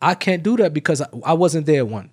I 0.00 0.14
can't 0.14 0.42
do 0.42 0.56
that 0.58 0.72
because 0.72 1.02
I, 1.24 1.32
wasn't 1.34 1.66
there. 1.66 1.84
One, 1.84 2.10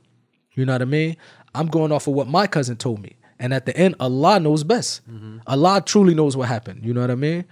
you 0.54 0.66
know 0.66 0.74
what 0.74 0.82
I 0.82 0.86
mean. 0.86 1.16
I'm 1.56 1.68
going 1.68 1.92
off 1.92 2.08
of 2.08 2.14
what 2.14 2.28
my 2.28 2.46
cousin 2.48 2.76
told 2.78 3.02
me, 3.02 3.16
and 3.40 3.54
at 3.54 3.66
the 3.66 3.76
end, 3.78 3.96
Allah 4.00 4.40
knows 4.40 4.64
best. 4.64 5.02
Allah 5.48 5.82
truly 5.86 6.14
knows 6.14 6.36
what 6.36 6.48
happened. 6.50 6.86
You 6.86 6.94
know 6.94 7.02
what 7.02 7.12
I 7.12 7.16
mean. 7.16 7.46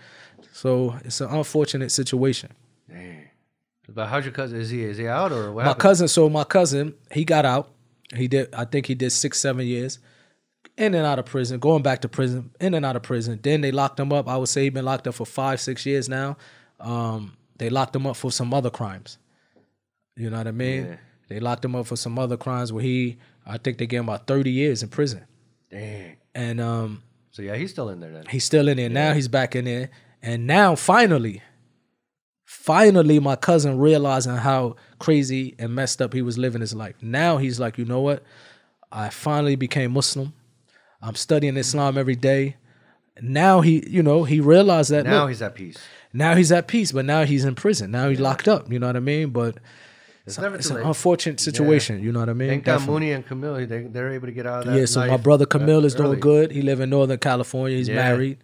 So 0.52 0.96
it's 1.04 1.22
an 1.22 1.30
unfortunate 1.30 1.92
situation. 1.92 2.52
But 3.88 4.08
how's 4.08 4.26
your 4.26 4.34
cousin? 4.34 4.60
Is 4.60 4.70
he 4.70 4.84
is 4.84 4.98
he 4.98 5.08
out 5.08 5.32
or 5.32 5.52
what? 5.52 5.64
My 5.64 5.70
happened? 5.70 5.82
cousin, 5.82 6.08
so 6.08 6.30
my 6.30 6.44
cousin, 6.44 6.96
he 7.12 7.24
got 7.24 7.46
out. 7.46 7.70
He 8.16 8.28
did, 8.28 8.54
I 8.54 8.66
think 8.66 8.86
he 8.86 8.96
did 8.96 9.12
six, 9.12 9.40
seven 9.40 9.66
years, 9.66 10.00
in 10.78 10.94
and 10.94 11.06
out 11.06 11.20
of 11.20 11.26
prison, 11.26 11.60
going 11.60 11.82
back 11.84 12.02
to 12.02 12.10
prison, 12.10 12.52
in 12.60 12.74
and 12.74 12.86
out 12.86 12.96
of 12.96 13.04
prison. 13.04 13.40
Then 13.42 13.62
they 13.62 13.72
locked 13.72 14.00
him 14.00 14.12
up. 14.12 14.28
I 14.28 14.38
would 14.38 14.50
say 14.50 14.64
he 14.64 14.70
been 14.70 14.86
locked 14.86 15.08
up 15.08 15.16
for 15.16 15.26
five, 15.26 15.60
six 15.60 15.86
years 15.86 16.08
now. 16.10 16.38
Um, 16.80 17.38
they 17.58 17.70
locked 17.70 17.96
him 17.96 18.06
up 18.06 18.16
for 18.16 18.32
some 18.32 18.54
other 18.54 18.70
crimes. 18.70 19.18
You 20.16 20.30
know 20.30 20.38
what 20.38 20.48
I 20.48 20.52
mean? 20.52 20.86
Yeah. 20.86 20.96
They 21.28 21.40
locked 21.40 21.66
him 21.66 21.76
up 21.76 21.88
for 21.88 21.96
some 21.96 22.18
other 22.20 22.38
crimes 22.38 22.72
where 22.72 22.84
he, 22.84 23.18
I 23.46 23.58
think 23.58 23.78
they 23.80 23.88
gave 23.88 24.00
him 24.02 24.10
about 24.10 24.28
thirty 24.28 24.52
years 24.52 24.84
in 24.84 24.90
prison. 24.90 25.26
Dang. 25.72 26.18
And 26.34 26.62
um, 26.62 27.04
So 27.32 27.42
yeah, 27.42 27.56
he's 27.56 27.72
still 27.72 27.90
in 27.90 28.00
there 28.00 28.12
then. 28.12 28.26
He's 28.30 28.44
still 28.44 28.68
in 28.68 28.78
there. 28.78 28.90
Now 28.90 29.14
he's 29.14 29.28
back 29.28 29.56
in 29.56 29.66
there. 29.66 29.90
And 30.22 30.48
now 30.48 30.76
finally, 30.76 31.42
finally, 32.44 33.20
my 33.20 33.36
cousin 33.36 33.78
realizing 33.80 34.36
how 34.36 34.76
crazy 35.00 35.56
and 35.60 35.74
messed 35.76 36.02
up 36.02 36.14
he 36.14 36.22
was 36.22 36.38
living 36.38 36.62
his 36.62 36.74
life. 36.74 36.96
Now 37.02 37.38
he's 37.38 37.60
like, 37.60 37.78
you 37.78 37.86
know 37.86 38.02
what? 38.02 38.24
I 38.92 39.10
finally 39.10 39.56
became 39.56 39.92
Muslim. 39.92 40.34
I'm 41.02 41.16
studying 41.16 41.58
Islam 41.58 41.98
every 41.98 42.16
day. 42.16 42.56
Now 43.22 43.62
he, 43.62 43.88
you 43.88 44.04
know, 44.04 44.24
he 44.24 44.40
realized 44.40 44.92
that 44.92 45.06
Now 45.06 45.22
look, 45.22 45.30
he's 45.30 45.42
at 45.42 45.56
peace. 45.56 45.78
now 46.14 46.36
he's 46.36 46.52
at 46.52 46.68
peace, 46.68 46.92
but 46.92 47.06
now 47.06 47.24
he's 47.24 47.46
in 47.46 47.56
prison. 47.56 47.92
Now 47.92 48.10
he's 48.10 48.20
locked 48.20 48.48
up. 48.48 48.72
You 48.72 48.80
know 48.80 48.88
what 48.88 48.96
I 48.96 49.00
mean? 49.02 49.30
But 49.30 49.58
It's 50.28 50.40
never 50.40 50.56
it's 50.56 50.70
an 50.72 50.78
unfortunate 50.78 51.40
situation. 51.40 52.02
You 52.04 52.12
know 52.12 52.20
what 52.20 52.30
I 52.30 52.34
mean? 52.34 52.50
Thank 52.50 52.64
God 52.66 52.86
Mooney 52.88 53.12
and 53.12 53.26
Camille, 53.26 53.68
they, 53.68 53.84
they're 53.84 54.12
able 54.14 54.26
to 54.28 54.34
get 54.34 54.48
out 54.48 54.62
of 54.66 54.74
that. 54.74 54.80
Yeah, 54.80 54.86
so 54.86 55.06
my 55.06 55.18
brother 55.18 55.44
uh, 55.44 55.48
Camille 55.48 55.86
is 55.86 55.96
early. 55.96 56.04
doing 56.08 56.20
good. 56.20 56.52
He 56.52 56.62
live 56.64 56.80
in 56.80 56.90
Northern 56.90 57.20
California. 57.20 57.78
He's 57.78 57.90
Yeah. 57.90 57.96
married. 57.96 58.38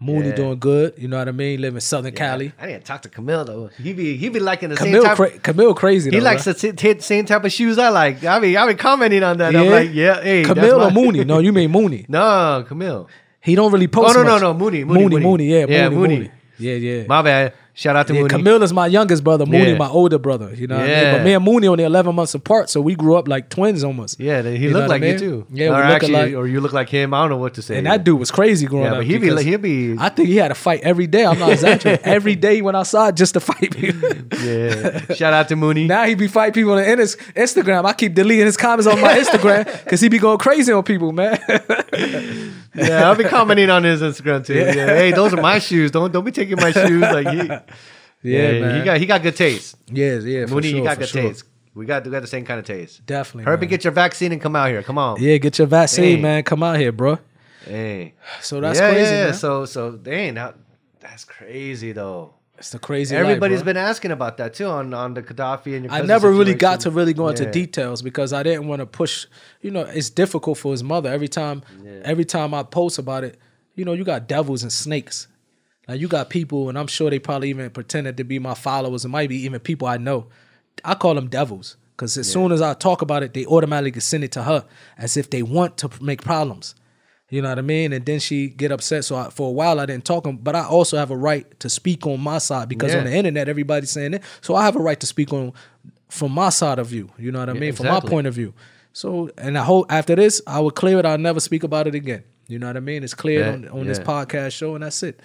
Mooney 0.00 0.28
Yeah. 0.28 0.34
doing 0.34 0.58
good. 0.58 0.94
You 0.98 1.08
know 1.08 1.18
what 1.18 1.28
I 1.28 1.32
mean? 1.32 1.60
Live 1.60 1.74
in 1.74 1.80
Southern 1.80 2.12
Cali. 2.14 2.52
I 2.60 2.66
didn't 2.66 2.84
talk 2.84 3.02
to 3.02 3.08
Camille 3.08 3.44
though. 3.44 3.70
He 3.82 3.92
be 3.92 4.16
he 4.16 4.28
be 4.28 4.38
liking 4.38 4.68
the 4.68 4.76
Camille, 4.76 5.02
same 5.02 5.08
type. 5.08 5.16
cra- 5.16 5.38
Camille 5.38 5.74
crazy. 5.74 6.10
he 6.10 6.18
though, 6.18 6.24
likes 6.24 6.46
right? 6.46 6.76
the 6.76 6.96
same 7.00 7.24
type 7.26 7.44
of 7.44 7.52
shoes 7.52 7.78
I 7.78 7.88
like. 7.88 8.22
I 8.24 8.38
mean, 8.38 8.56
I 8.56 8.66
been 8.66 8.76
commenting 8.76 9.22
on 9.22 9.38
that. 9.38 9.56
I'm 9.56 9.64
Yeah? 9.64 9.70
like, 9.70 9.90
yeah, 9.92 10.22
hey, 10.22 10.42
Camille 10.44 10.82
or 10.82 10.90
Mooney? 10.90 11.24
No, 11.24 11.38
you 11.38 11.52
mean 11.52 11.70
Mooney. 11.70 12.04
no, 12.08 12.64
Camille. 12.68 13.08
He 13.40 13.54
don't 13.54 13.72
really 13.72 13.88
post. 13.88 14.16
Oh, 14.16 14.22
no, 14.22 14.26
no, 14.26 14.32
much. 14.34 14.42
no, 14.42 14.54
Mooney, 14.54 14.84
Mooney, 14.84 15.02
Mooney, 15.02 15.20
Mooney. 15.20 15.46
Yeah, 15.52 15.66
Yeah, 15.68 15.88
Mooney, 15.88 15.96
Mooney. 15.96 16.16
Mooney. 16.16 16.30
Yeah, 16.58 16.74
yeah. 16.74 17.04
My 17.06 17.22
bad. 17.22 17.52
Shout 17.76 17.96
out 17.96 18.06
to 18.06 18.14
Yeah, 18.14 18.20
Mooney. 18.20 18.30
Camilla's 18.30 18.72
my 18.72 18.86
youngest 18.86 19.24
brother. 19.24 19.44
Mooney, 19.46 19.72
Yeah. 19.72 19.76
my 19.78 19.88
older 19.88 20.16
brother. 20.16 20.54
You 20.54 20.68
know 20.68 20.76
what 20.76 20.84
I 20.84 20.86
mean? 20.86 20.96
Yeah. 20.96 21.16
But 21.16 21.24
me 21.24 21.32
and 21.34 21.44
Mooney 21.44 21.66
only 21.66 21.82
11 21.82 22.14
months 22.14 22.32
apart, 22.32 22.70
so 22.70 22.80
we 22.80 22.94
grew 22.94 23.16
up 23.16 23.26
like 23.26 23.48
twins 23.48 23.82
almost. 23.82 24.20
Yeah, 24.20 24.42
he 24.42 24.68
You 24.68 24.70
looked 24.70 24.88
what 24.88 25.02
I 25.02 25.06
like 25.08 25.12
you 25.14 25.18
too. 25.18 25.46
Yeah, 25.52 25.70
or 25.70 25.82
actually, 25.82 26.14
alike. 26.14 26.34
or 26.34 26.46
you 26.46 26.60
look 26.60 26.72
like 26.72 26.88
him. 26.88 27.12
I 27.12 27.20
don't 27.22 27.30
know 27.30 27.36
what 27.36 27.54
to 27.54 27.62
say. 27.62 27.76
And 27.78 27.86
that 27.88 28.04
dude 28.04 28.20
was 28.20 28.30
crazy 28.30 28.66
growing 28.66 28.84
yeah, 28.84 28.92
up. 28.92 28.96
but 28.98 29.06
he'd 29.06 29.20
be 29.20 29.42
he'd 29.42 29.60
be 29.62 29.96
I 29.98 30.08
think 30.08 30.28
he 30.28 30.36
had 30.36 30.48
to 30.48 30.54
fight 30.54 30.82
every 30.82 31.08
day. 31.08 31.26
I'm 31.26 31.36
not 31.38 31.50
exaggerating. 31.50 32.04
every 32.06 32.36
day 32.36 32.54
he 32.56 32.62
went 32.62 32.76
outside 32.76 33.16
just 33.16 33.34
to 33.34 33.40
fight 33.40 33.72
people. 33.76 34.08
yeah. 34.40 35.12
Shout 35.14 35.32
out 35.32 35.48
to 35.48 35.56
Mooney. 35.56 35.86
now 35.88 36.04
he 36.04 36.14
be 36.14 36.28
fighting 36.28 36.54
people 36.54 36.74
on 36.74 36.84
his 36.98 37.16
Instagram. 37.34 37.84
I 37.86 37.92
keep 37.92 38.14
deleting 38.14 38.46
his 38.46 38.56
comments 38.56 38.86
on 38.86 39.00
my 39.00 39.14
Instagram 39.18 39.64
because 39.82 40.00
he 40.00 40.08
be 40.08 40.18
going 40.18 40.38
crazy 40.38 40.72
on 40.72 40.84
people, 40.84 41.10
man. 41.10 41.40
yeah, 42.74 43.08
I'll 43.08 43.16
be 43.16 43.24
commenting 43.24 43.70
on 43.70 43.82
his 43.84 44.00
Instagram 44.00 44.44
too. 44.46 44.54
Yeah. 44.54 44.86
Hey, 44.86 45.12
those 45.12 45.32
are 45.34 45.40
my 45.40 45.58
shoes. 45.58 45.90
Don't 45.90 46.12
don't 46.12 46.24
be 46.24 46.30
taking 46.32 46.56
my 46.56 46.70
shoes. 46.72 47.00
Like 47.00 47.28
he, 47.28 47.50
yeah, 48.22 48.60
man. 48.60 48.78
he 48.78 48.84
got 48.84 48.98
he 48.98 49.06
got 49.06 49.22
good 49.22 49.36
taste. 49.36 49.76
yeah, 49.88 50.18
yeah. 50.18 50.46
Mooney, 50.46 50.70
sure, 50.70 50.78
you 50.78 50.84
got 50.84 50.98
good 50.98 51.08
sure. 51.08 51.22
taste. 51.22 51.44
We 51.74 51.86
got 51.86 52.04
we 52.04 52.10
got 52.10 52.20
the 52.20 52.28
same 52.28 52.44
kind 52.44 52.60
of 52.60 52.66
taste. 52.66 53.04
Definitely. 53.04 53.44
Herbie, 53.44 53.66
man. 53.66 53.70
get 53.70 53.84
your 53.84 53.92
vaccine 53.92 54.32
and 54.32 54.40
come 54.40 54.54
out 54.54 54.68
here. 54.68 54.82
Come 54.82 54.98
on. 54.98 55.20
yeah, 55.20 55.38
get 55.38 55.58
your 55.58 55.66
vaccine, 55.66 56.16
Dang. 56.16 56.22
man. 56.22 56.42
Come 56.44 56.62
out 56.62 56.78
here, 56.78 56.92
bro. 56.92 57.18
Hey. 57.64 58.14
So 58.40 58.60
that's 58.60 58.78
yeah, 58.78 58.90
crazy, 58.90 59.02
yeah, 59.10 59.18
yeah. 59.18 59.24
man. 59.24 59.34
So 59.34 59.64
so 59.64 59.92
dang, 59.92 60.34
that, 60.34 60.54
that's 61.00 61.24
crazy 61.24 61.92
though. 61.92 62.34
It's 62.56 62.70
the 62.70 62.78
crazy. 62.78 63.16
Everybody's 63.16 63.58
life, 63.58 63.64
been 63.64 63.76
asking 63.76 64.12
about 64.12 64.36
that 64.36 64.54
too 64.54 64.66
on 64.66 64.94
on 64.94 65.14
the 65.14 65.22
Kadafi 65.22 65.74
and 65.74 65.84
your. 65.86 65.92
I 65.92 66.02
never 66.02 66.30
really 66.30 66.54
got 66.54 66.80
to 66.80 66.90
really 66.90 67.12
go 67.12 67.28
into 67.28 67.44
Yeah. 67.44 67.50
details 67.50 68.00
because 68.00 68.32
I 68.32 68.44
didn't 68.44 68.68
want 68.68 68.80
to 68.80 68.86
push. 68.86 69.26
You 69.60 69.72
know, 69.72 69.80
it's 69.80 70.10
difficult 70.10 70.58
for 70.58 70.70
his 70.70 70.84
mother. 70.84 71.10
Every 71.10 71.28
time, 71.28 71.62
every 72.04 72.24
time 72.24 72.54
I 72.54 72.62
post 72.62 72.98
about 72.98 73.24
it, 73.24 73.38
you 73.74 73.84
know, 73.84 73.92
you 73.92 74.04
got 74.04 74.28
devils 74.28 74.62
and 74.62 74.72
snakes. 74.72 75.26
Like 75.88 76.00
you 76.00 76.08
got 76.08 76.30
people, 76.30 76.68
and 76.68 76.78
I'm 76.78 76.86
sure 76.86 77.10
they 77.10 77.18
probably 77.18 77.50
even 77.50 77.68
pretended 77.70 78.16
to 78.16 78.24
be 78.24 78.38
my 78.38 78.54
followers, 78.54 79.04
and 79.04 79.12
might 79.12 79.28
be 79.28 79.36
even 79.44 79.60
people 79.60 79.86
I 79.88 79.96
know. 79.98 80.26
I 80.84 80.94
call 80.94 81.14
them 81.14 81.28
devils 81.28 81.76
because 81.96 82.16
as 82.16 82.30
soon 82.30 82.52
as 82.52 82.60
I 82.62 82.74
talk 82.74 83.02
about 83.02 83.22
it, 83.22 83.34
they 83.34 83.46
automatically 83.46 84.00
send 84.00 84.24
it 84.24 84.32
to 84.32 84.42
her 84.42 84.64
as 84.98 85.16
if 85.16 85.30
they 85.30 85.42
want 85.42 85.76
to 85.78 85.90
make 86.00 86.22
problems. 86.22 86.74
You 87.30 87.42
know 87.42 87.48
what 87.48 87.58
I 87.58 87.62
mean? 87.62 87.92
And 87.92 88.04
then 88.04 88.20
she 88.20 88.48
get 88.48 88.70
upset. 88.70 89.04
So 89.04 89.16
I, 89.16 89.30
for 89.30 89.48
a 89.48 89.52
while 89.52 89.80
I 89.80 89.86
didn't 89.86 90.04
talk. 90.04 90.26
'em, 90.26 90.36
But 90.36 90.54
I 90.56 90.64
also 90.64 90.96
have 90.96 91.10
a 91.10 91.16
right 91.16 91.58
to 91.60 91.68
speak 91.70 92.06
on 92.06 92.20
my 92.20 92.38
side 92.38 92.68
because 92.68 92.92
Yeah. 92.92 92.98
on 93.00 93.04
the 93.06 93.12
internet 93.14 93.48
everybody's 93.48 93.90
saying 93.90 94.14
it. 94.14 94.22
So 94.40 94.54
I 94.54 94.64
have 94.64 94.76
a 94.76 94.80
right 94.80 95.00
to 95.00 95.06
speak 95.06 95.32
on 95.32 95.52
from 96.08 96.32
my 96.32 96.50
side 96.50 96.78
of 96.78 96.86
view. 96.88 97.10
You 97.18 97.32
know 97.32 97.40
what 97.40 97.48
I 97.50 97.54
mean? 97.54 97.72
From 97.72 97.86
my 97.86 98.00
point 98.00 98.26
of 98.26 98.34
view. 98.34 98.52
So 98.92 99.30
and 99.38 99.56
I 99.58 99.64
hope 99.64 99.86
after 99.90 100.14
this 100.14 100.40
I 100.46 100.60
will 100.60 100.70
clear 100.70 100.98
it. 100.98 101.06
I'll 101.06 101.18
never 101.18 101.40
speak 101.40 101.62
about 101.64 101.86
it 101.86 101.94
again. 101.94 102.22
You 102.46 102.58
know 102.58 102.66
what 102.66 102.76
I 102.76 102.80
mean? 102.80 103.02
It's 103.02 103.14
cleared 103.14 103.46
Yeah, 103.46 103.52
on 103.52 103.80
on 103.80 103.86
this 103.86 103.98
podcast 103.98 104.52
show, 104.52 104.74
and 104.74 104.84
that's 104.84 105.02
it. 105.02 105.18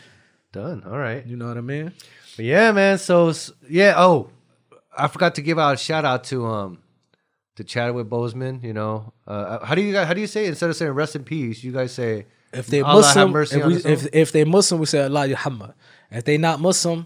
Done. 0.52 0.84
All 0.86 0.98
right. 0.98 1.26
You 1.26 1.38
know 1.38 1.48
what 1.48 1.58
I 1.58 1.62
mean? 1.62 1.94
But 2.36 2.46
yeah, 2.46 2.72
man. 2.72 2.98
So 2.98 3.34
yeah. 3.70 3.94
Oh, 3.98 4.30
I 4.98 5.08
forgot 5.08 5.36
to 5.36 5.42
give 5.42 5.60
out 5.60 5.76
a 5.76 5.78
shout 5.78 6.06
out 6.06 6.24
to 6.26 6.46
um 6.46 6.80
to 7.56 7.64
Chadwick 7.64 8.08
Boseman. 8.08 8.64
You 8.64 8.74
know, 8.74 9.14
uh, 9.28 9.64
how 9.66 9.76
do 9.76 9.82
you 9.82 9.94
guys 9.94 10.08
how 10.08 10.14
do 10.14 10.22
you 10.22 10.28
say 10.28 10.46
it? 10.46 10.50
instead 10.50 10.70
of 10.70 10.76
saying 10.76 10.92
rest 10.92 11.16
in 11.16 11.24
peace? 11.24 11.64
You 11.64 11.72
guys 11.72 11.92
say 11.92 12.26
If 12.52 12.68
they're 12.68 12.84
Allah 12.86 13.04
have 13.04 13.16
Muslim, 13.16 13.32
mercy 13.32 13.60
if, 13.60 13.66
we, 13.66 13.76
if 13.76 14.08
if 14.14 14.32
they're 14.32 14.46
Muslim, 14.46 14.80
we 14.80 14.88
say 14.88 15.04
Allah 15.04 15.28
Muhammad. 15.28 15.74
If 16.10 16.24
they 16.26 16.38
not 16.38 16.60
Muslim, 16.60 17.06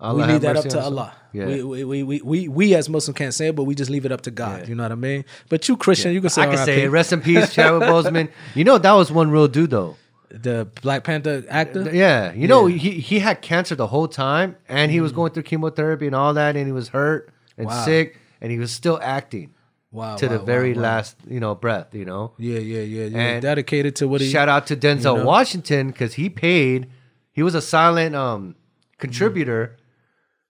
Allah 0.00 0.26
we 0.26 0.32
leave 0.32 0.40
that 0.42 0.56
up 0.56 0.62
to 0.62 0.62
on 0.62 0.64
his 0.64 0.72
soul. 0.72 0.82
Allah. 0.82 1.14
Yeah. 1.34 1.46
We, 1.46 1.62
we, 1.62 1.84
we, 1.84 2.02
we, 2.02 2.20
we, 2.22 2.48
we 2.48 2.74
as 2.74 2.88
Muslim 2.88 3.14
can't 3.14 3.34
say 3.34 3.48
it, 3.48 3.56
but 3.56 3.64
we 3.64 3.74
just 3.74 3.90
leave 3.90 4.06
it 4.06 4.12
up 4.12 4.22
to 4.22 4.30
God. 4.30 4.66
You 4.66 4.74
know 4.74 4.84
what 4.84 4.92
I 4.92 4.94
mean? 4.94 5.26
But 5.50 5.68
you 5.68 5.76
Christian, 5.76 6.14
you 6.14 6.22
can 6.22 6.30
say 6.30 6.42
I 6.42 6.46
can 6.46 6.64
say 6.64 6.88
rest 6.88 7.12
in 7.12 7.20
peace, 7.20 7.52
Chadwick 7.52 7.86
Boseman. 7.88 8.30
You 8.54 8.64
know 8.64 8.78
that 8.78 8.92
was 8.92 9.12
one 9.12 9.30
real 9.30 9.48
dude 9.48 9.70
though. 9.70 9.96
The 10.30 10.68
Black 10.82 11.04
Panther 11.04 11.44
actor. 11.48 11.90
Yeah, 11.94 12.32
you 12.32 12.48
know 12.48 12.66
he 12.66 13.00
he 13.00 13.18
had 13.20 13.40
cancer 13.42 13.74
the 13.74 13.86
whole 13.86 14.08
time, 14.08 14.56
and 14.68 14.90
he 14.90 15.00
was 15.00 15.12
going 15.12 15.32
through 15.32 15.44
chemotherapy 15.44 16.06
and 16.06 16.14
all 16.14 16.34
that, 16.34 16.56
and 16.56 16.66
he 16.66 16.72
was 16.72 16.88
hurt 16.88 17.30
and 17.56 17.66
Mm. 17.66 17.70
Wow. 17.70 17.84
sick, 17.84 18.18
and 18.40 18.52
he 18.52 18.58
was 18.58 18.70
still 18.70 18.98
acting 19.02 19.54
Wow. 19.90 20.16
to 20.16 20.28
the 20.28 20.38
very 20.38 20.72
wow, 20.74 20.76
wow. 20.82 20.88
last 20.88 21.16
you 21.28 21.40
know 21.40 21.54
breath. 21.54 21.94
You 21.94 22.04
know, 22.04 22.32
Yeah, 22.38 22.58
yeah, 22.58 22.80
yeah. 22.82 23.04
yeah. 23.06 23.18
And 23.18 23.42
dedicated 23.42 23.96
to 23.96 24.06
what 24.08 24.20
he. 24.20 24.28
shout 24.30 24.48
out 24.48 24.66
to 24.68 24.76
Denzel 24.76 25.16
know? 25.16 25.24
Washington 25.24 25.88
because 25.88 26.14
he 26.14 26.28
paid. 26.28 26.88
He 27.32 27.42
was 27.42 27.54
a 27.54 27.62
silent 27.62 28.14
um 28.14 28.54
contributor 28.98 29.76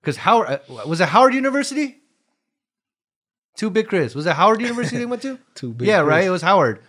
because 0.01 0.17
Howard 0.19 0.49
uh, 0.49 0.59
was 0.87 1.01
it 1.01 1.09
Howard 1.11 1.35
University. 1.35 1.97
Two 3.57 3.71
Big 3.71 3.89
Chris 3.89 4.15
was 4.15 4.27
it 4.27 4.35
Howard 4.35 4.61
University 4.61 4.99
they 4.99 5.07
went 5.07 5.23
to? 5.23 5.39
Two 5.55 5.73
Big 5.75 5.89
yeah, 5.89 5.99
Chris. 6.03 6.09
right. 6.09 6.25
It 6.25 6.31
was 6.31 6.43
Howard. 6.43 6.81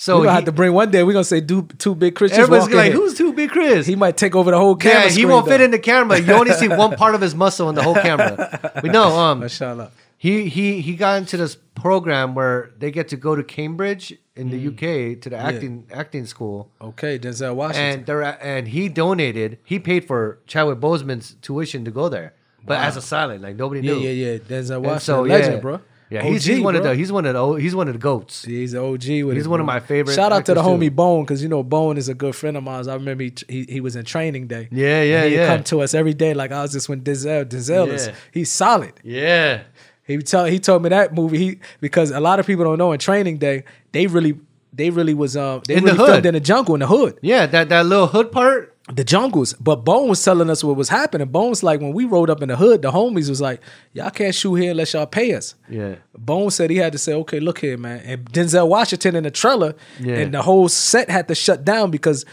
So 0.00 0.16
We're 0.16 0.20
gonna 0.24 0.30
he- 0.30 0.34
have 0.36 0.44
to 0.46 0.52
bring 0.52 0.72
one 0.72 0.90
day. 0.90 1.02
We're 1.04 1.12
gonna 1.12 1.24
say, 1.24 1.40
"Do 1.40 1.68
two 1.76 1.94
big 1.94 2.14
Chris. 2.14 2.32
everybody's 2.32 2.74
like, 2.74 2.92
"Who's 2.92 3.12
Two 3.12 3.34
Big 3.34 3.50
Chris?" 3.50 3.86
He 3.86 3.96
might 3.96 4.16
take 4.16 4.34
over 4.34 4.50
the 4.50 4.56
whole 4.56 4.74
camera. 4.74 5.02
Yeah, 5.04 5.10
he 5.10 5.26
won't 5.26 5.46
fit 5.46 5.60
in 5.60 5.70
the 5.72 5.78
camera. 5.78 6.18
You 6.18 6.32
only 6.32 6.52
see 6.52 6.68
one 6.68 6.96
part 6.96 7.14
of 7.14 7.20
his 7.20 7.34
muscle 7.34 7.68
in 7.68 7.74
the 7.74 7.82
whole 7.82 7.94
camera. 7.94 8.72
We 8.82 8.88
know. 8.88 9.08
Um, 9.20 9.40
Mashallah. 9.40 9.90
he 10.16 10.48
he 10.48 10.80
he 10.80 10.94
got 10.96 11.18
into 11.18 11.36
this 11.36 11.54
program 11.74 12.34
where 12.34 12.70
they 12.78 12.90
get 12.90 13.08
to 13.08 13.16
go 13.16 13.36
to 13.36 13.42
Cambridge 13.42 14.14
in 14.36 14.48
the 14.48 14.60
UK 14.68 15.20
to 15.20 15.28
the 15.28 15.36
acting 15.36 15.84
acting 15.92 16.24
school, 16.24 16.70
Okay, 16.80 17.18
Denzel 17.18 17.54
Washington. 17.54 17.98
and 17.98 18.06
they're 18.06 18.22
and 18.42 18.68
he 18.68 18.88
donated. 18.88 19.58
He 19.64 19.78
paid 19.78 20.06
for 20.06 20.38
Chadwick 20.46 20.78
Boseman's 20.80 21.36
tuition 21.42 21.84
to 21.84 21.90
go 21.90 22.08
there, 22.08 22.32
but 22.64 22.78
as 22.78 22.96
a 22.96 23.02
silent, 23.02 23.42
like 23.42 23.56
nobody 23.56 23.82
yeah, 23.82 23.92
knew. 23.92 24.00
yeah, 24.00 24.32
yeah. 24.32 24.38
Denzel 24.38 24.76
And 24.76 24.84
Washington, 24.86 25.00
so 25.00 25.22
legend, 25.22 25.54
yeah, 25.56 25.60
bro. 25.60 25.80
Yeah, 26.10 26.22
he's, 26.24 26.44
he's 26.44 26.58
OG, 26.58 26.64
one 26.64 26.74
of 26.76 26.82
bro. 26.82 26.90
the 26.90 26.96
he's 26.96 27.12
one 27.12 27.24
of 27.24 27.34
the 27.34 27.52
he's 27.62 27.74
one 27.74 27.86
of 27.88 27.94
the 27.94 28.00
goats. 28.00 28.44
He's 28.44 28.74
an 28.74 28.80
OG 28.80 28.92
with 28.94 29.36
He's 29.36 29.46
it, 29.46 29.48
one 29.48 29.60
of 29.60 29.66
my 29.66 29.78
favorite 29.78 30.14
Shout 30.14 30.32
out 30.32 30.44
to 30.46 30.54
the 30.54 30.62
homie 30.62 30.86
too. 30.86 30.90
Bone 30.90 31.24
because 31.24 31.40
you 31.42 31.48
know 31.48 31.62
Bone 31.62 31.96
is 31.96 32.08
a 32.08 32.14
good 32.14 32.34
friend 32.34 32.56
of 32.56 32.64
mine. 32.64 32.88
I 32.88 32.94
remember 32.94 33.22
he, 33.24 33.32
he, 33.48 33.64
he 33.68 33.80
was 33.80 33.94
in 33.94 34.04
training 34.04 34.48
day. 34.48 34.68
Yeah, 34.72 35.02
yeah, 35.02 35.24
he'd 35.24 35.34
yeah. 35.36 35.46
come 35.46 35.62
to 35.64 35.82
us 35.82 35.94
every 35.94 36.14
day 36.14 36.34
like 36.34 36.50
I 36.50 36.62
was 36.62 36.72
just 36.72 36.88
when 36.88 37.02
Denzel. 37.02 37.44
Denzel 37.44 37.88
is 37.88 38.10
he's 38.32 38.50
solid. 38.50 38.94
Yeah, 39.04 39.62
He 40.04 40.18
tell 40.18 40.46
he 40.46 40.58
told 40.58 40.82
me 40.82 40.88
that 40.88 41.14
movie 41.14 41.38
he 41.38 41.58
because 41.80 42.10
a 42.10 42.18
lot 42.20 42.40
of 42.40 42.46
people 42.46 42.64
don't 42.64 42.78
know 42.78 42.90
in 42.92 42.98
training 42.98 43.38
day 43.38 43.62
they 43.92 44.08
really 44.08 44.36
they 44.72 44.90
really 44.90 45.14
was 45.14 45.36
um 45.36 45.62
they 45.68 45.74
In 45.76 45.84
the 45.84 45.92
really 45.92 45.96
filmed 45.98 46.14
hood. 46.24 46.26
in 46.26 46.34
the 46.34 46.40
jungle 46.40 46.74
in 46.74 46.80
the 46.80 46.86
hood 46.88 47.18
yeah. 47.22 47.46
That 47.46 47.68
that 47.68 47.86
little 47.86 48.08
hood 48.08 48.32
part. 48.32 48.69
The 48.92 49.04
jungles. 49.04 49.52
But 49.54 49.84
Bone 49.84 50.08
was 50.08 50.22
telling 50.24 50.50
us 50.50 50.64
what 50.64 50.76
was 50.76 50.88
happening. 50.88 51.28
Bone 51.28 51.50
was 51.50 51.62
like 51.62 51.80
when 51.80 51.92
we 51.92 52.04
rode 52.04 52.30
up 52.30 52.42
in 52.42 52.48
the 52.48 52.56
hood, 52.56 52.82
the 52.82 52.90
homies 52.90 53.28
was 53.28 53.40
like, 53.40 53.60
y'all 53.92 54.10
can't 54.10 54.34
shoot 54.34 54.54
here 54.56 54.72
unless 54.72 54.92
y'all 54.94 55.06
pay 55.06 55.34
us. 55.34 55.54
Yeah. 55.68 55.96
Bone 56.16 56.50
said 56.50 56.70
he 56.70 56.76
had 56.76 56.92
to 56.92 56.98
say, 56.98 57.12
okay, 57.14 57.40
look 57.40 57.58
here, 57.60 57.76
man. 57.76 58.00
And 58.04 58.24
Denzel 58.32 58.68
Washington 58.68 59.16
in 59.16 59.24
the 59.24 59.30
trailer, 59.30 59.74
Yeah. 60.00 60.14
and 60.16 60.34
the 60.34 60.42
whole 60.42 60.68
set 60.68 61.08
had 61.10 61.28
to 61.28 61.34
shut 61.34 61.64
down 61.64 61.90
because 61.90 62.24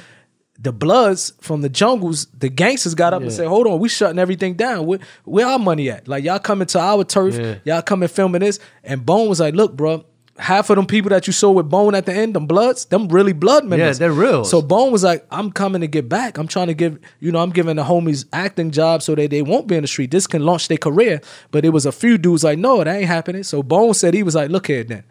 the 0.60 0.72
Bloods 0.72 1.34
from 1.40 1.62
the 1.62 1.70
jungles, 1.70 2.26
the 2.36 2.50
gangsters 2.50 2.96
got 2.96 3.14
up 3.14 3.22
and 3.22 3.32
said, 3.32 3.48
hold 3.48 3.68
on, 3.68 3.78
we 3.80 3.88
shutting 3.90 4.18
everything 4.18 4.56
down. 4.56 4.88
Where, 4.88 4.98
where 5.24 5.46
our 5.46 5.60
money 5.60 5.92
at? 5.92 6.08
Like, 6.08 6.24
y'all 6.24 6.40
coming 6.40 6.66
to 6.70 6.80
our 6.80 7.04
turf, 7.04 7.38
Yeah. 7.38 7.56
y'all 7.64 7.82
coming 7.84 8.10
filming 8.10 8.42
this. 8.42 8.60
And 8.84 9.06
Bone 9.06 9.30
was 9.30 9.40
like, 9.40 9.54
look, 9.54 9.76
bro, 9.78 10.04
half 10.38 10.70
of 10.70 10.76
them 10.76 10.86
people 10.86 11.10
that 11.10 11.28
you 11.28 11.34
saw 11.34 11.52
with 11.52 11.70
Bone 11.70 11.96
at 11.96 12.06
the 12.06 12.14
end, 12.14 12.36
them 12.36 12.48
Bloods, 12.48 12.86
them 12.86 13.08
really 13.08 13.34
blood 13.34 13.66
members. 13.66 14.00
Yeah, 14.00 14.08
they're 14.08 14.16
real. 14.16 14.46
So 14.46 14.62
Bone 14.62 14.92
was 14.92 15.04
like, 15.04 15.26
I'm 15.32 15.52
coming 15.52 15.82
to 15.82 15.88
get 15.88 16.08
back. 16.08 16.38
I'm 16.38 16.48
trying 16.48 16.68
to 16.68 16.74
give, 16.74 17.00
you 17.20 17.32
know, 17.32 17.40
I'm 17.40 17.52
giving 17.52 17.76
the 17.76 17.84
homies 17.84 18.26
acting 18.32 18.72
jobs 18.72 19.06
so 19.06 19.16
that 19.16 19.32
they 19.32 19.42
won't 19.42 19.68
be 19.68 19.76
in 19.76 19.82
the 19.82 19.88
street. 19.88 20.12
This 20.12 20.28
can 20.28 20.46
launch 20.46 20.68
their 20.68 20.78
career. 20.78 21.22
But 21.52 21.66
it 21.66 21.70
was 21.70 21.86
a 21.86 21.92
few 21.92 22.18
dudes 22.18 22.44
like, 22.44 22.60
no, 22.60 22.84
that 22.84 22.96
ain't 22.96 23.08
happening. 23.08 23.44
So 23.44 23.64
Bone 23.64 23.94
said 23.94 24.14
he 24.14 24.24
was 24.24 24.36
like, 24.36 24.50
look 24.50 24.68
here 24.68 24.84
then. 24.84 25.04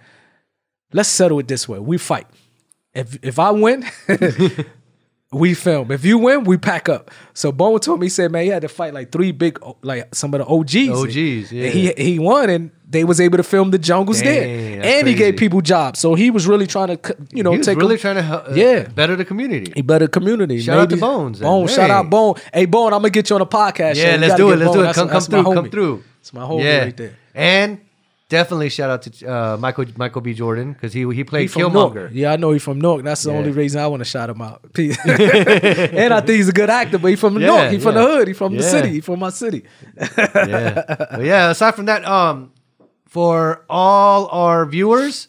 Let's 0.93 1.09
settle 1.09 1.39
it 1.41 1.49
this 1.49 1.69
way. 1.69 1.79
We 1.79 1.99
fight. 1.99 2.27
If 2.95 3.19
if 3.23 3.39
I 3.39 3.51
win, 3.51 3.85
we 5.33 5.53
film. 5.55 5.91
If 5.91 6.05
you 6.05 6.17
win, 6.17 6.45
we 6.45 6.57
pack 6.57 6.89
up. 6.89 7.11
So 7.35 7.53
Bone 7.53 7.79
told 7.81 8.01
me, 8.01 8.07
he 8.07 8.11
said, 8.11 8.33
man, 8.33 8.45
he 8.45 8.49
had 8.49 8.63
to 8.63 8.69
fight 8.69 8.95
like 8.95 9.13
three 9.13 9.33
big, 9.33 9.59
like 9.83 10.15
some 10.15 10.33
of 10.33 10.41
the 10.41 10.47
OGs. 10.47 11.03
OGs, 11.03 11.53
yeah. 11.53 11.65
And 11.65 11.73
he 11.75 11.93
he 11.93 12.19
won, 12.19 12.49
and 12.49 12.71
they 12.89 13.03
was 13.05 13.21
able 13.21 13.37
to 13.37 13.43
film 13.43 13.71
the 13.73 13.79
jungles 13.79 14.21
Dang, 14.23 14.81
there, 14.81 14.99
and 14.99 15.09
he 15.09 15.15
gave 15.15 15.37
people 15.37 15.61
jobs. 15.61 15.99
So 15.99 16.15
he 16.15 16.31
was 16.31 16.47
really 16.47 16.67
trying 16.69 16.97
to, 16.97 17.17
you 17.33 17.43
know, 17.43 17.51
He 17.53 17.59
was 17.59 17.67
take 17.67 17.79
really 17.79 17.97
them- 17.97 18.01
trying 18.01 18.15
to 18.17 18.23
help, 18.23 18.49
uh, 18.49 18.55
Yeah. 18.55 18.85
better 18.95 19.17
the 19.17 19.25
community. 19.25 19.73
he 19.75 19.83
better 19.83 20.07
community. 20.07 20.61
Shout 20.61 20.79
out 20.79 20.91
to 20.91 20.97
Bones. 20.97 21.41
Bone, 21.41 21.67
shout 21.67 21.91
Hey. 21.91 21.97
out 21.97 22.09
Bone. 22.11 22.35
Hey 22.55 22.65
Bone, 22.67 22.93
I'm 22.93 23.01
gonna 23.01 23.11
get 23.11 23.29
you 23.29 23.37
on 23.37 23.43
a 23.43 23.47
podcast. 23.47 23.97
Yeah, 23.97 24.17
let's 24.21 24.35
do 24.37 24.51
it. 24.53 24.57
Let's 24.59 24.69
Bone. 24.69 24.75
do 24.75 24.81
it. 24.81 24.95
That's- 24.95 24.97
Come, 24.97 25.09
come 25.09 25.23
through. 25.23 25.55
Come 25.55 25.71
through. 25.71 26.03
It's 26.21 26.33
my 26.33 26.43
homie 26.43 26.63
yeah. 26.65 26.79
right 26.85 26.97
there. 26.97 27.17
And 27.35 27.79
definitely 28.29 28.69
shout 28.69 28.91
out 28.91 29.03
to 29.03 29.27
uh, 29.27 29.57
Michael 29.59 29.85
Michael 29.97 30.21
B. 30.21 30.33
Jordan 30.35 30.73
because 30.73 30.93
he 30.93 31.01
he 31.13 31.23
played 31.25 31.51
He 31.51 31.61
Killmonger. 31.61 32.11
Yeah, 32.13 32.33
I 32.33 32.37
know 32.37 32.51
he's 32.53 32.63
from 32.63 32.81
Newark. 32.81 33.03
That's 33.05 33.23
the 33.25 33.31
Yeah. 33.33 33.37
only 33.39 33.51
reason 33.53 33.81
I 33.81 33.87
want 33.89 34.01
to 34.01 34.05
shout 34.05 34.31
him 34.31 34.41
out. 34.43 34.61
And 34.79 36.15
I 36.15 36.21
think 36.21 36.37
he's 36.39 36.49
a 36.49 36.53
good 36.53 36.71
actor, 36.71 36.99
but 36.99 37.09
he 37.09 37.17
from 37.17 37.39
Yeah, 37.41 37.47
Newark. 37.49 37.71
He 37.73 37.79
from 37.79 37.95
the 37.95 38.03
hood. 38.03 38.29
He 38.29 38.35
from 38.35 38.57
the 38.57 38.63
city. 38.63 38.89
He 38.91 39.01
from 39.01 39.19
my 39.21 39.31
city. 39.31 39.65
yeah, 39.97 40.83
but 41.11 41.25
yeah. 41.25 41.51
Aside 41.51 41.75
from 41.75 41.87
that, 41.87 42.05
um, 42.07 42.51
for 43.17 43.65
all 43.71 44.27
our 44.29 44.67
viewers, 44.67 45.29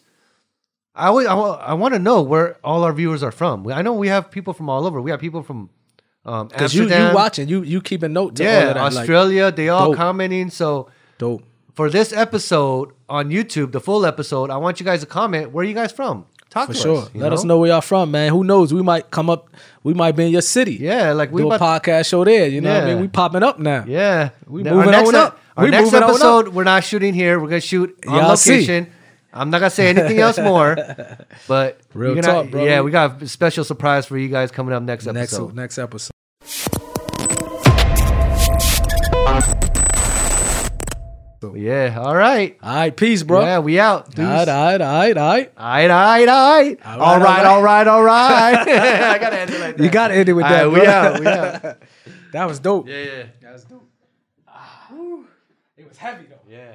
I 0.94 1.06
always 1.06 1.26
I, 1.26 1.34
I 1.34 1.72
want 1.74 1.94
to 1.94 1.98
know 1.98 2.20
where 2.20 2.58
all 2.62 2.84
our 2.84 2.92
viewers 2.92 3.22
are 3.22 3.32
from. 3.32 3.66
I 3.72 3.80
know 3.80 3.94
we 3.94 4.08
have 4.08 4.30
people 4.30 4.52
from 4.52 4.68
all 4.68 4.86
over. 4.86 5.00
We 5.00 5.10
have 5.10 5.20
people 5.20 5.42
from 5.42 5.70
um, 6.26 6.48
Because 6.48 6.74
you 6.74 6.84
you 6.86 7.14
watching, 7.14 7.48
you 7.48 7.62
you 7.62 7.80
keeping 7.80 8.12
note 8.12 8.38
yeah, 8.38 8.74
that. 8.74 8.76
like, 8.76 8.92
Australia. 8.92 9.50
they 9.50 9.70
all 9.70 9.88
dope. 9.88 9.96
commenting. 9.96 10.50
So 10.50 10.90
dope. 11.16 11.42
for 11.72 11.88
this 11.88 12.12
episode 12.12 12.92
on 13.08 13.30
YouTube, 13.30 13.72
the 13.72 13.80
full 13.80 14.04
episode, 14.04 14.50
I 14.50 14.58
want 14.58 14.80
you 14.80 14.84
guys 14.84 15.00
to 15.00 15.06
comment 15.06 15.52
where 15.52 15.62
are 15.64 15.68
you 15.68 15.74
guys 15.74 15.90
from. 15.92 16.26
talk 16.50 16.66
For 16.68 16.74
to 16.74 16.78
sure. 16.78 16.98
us. 17.04 17.10
Let 17.14 17.32
us 17.32 17.42
know 17.44 17.58
where 17.58 17.70
y'all 17.70 17.80
from, 17.80 18.10
man. 18.10 18.30
Who 18.32 18.44
knows? 18.44 18.74
We 18.74 18.82
might 18.82 19.10
come 19.10 19.30
up. 19.30 19.48
We 19.82 19.94
might 19.94 20.14
be 20.16 20.26
in 20.26 20.32
your 20.32 20.42
city. 20.42 20.74
Yeah, 20.74 21.12
like 21.12 21.32
we 21.32 21.40
do 21.40 21.50
a 21.52 21.58
podcast 21.58 22.08
show 22.10 22.22
there. 22.24 22.48
You 22.48 22.60
know 22.60 22.74
what 22.74 22.82
I 22.82 22.86
mean? 22.86 23.00
We 23.00 23.08
popping 23.08 23.42
up 23.42 23.58
now. 23.58 23.84
Yeah, 23.88 24.30
We 24.46 24.66
Our 24.68 24.74
moving 24.74 24.90
next 24.90 25.08
on 25.08 25.14
up. 25.14 25.37
Our 25.58 25.64
We 25.64 25.70
next 25.70 25.86
moving 25.86 25.96
on 25.98 26.02
up. 26.04 26.10
episode, 26.10 26.48
we're 26.54 26.62
not 26.62 26.84
shooting 26.84 27.12
here. 27.14 27.40
We're 27.40 27.48
gonna 27.48 27.60
shoot 27.60 27.98
on 28.06 28.14
Y'all 28.14 28.36
see. 28.36 28.52
location. 28.52 28.92
I'm 29.32 29.50
not 29.50 29.58
gonna 29.58 29.70
say 29.70 29.88
anything 29.88 30.20
else 30.20 30.38
more, 30.38 30.76
but 31.48 31.80
Real 31.94 32.14
gonna- 32.14 32.22
talk, 32.44 32.50
bro. 32.52 32.64
Yeah, 32.64 32.82
we 32.82 32.92
got 32.92 33.20
a 33.20 33.26
special 33.26 33.64
surprise 33.64 34.06
for 34.06 34.16
you 34.16 34.28
guys 34.28 34.52
coming 34.52 34.72
up 34.72 34.84
next 34.84 35.06
Next 35.06 35.32
episode. 35.32 35.54
next 35.56 35.76
episode. 35.78 36.12
Yeah, 41.54 41.98
all 42.00 42.14
right. 42.16 42.56
All 42.62 42.74
right, 42.74 42.96
peace, 42.96 43.22
bro. 43.22 43.40
Yeah, 43.40 43.58
we 43.60 43.78
out. 43.80 44.16
all 44.18 44.24
right, 44.24 44.48
all 44.48 44.64
right, 44.64 44.80
all 44.80 44.98
right, 44.98 45.16
all 45.16 45.28
right. 45.28 45.52
All 45.56 45.66
right, 45.66 45.90
all 45.90 45.98
right, 45.98 46.28
all 46.28 46.52
right. 46.58 46.78
All 46.84 47.00
All 47.00 47.18
right, 47.20 47.24
right, 47.24 47.46
all 47.46 47.62
right, 47.62 47.86
all 47.88 48.02
right. 48.02 48.54
I 48.68 49.18
gotta 49.18 49.40
end 49.40 49.50
it 49.50 49.60
like 49.60 49.76
that. 49.76 49.82
You 49.84 49.90
got 49.90 50.08
to 50.08 50.14
end 50.14 50.28
it 50.28 50.32
with 50.34 50.44
All 50.44 50.50
that. 50.50 50.62
right, 50.64 50.72
we 50.72 50.86
out, 50.86 51.20
we 51.20 51.26
out. 51.26 51.76
that 52.32 52.44
was 52.46 52.58
dope. 52.60 52.88
Yeah, 52.88 52.96
yeah, 53.02 53.22
That 53.42 53.52
was 53.54 53.64
dope. 53.64 53.87
Heavy 55.98 56.26
though. 56.26 56.36
yeah. 56.48 56.74